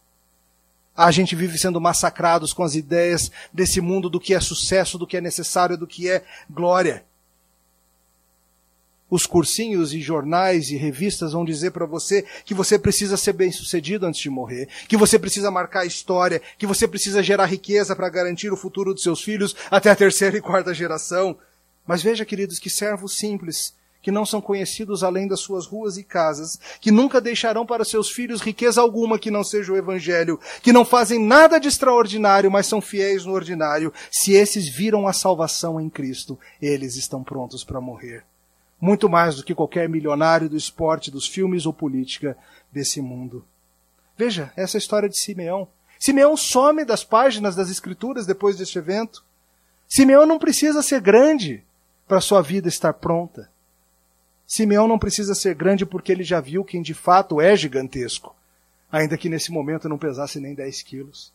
A 0.95 1.09
gente 1.09 1.36
vive 1.36 1.57
sendo 1.57 1.81
massacrados 1.81 2.53
com 2.53 2.61
as 2.61 2.75
ideias 2.75 3.31
desse 3.51 3.81
mundo 3.81 4.07
do 4.07 4.19
que 4.19 4.36
é 4.36 4.39
sucesso, 4.39 4.99
do 4.99 5.07
que 5.07 5.17
é 5.17 5.21
necessário, 5.21 5.75
do 5.75 5.88
que 5.88 6.07
é 6.07 6.23
glória. 6.47 7.03
Os 9.16 9.26
cursinhos 9.26 9.93
e 9.93 10.01
jornais 10.01 10.70
e 10.72 10.76
revistas 10.76 11.32
vão 11.32 11.45
dizer 11.45 11.72
para 11.72 11.86
você 11.86 12.26
que 12.43 12.53
você 12.53 12.78
precisa 12.78 13.16
ser 13.16 13.32
bem-sucedido 13.32 14.05
antes 14.05 14.20
de 14.20 14.30
morrer, 14.30 14.68
que 14.89 14.97
você 14.97 15.18
precisa 15.18 15.49
marcar 15.49 15.84
a 15.84 15.86
história, 15.86 16.41
que 16.57 16.68
você 16.68 16.86
precisa 16.86 17.24
gerar 17.24 17.45
riqueza 17.45 17.95
para 17.95 18.09
garantir 18.09 18.51
o 18.51 18.57
futuro 18.57 18.93
dos 18.93 19.03
seus 19.03 19.24
filhos 19.24 19.55
até 19.72 19.89
a 19.89 19.95
terceira 19.95 20.36
e 20.36 20.41
quarta 20.41 20.74
geração. 20.74 21.38
Mas 21.88 22.03
veja, 22.03 22.26
queridos, 22.26 22.59
que 22.59 22.70
servos 22.70 23.18
simples 23.18 23.74
que 24.01 24.11
não 24.11 24.26
são 24.26 24.41
conhecidos 24.41 25.01
além 25.01 25.30
das 25.30 25.39
suas 25.39 25.66
ruas 25.66 25.95
e 25.95 26.03
casas, 26.03 26.59
que 26.82 26.91
nunca 26.91 27.22
deixarão 27.22 27.66
para 27.66 27.86
seus 27.86 28.11
filhos 28.11 28.41
riqueza 28.41 28.82
alguma 28.82 29.18
que 29.18 29.32
não 29.32 29.45
seja 29.45 29.72
o 29.72 29.78
Evangelho, 29.78 30.38
que 30.61 30.74
não 30.74 30.84
fazem 30.84 31.26
nada 31.26 31.57
de 31.57 31.70
extraordinário, 31.70 32.51
mas 32.51 32.68
são 32.68 32.82
fiéis 32.82 33.24
no 33.24 33.32
ordinário, 33.32 33.93
se 34.11 34.34
esses 34.34 34.68
viram 34.68 35.07
a 35.07 35.13
salvação 35.13 35.80
em 35.80 35.89
Cristo, 35.89 36.38
eles 36.61 36.97
estão 36.97 37.24
prontos 37.24 37.63
para 37.63 37.80
morrer. 37.80 38.26
Muito 38.86 39.09
mais 39.09 39.36
do 39.36 39.43
que 39.43 39.55
qualquer 39.55 39.89
milionário 39.89 40.47
do 40.47 40.55
esporte, 40.55 41.09
dos 41.09 41.25
filmes 41.25 41.65
ou 41.65 41.73
política 41.73 42.38
desse 42.71 43.01
mundo. 43.01 43.43
Veja 44.15 44.53
essa 44.55 44.77
história 44.77 45.09
de 45.09 45.17
Simeão. 45.17 45.67
Simeão 45.99 46.38
some 46.38 46.86
das 46.86 47.03
páginas 47.03 47.55
das 47.55 47.71
Escrituras 47.71 48.27
depois 48.27 48.57
deste 48.57 48.77
evento. 48.77 49.23
Simeão 49.88 50.27
não 50.27 50.38
precisa 50.38 50.83
ser 50.83 51.01
grande 51.01 51.63
para 52.07 52.21
sua 52.21 52.43
vida 52.43 52.67
estar 52.67 52.93
pronta. 52.93 53.49
Simeão 54.45 54.88
não 54.88 54.99
precisa 54.99 55.33
ser 55.33 55.55
grande 55.55 55.83
porque 55.83 56.11
ele 56.11 56.23
já 56.23 56.39
viu 56.39 56.63
quem 56.63 56.83
de 56.83 56.93
fato 56.93 57.41
é 57.41 57.55
gigantesco, 57.55 58.36
ainda 58.91 59.17
que 59.17 59.29
nesse 59.29 59.51
momento 59.51 59.89
não 59.89 59.97
pesasse 59.97 60.39
nem 60.39 60.53
10 60.53 60.83
quilos. 60.83 61.33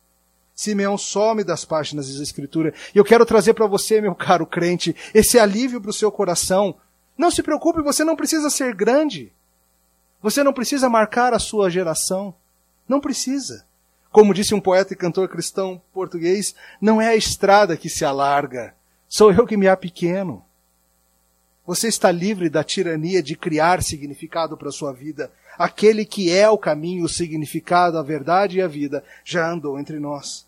Simeão 0.55 0.96
some 0.96 1.42
das 1.42 1.64
páginas 1.64 2.16
da 2.16 2.22
Escritura. 2.22 2.72
E 2.94 2.98
eu 2.98 3.05
quero 3.05 3.26
trazer 3.26 3.55
para 3.55 3.66
você, 3.66 4.01
meu 4.01 4.14
caro 4.14 4.46
crente, 4.46 4.94
esse 5.12 5.36
alívio 5.36 5.80
para 5.80 5.90
o 5.90 5.92
seu 5.92 6.12
coração. 6.12 6.76
Não 7.21 7.31
se 7.31 7.43
preocupe, 7.43 7.83
você 7.83 8.03
não 8.03 8.16
precisa 8.16 8.49
ser 8.49 8.75
grande. 8.75 9.31
Você 10.23 10.43
não 10.43 10.55
precisa 10.55 10.89
marcar 10.89 11.35
a 11.35 11.39
sua 11.39 11.68
geração. 11.68 12.35
Não 12.89 12.99
precisa. 12.99 13.66
Como 14.11 14.33
disse 14.33 14.55
um 14.55 14.61
poeta 14.61 14.95
e 14.95 14.97
cantor 14.97 15.29
cristão 15.29 15.83
português, 15.93 16.55
não 16.81 16.99
é 16.99 17.09
a 17.09 17.14
estrada 17.14 17.77
que 17.77 17.91
se 17.91 18.07
alarga, 18.07 18.75
sou 19.07 19.31
eu 19.31 19.47
que 19.47 19.55
me 19.55 19.68
apequeno. 19.68 20.43
Você 21.66 21.89
está 21.89 22.11
livre 22.11 22.49
da 22.49 22.64
tirania 22.64 23.23
de 23.23 23.37
criar 23.37 23.83
significado 23.83 24.57
para 24.57 24.71
a 24.71 24.73
sua 24.73 24.91
vida. 24.91 25.31
Aquele 25.59 26.07
que 26.07 26.33
é 26.33 26.49
o 26.49 26.57
caminho, 26.57 27.05
o 27.05 27.09
significado, 27.09 27.99
a 27.99 28.03
verdade 28.03 28.57
e 28.57 28.62
a 28.62 28.66
vida 28.66 29.05
já 29.23 29.47
andou 29.47 29.79
entre 29.79 30.01
nós. 30.01 30.47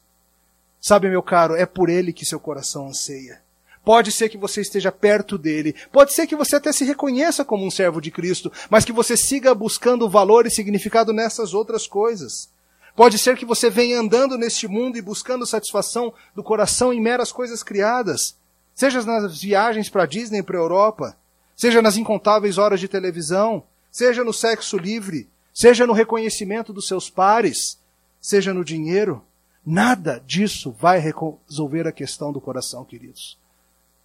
Sabe, 0.81 1.11
meu 1.11 1.23
caro, 1.23 1.55
é 1.55 1.66
por 1.66 1.91
ele 1.91 2.14
que 2.14 2.25
seu 2.25 2.41
coração 2.41 2.89
anseia. 2.89 3.43
Pode 3.85 4.12
ser 4.12 4.28
que 4.28 4.39
você 4.39 4.61
esteja 4.61 4.93
perto 4.93 5.37
dele, 5.37 5.74
pode 5.91 6.12
ser 6.12 6.26
que 6.26 6.37
você 6.37 6.57
até 6.57 6.72
se 6.72 6.85
reconheça 6.85 7.45
como 7.45 7.66
um 7.66 7.70
servo 7.70 8.01
de 8.01 8.11
Cristo, 8.11 8.53
mas 8.70 8.85
que 8.85 8.93
você 8.93 9.16
siga 9.16 9.55
buscando 9.55 10.09
valor 10.09 10.47
e 10.47 10.51
significado 10.51 11.12
nessas 11.12 11.53
outras 11.53 11.87
coisas. 11.87 12.49
Pode 12.95 13.18
ser 13.18 13.37
que 13.37 13.45
você 13.45 13.68
venha 13.70 13.99
andando 13.99 14.39
neste 14.39 14.68
mundo 14.68 14.97
e 14.99 15.03
buscando 15.03 15.47
satisfação 15.47 16.12
do 16.35 16.43
coração 16.43 16.93
em 16.93 17.01
meras 17.01 17.33
coisas 17.33 17.62
criadas, 17.62 18.37
Seja 18.74 19.03
nas 19.03 19.41
viagens 19.41 19.89
para 19.89 20.07
Disney 20.07 20.39
e 20.39 20.43
para 20.43 20.59
Europa, 20.59 21.16
seja 21.55 21.83
nas 21.83 21.97
incontáveis 21.97 22.59
horas 22.59 22.80
de 22.80 22.89
televisão, 22.89 23.62
seja 23.91 24.24
no 24.24 24.33
sexo 24.33 24.76
livre, 24.78 25.28
seja 25.53 25.87
no 25.87 25.93
reconhecimento 25.93 26.72
dos 26.72 26.87
seus 26.87 27.11
pares, 27.11 27.78
seja 28.20 28.55
no 28.55 28.64
dinheiro, 28.64 29.22
nada 29.64 30.22
disso 30.26 30.72
vai 30.72 30.99
resolver 30.99 31.87
a 31.87 31.93
questão 31.93 32.33
do 32.33 32.41
coração, 32.41 32.85
queridos. 32.85 33.39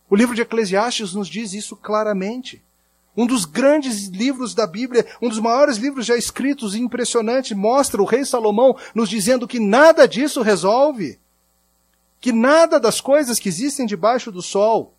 O 0.10 0.16
livro 0.16 0.36
de 0.36 0.42
Eclesiastes 0.42 1.14
nos 1.14 1.28
diz 1.28 1.54
isso 1.54 1.76
claramente. 1.76 2.64
Um 3.16 3.26
dos 3.26 3.46
grandes 3.46 4.08
livros 4.08 4.54
da 4.54 4.68
Bíblia, 4.68 5.06
um 5.22 5.28
dos 5.28 5.40
maiores 5.40 5.78
livros 5.78 6.06
já 6.06 6.16
escritos 6.16 6.76
e 6.76 6.80
impressionante, 6.80 7.56
mostra 7.56 8.02
o 8.02 8.06
rei 8.06 8.24
Salomão 8.24 8.76
nos 8.94 9.10
dizendo 9.10 9.48
que 9.48 9.60
nada 9.60 10.08
disso 10.08 10.42
resolve 10.42 11.20
que 12.20 12.32
nada 12.32 12.80
das 12.80 13.00
coisas 13.00 13.40
que 13.40 13.50
existem 13.50 13.86
debaixo 13.86 14.32
do 14.32 14.42
sol, 14.42 14.94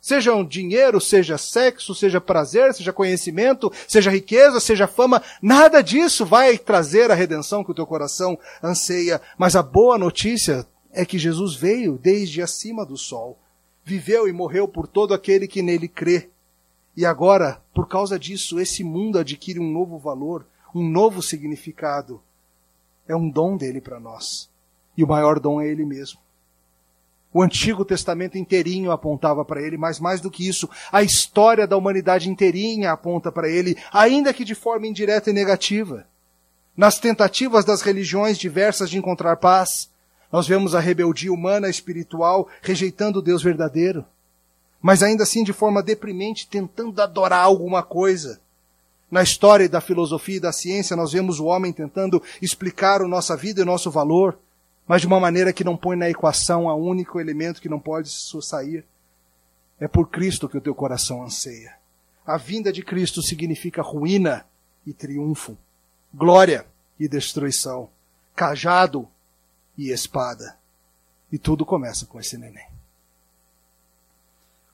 sejam 0.00 0.44
dinheiro, 0.44 1.00
seja 1.00 1.38
sexo, 1.38 1.94
seja 1.94 2.20
prazer, 2.20 2.72
seja 2.74 2.92
conhecimento, 2.92 3.72
seja 3.86 4.10
riqueza, 4.10 4.60
seja 4.60 4.86
fama, 4.86 5.22
nada 5.40 5.82
disso 5.82 6.24
vai 6.24 6.58
trazer 6.58 7.10
a 7.10 7.14
redenção 7.14 7.62
que 7.64 7.70
o 7.70 7.74
teu 7.74 7.86
coração 7.86 8.38
anseia. 8.62 9.20
Mas 9.38 9.54
a 9.54 9.62
boa 9.62 9.98
notícia 9.98 10.66
é 10.92 11.04
que 11.04 11.18
Jesus 11.18 11.54
veio 11.54 11.98
desde 12.00 12.42
acima 12.42 12.84
do 12.84 12.96
sol, 12.96 13.38
viveu 13.84 14.28
e 14.28 14.32
morreu 14.32 14.68
por 14.68 14.86
todo 14.86 15.14
aquele 15.14 15.46
que 15.48 15.62
nele 15.62 15.88
crê. 15.88 16.30
E 16.96 17.06
agora, 17.06 17.62
por 17.74 17.88
causa 17.88 18.18
disso, 18.18 18.60
esse 18.60 18.84
mundo 18.84 19.18
adquire 19.18 19.58
um 19.58 19.70
novo 19.70 19.98
valor, 19.98 20.46
um 20.74 20.88
novo 20.88 21.22
significado. 21.22 22.20
É 23.08 23.16
um 23.16 23.28
dom 23.28 23.56
dele 23.56 23.80
para 23.80 23.98
nós. 23.98 24.50
E 24.96 25.02
o 25.02 25.08
maior 25.08 25.40
dom 25.40 25.60
é 25.60 25.68
ele 25.68 25.84
mesmo. 25.84 26.20
O 27.32 27.42
Antigo 27.42 27.82
Testamento 27.82 28.36
inteirinho 28.36 28.90
apontava 28.90 29.42
para 29.42 29.62
ele, 29.62 29.78
mas 29.78 29.98
mais 29.98 30.20
do 30.20 30.30
que 30.30 30.46
isso, 30.46 30.68
a 30.92 31.02
história 31.02 31.66
da 31.66 31.78
humanidade 31.78 32.28
inteirinha 32.28 32.92
aponta 32.92 33.32
para 33.32 33.48
ele, 33.48 33.76
ainda 33.90 34.34
que 34.34 34.44
de 34.44 34.54
forma 34.54 34.86
indireta 34.86 35.30
e 35.30 35.32
negativa. 35.32 36.06
Nas 36.76 36.98
tentativas 36.98 37.64
das 37.64 37.80
religiões 37.80 38.36
diversas 38.36 38.90
de 38.90 38.98
encontrar 38.98 39.36
paz, 39.36 39.90
nós 40.32 40.48
vemos 40.48 40.74
a 40.74 40.80
rebeldia 40.80 41.32
humana 41.32 41.68
espiritual 41.68 42.48
rejeitando 42.62 43.18
o 43.18 43.22
Deus 43.22 43.42
verdadeiro, 43.42 44.04
mas 44.80 45.02
ainda 45.02 45.22
assim 45.22 45.44
de 45.44 45.52
forma 45.52 45.82
deprimente 45.82 46.48
tentando 46.48 47.00
adorar 47.00 47.44
alguma 47.44 47.82
coisa. 47.82 48.40
Na 49.10 49.22
história 49.22 49.68
da 49.68 49.80
filosofia 49.80 50.38
e 50.38 50.40
da 50.40 50.52
ciência, 50.52 50.96
nós 50.96 51.12
vemos 51.12 51.38
o 51.38 51.44
homem 51.44 51.72
tentando 51.72 52.22
explicar 52.40 53.02
a 53.02 53.06
nossa 53.06 53.36
vida 53.36 53.60
e 53.60 53.62
o 53.62 53.66
nosso 53.66 53.90
valor 53.90 54.38
mas 54.86 55.00
de 55.00 55.06
uma 55.06 55.20
maneira 55.20 55.52
que 55.52 55.64
não 55.64 55.76
põe 55.76 55.96
na 55.96 56.10
equação 56.10 56.68
a 56.68 56.74
único 56.74 57.20
elemento 57.20 57.60
que 57.60 57.68
não 57.68 57.78
pode 57.78 58.10
sair. 58.10 58.84
É 59.80 59.88
por 59.88 60.08
Cristo 60.08 60.48
que 60.48 60.56
o 60.56 60.60
teu 60.60 60.74
coração 60.74 61.22
anseia. 61.22 61.76
A 62.26 62.36
vinda 62.36 62.72
de 62.72 62.82
Cristo 62.82 63.22
significa 63.22 63.82
ruína 63.82 64.46
e 64.86 64.92
triunfo, 64.92 65.56
glória 66.12 66.66
e 66.98 67.08
destruição, 67.08 67.88
cajado 68.34 69.08
e 69.76 69.90
espada. 69.90 70.56
E 71.30 71.38
tudo 71.38 71.64
começa 71.64 72.06
com 72.06 72.20
esse 72.20 72.36
neném. 72.36 72.66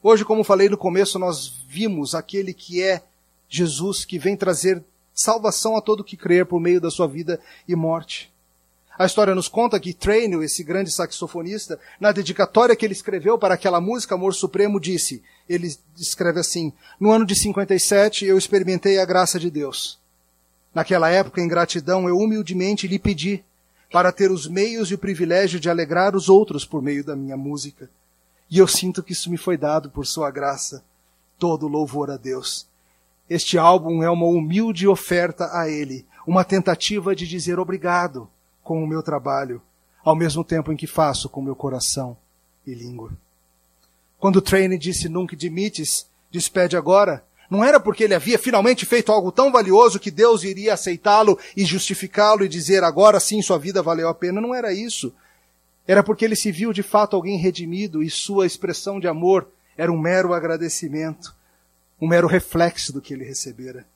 Hoje, 0.03 0.25
como 0.25 0.45
falei 0.45 0.69
no 0.69 0.77
começo, 0.77 1.19
nós 1.19 1.49
vimos 1.67 2.15
aquele 2.15 2.55
que 2.55 2.83
é 2.83 3.03
Jesus 3.49 4.05
que 4.05 4.19
vem 4.19 4.37
trazer 4.37 4.83
salvação 5.15 5.77
a 5.77 5.81
todo 5.81 6.05
que 6.05 6.17
crer 6.17 6.47
por 6.47 6.61
meio 6.61 6.81
da 6.81 6.91
sua 6.91 7.09
vida 7.09 7.41
e 7.67 7.75
morte. 7.75 8.33
A 8.99 9.07
história 9.07 9.35
nos 9.35 9.49
conta 9.49 9.79
que 9.79 9.95
Trainel, 9.95 10.43
esse 10.43 10.65
grande 10.65 10.91
saxofonista, 10.91 11.79
na 12.01 12.11
dedicatória 12.11 12.75
que 12.75 12.85
ele 12.85 12.93
escreveu 12.93 13.39
para 13.39 13.55
aquela 13.55 13.81
música 13.81 14.17
Amor 14.17 14.35
Supremo, 14.35 14.81
disse, 14.81 15.23
ele 15.49 15.73
escreve 15.97 16.41
assim, 16.41 16.73
no 16.99 17.13
ano 17.13 17.25
de 17.25 17.37
57 17.37 18.27
eu 18.27 18.37
experimentei 18.37 18.99
a 18.99 19.05
graça 19.05 19.39
de 19.39 19.51
Deus. 19.51 19.99
Naquela 20.75 21.09
época, 21.11 21.41
em 21.41 21.47
gratidão, 21.47 22.09
eu 22.09 22.19
humildemente 22.19 22.89
lhe 22.89 22.99
pedi 22.99 23.45
para 23.91 24.13
ter 24.13 24.31
os 24.31 24.47
meios 24.47 24.91
e 24.91 24.95
o 24.95 24.99
privilégio 24.99 25.59
de 25.59 25.71
alegrar 25.71 26.15
os 26.15 26.29
outros 26.29 26.65
por 26.65 26.83
meio 26.83 27.05
da 27.05 27.17
minha 27.17 27.37
música. 27.37 27.91
E 28.51 28.59
eu 28.59 28.67
sinto 28.67 29.03
que 29.03 29.13
isso 29.13 29.31
me 29.31 29.37
foi 29.37 29.57
dado 29.57 29.91
por 29.91 30.07
sua 30.07 30.31
graça. 30.31 30.85
Todo 31.39 31.69
louvor 31.69 32.11
a 32.11 32.17
Deus. 32.17 32.67
Este 33.29 33.59
álbum 33.59 34.03
é 34.03 34.11
uma 34.11 34.27
humilde 34.27 34.89
oferta 34.89 35.51
a 35.53 35.69
Ele, 35.69 36.07
uma 36.27 36.45
tentativa 36.45 37.15
de 37.15 37.27
dizer 37.27 37.59
obrigado 37.59 38.29
com 38.63 38.83
o 38.83 38.87
meu 38.87 39.03
trabalho, 39.03 39.61
ao 40.03 40.17
mesmo 40.17 40.43
tempo 40.43 40.73
em 40.73 40.77
que 40.77 40.87
faço 40.87 41.29
com 41.29 41.43
meu 41.43 41.55
coração 41.55 42.17
e 42.67 42.75
língua. 42.75 43.11
Quando 44.19 44.43
Traine 44.43 44.79
disse 44.79 45.09
nunca 45.09 45.37
dimites, 45.37 46.09
despede 46.31 46.77
agora, 46.77 47.25
não 47.51 47.65
era 47.65 47.81
porque 47.81 48.05
ele 48.05 48.15
havia 48.15 48.39
finalmente 48.39 48.85
feito 48.85 49.11
algo 49.11 49.33
tão 49.33 49.51
valioso 49.51 49.99
que 49.99 50.11
Deus 50.11 50.45
iria 50.45 50.75
aceitá-lo 50.75 51.39
e 51.57 51.65
justificá-lo 51.65 52.45
e 52.45 52.49
dizer 52.49 52.85
agora 52.85 53.19
sim 53.19 53.41
sua 53.41 53.59
vida 53.59 53.83
valeu 53.83 54.09
a 54.09 54.15
pena. 54.15 54.41
Não 54.41 54.55
era 54.55 54.73
isso. 54.73 55.15
Era 55.87 56.03
porque 56.03 56.25
ele 56.25 56.37
se 56.37 56.53
viu 56.53 56.73
de 56.73 56.83
fato 56.83 57.17
alguém 57.17 57.39
redimido 57.39 58.03
e 58.03 58.11
sua 58.11 58.45
expressão 58.45 59.01
de 59.01 59.09
amor 59.09 59.49
era 59.77 59.91
um 59.91 59.99
mero 59.99 60.35
agradecimento, 60.35 61.35
um 61.99 62.07
mero 62.07 62.27
reflexo 62.27 62.93
do 62.93 63.01
que 63.01 63.15
ele 63.15 63.25
recebera. 63.25 63.87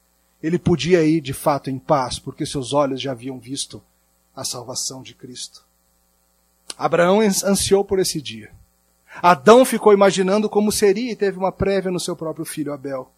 Ele 0.42 0.58
podia 0.58 1.04
ir 1.04 1.20
de 1.20 1.34
fato 1.34 1.68
em 1.68 1.78
paz, 1.78 2.18
porque 2.18 2.46
seus 2.46 2.72
olhos 2.72 3.00
já 3.00 3.12
haviam 3.12 3.38
visto 3.38 3.82
a 4.34 4.44
salvação 4.44 5.02
de 5.02 5.14
Cristo. 5.14 5.64
Abraão 6.76 7.20
ansiou 7.20 7.84
por 7.84 7.98
esse 7.98 8.20
dia. 8.20 8.50
Adão 9.20 9.64
ficou 9.64 9.92
imaginando 9.92 10.48
como 10.48 10.72
seria 10.72 11.12
e 11.12 11.16
teve 11.16 11.36
uma 11.36 11.52
prévia 11.52 11.90
no 11.90 12.00
seu 12.00 12.16
próprio 12.16 12.46
filho 12.46 12.72
Abel. 12.72 13.12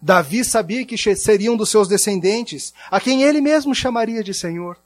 Davi 0.00 0.44
sabia 0.44 0.84
que 0.86 0.96
seriam 1.14 1.56
dos 1.56 1.68
seus 1.68 1.86
descendentes, 1.86 2.72
a 2.90 3.00
quem 3.00 3.22
ele 3.22 3.40
mesmo 3.40 3.74
chamaria 3.74 4.24
de 4.24 4.32
Senhor. 4.32 4.78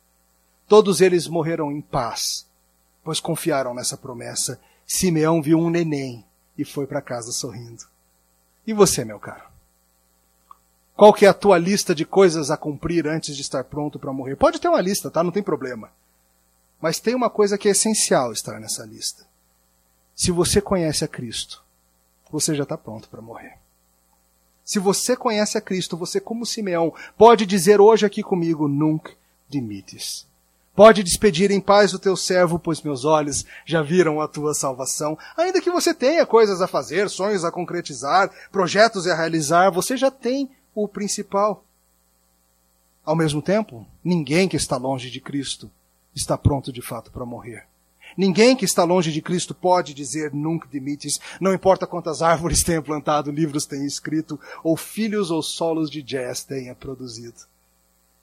Todos 0.67 1.01
eles 1.01 1.29
morreram 1.29 1.71
em 1.71 1.81
paz, 1.81 2.47
pois 3.05 3.21
confiaram 3.21 3.75
nessa 3.75 3.97
promessa. 3.97 4.61
Simeão 4.87 5.41
viu 5.41 5.59
um 5.59 5.71
neném 5.71 6.25
e 6.59 6.65
foi 6.65 6.87
para 6.87 7.01
casa 7.01 7.31
sorrindo. 7.31 7.85
E 8.67 8.73
você, 8.73 9.05
meu 9.05 9.21
caro? 9.21 9.45
Qual 10.97 11.12
que 11.12 11.27
é 11.27 11.29
a 11.29 11.35
tua 11.35 11.59
lista 11.59 11.95
de 11.95 12.05
coisas 12.05 12.51
a 12.51 12.57
cumprir 12.57 13.07
antes 13.07 13.37
de 13.37 13.43
estar 13.43 13.65
pronto 13.65 13.99
para 13.99 14.12
morrer? 14.12 14.37
Pode 14.37 14.61
ter 14.61 14.69
uma 14.69 14.81
lista, 14.81 15.11
tá? 15.11 15.23
Não 15.23 15.33
tem 15.33 15.43
problema. 15.43 15.93
Mas 16.81 17.01
tem 17.01 17.15
uma 17.15 17.31
coisa 17.31 17.59
que 17.59 17.69
é 17.69 17.73
essencial 17.73 18.33
estar 18.33 18.61
nessa 18.61 18.85
lista. 18.85 19.27
Se 20.15 20.31
você 20.31 20.61
conhece 20.61 21.05
a 21.05 21.09
Cristo, 21.09 21.62
você 22.31 22.55
já 22.55 22.62
está 22.62 22.79
pronto 22.79 23.09
para 23.09 23.21
morrer. 23.21 23.59
Se 24.65 24.79
você 24.79 25.15
conhece 25.15 25.59
a 25.59 25.61
Cristo, 25.61 25.97
você, 25.97 26.19
como 26.19 26.47
Simeão, 26.47 26.95
pode 27.19 27.45
dizer 27.45 27.81
hoje 27.81 28.07
aqui 28.07 28.23
comigo: 28.23 28.67
Nunc 28.67 29.11
dimites. 29.49 30.27
Pode 30.75 31.05
despedir 31.05 31.53
em 31.53 31.61
paz 31.61 31.95
o 31.95 32.01
teu 32.01 32.17
servo, 32.17 32.59
pois 32.59 32.83
meus 32.83 33.05
olhos 33.05 33.45
já 33.65 33.81
viram 33.81 34.21
a 34.21 34.27
tua 34.27 34.55
salvação. 34.55 35.17
Ainda 35.37 35.61
que 35.61 35.71
você 35.71 35.95
tenha 35.95 36.27
coisas 36.27 36.61
a 36.61 36.67
fazer, 36.67 37.09
sonhos 37.09 37.45
a 37.45 37.53
concretizar, 37.53 38.29
projetos 38.51 39.07
a 39.07 39.15
realizar, 39.15 39.71
você 39.71 39.97
já 39.97 40.11
tem 40.11 40.51
o 40.75 40.89
principal. 40.89 41.65
Ao 43.05 43.15
mesmo 43.15 43.41
tempo, 43.41 43.87
ninguém 44.03 44.49
que 44.49 44.57
está 44.57 44.77
longe 44.77 45.11
de 45.11 45.21
Cristo 45.21 45.71
está 46.12 46.37
pronto 46.37 46.73
de 46.73 46.83
fato 46.83 47.12
para 47.12 47.25
morrer. 47.25 47.67
Ninguém 48.17 48.55
que 48.55 48.65
está 48.65 48.85
longe 48.85 49.11
de 49.11 49.21
Cristo 49.21 49.55
pode 49.55 49.93
dizer 49.93 50.33
nunca 50.33 50.69
demites, 50.71 51.19
não 51.41 51.53
importa 51.53 51.87
quantas 51.87 52.23
árvores 52.23 52.62
tenha 52.62 52.81
plantado, 52.81 53.31
livros 53.31 53.67
tenha 53.67 53.87
escrito, 53.87 54.39
ou 54.62 54.77
filhos 54.77 55.31
ou 55.31 55.43
solos 55.43 55.91
de 55.91 56.01
jazz 56.01 56.45
tenha 56.45 56.75
produzido. 56.75 57.41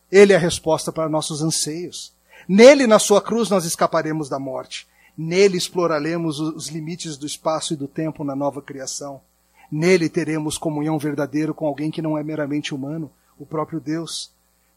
Ele 0.09 0.33
é 0.33 0.35
a 0.35 0.39
resposta 0.39 0.91
para 0.91 1.09
nossos 1.09 1.41
anseios. 1.41 2.13
Nele, 2.47 2.87
na 2.87 2.99
sua 2.99 3.21
cruz, 3.21 3.49
nós 3.49 3.65
escaparemos 3.65 4.29
da 4.29 4.39
morte. 4.39 4.87
Nele 5.17 5.57
exploraremos 5.57 6.39
os 6.39 6.67
limites 6.67 7.17
do 7.17 7.25
espaço 7.25 7.73
e 7.73 7.77
do 7.77 7.87
tempo 7.87 8.23
na 8.23 8.35
nova 8.35 8.61
criação. 8.61 9.21
Nele 9.69 10.09
teremos 10.09 10.57
comunhão 10.57 10.97
verdadeiro 10.97 11.53
com 11.53 11.65
alguém 11.65 11.91
que 11.91 12.01
não 12.01 12.17
é 12.17 12.23
meramente 12.23 12.73
humano, 12.73 13.11
o 13.37 13.45
próprio 13.45 13.79
Deus. 13.79 14.31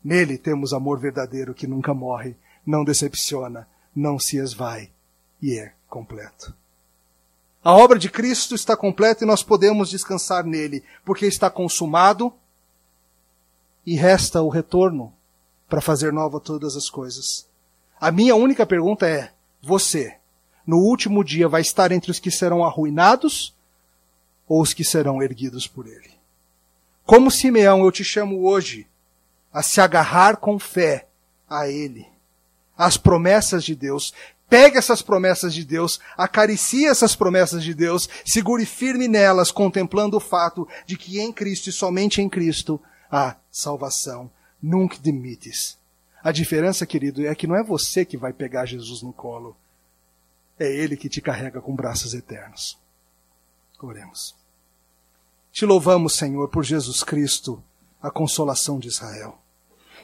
Nele 0.05 0.37
temos 0.37 0.73
amor 0.73 0.99
verdadeiro 0.99 1.55
que 1.55 1.67
nunca 1.67 1.95
morre, 1.95 2.37
não 2.67 2.85
decepciona, 2.85 3.67
não 3.95 4.19
se 4.19 4.37
esvai 4.37 4.91
e 5.45 5.59
é 5.59 5.75
completo. 5.91 6.55
A 7.63 7.77
obra 7.77 7.99
de 7.99 8.09
Cristo 8.09 8.55
está 8.55 8.75
completa 8.75 9.25
e 9.25 9.27
nós 9.27 9.43
podemos 9.43 9.91
descansar 9.91 10.43
nele, 10.43 10.83
porque 11.05 11.27
está 11.27 11.51
consumado 11.51 12.33
e 13.85 13.95
resta 13.95 14.41
o 14.41 14.49
retorno 14.49 15.13
para 15.69 15.83
fazer 15.83 16.15
nova 16.15 16.41
todas 16.41 16.77
as 16.77 16.89
coisas. 16.89 17.47
A 18.01 18.11
minha 18.11 18.35
única 18.35 18.65
pergunta 18.65 19.07
é: 19.07 19.33
você, 19.61 20.17
no 20.67 20.79
último 20.79 21.23
dia, 21.23 21.47
vai 21.47 21.61
estar 21.61 21.93
entre 21.93 22.11
os 22.11 22.19
que 22.19 22.31
serão 22.31 22.65
arruinados 22.65 23.55
ou 24.49 24.63
os 24.63 24.73
que 24.73 24.83
serão 24.83 25.23
erguidos 25.23 25.67
por 25.67 25.87
ele? 25.87 26.15
Como 27.05 27.31
Simeão, 27.31 27.85
eu 27.85 27.93
te 27.93 28.03
chamo 28.03 28.47
hoje 28.47 28.87
a 29.53 29.63
se 29.63 29.79
agarrar 29.79 30.39
com 30.39 30.59
fé 30.59 31.07
a 31.47 31.69
ele, 31.69 32.07
às 32.79 32.97
promessas 32.97 33.63
de 33.63 33.75
Deus, 33.75 34.15
Pegue 34.49 34.77
essas 34.77 35.03
promessas 35.03 35.55
de 35.55 35.65
Deus, 35.65 35.99
acaricie 36.17 36.87
essas 36.87 37.17
promessas 37.17 37.65
de 37.65 37.75
Deus, 37.75 38.09
segure 38.25 38.67
firme 38.67 39.09
nelas, 39.09 39.51
contemplando 39.51 40.17
o 40.17 40.21
fato 40.21 40.69
de 40.87 40.97
que 40.97 41.19
em 41.19 41.33
Cristo 41.33 41.69
e 41.69 41.73
somente 41.73 42.21
em 42.21 42.29
Cristo 42.29 42.81
há 43.11 43.37
salvação. 43.51 44.31
Nunca 44.63 44.99
demites. 44.99 45.79
A 46.23 46.31
diferença, 46.31 46.87
querido, 46.87 47.27
é 47.27 47.35
que 47.35 47.47
não 47.47 47.57
é 47.57 47.63
você 47.63 48.05
que 48.05 48.17
vai 48.17 48.33
pegar 48.33 48.67
Jesus 48.67 49.03
no 49.03 49.13
colo. 49.13 49.57
É 50.59 50.71
Ele 50.71 50.97
que 50.97 51.09
te 51.09 51.21
carrega 51.21 51.61
com 51.61 51.75
braços 51.75 52.15
eternos. 52.15 52.79
Oremos. 53.81 54.35
Te 55.53 55.67
louvamos, 55.67 56.15
Senhor, 56.15 56.49
por 56.49 56.65
Jesus 56.65 57.03
Cristo, 57.03 57.63
a 58.01 58.11
consolação 58.11 58.79
de 58.79 58.89
Israel. 58.89 59.39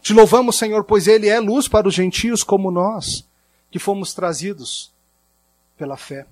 Te 0.03 0.12
louvamos, 0.12 0.57
Senhor, 0.57 0.84
pois 0.84 1.07
Ele 1.07 1.28
é 1.28 1.41
luz 1.41 1.68
para 1.68 1.88
os 1.88 1.95
gentios 1.95 2.43
como 2.43 2.70
nós 2.70 3.30
que 3.71 3.79
fomos 3.79 4.12
trazidos 4.12 4.93
pela 5.77 5.97
fé. 5.97 6.27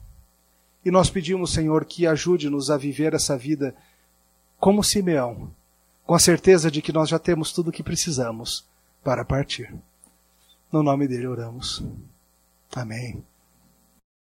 E 0.84 0.90
nós 0.90 1.10
pedimos, 1.10 1.52
Senhor, 1.52 1.84
que 1.84 2.06
ajude-nos 2.06 2.70
a 2.70 2.76
viver 2.76 3.14
essa 3.14 3.36
vida 3.36 3.74
como 4.58 4.82
Simeão, 4.82 5.50
com 6.04 6.14
a 6.14 6.18
certeza 6.18 6.70
de 6.70 6.82
que 6.82 6.92
nós 6.92 7.08
já 7.08 7.18
temos 7.18 7.52
tudo 7.52 7.68
o 7.68 7.72
que 7.72 7.82
precisamos 7.82 8.66
para 9.04 9.24
partir. 9.24 9.74
No 10.72 10.82
nome 10.82 11.06
dele 11.06 11.26
oramos. 11.26 11.82
Amém. 12.74 13.24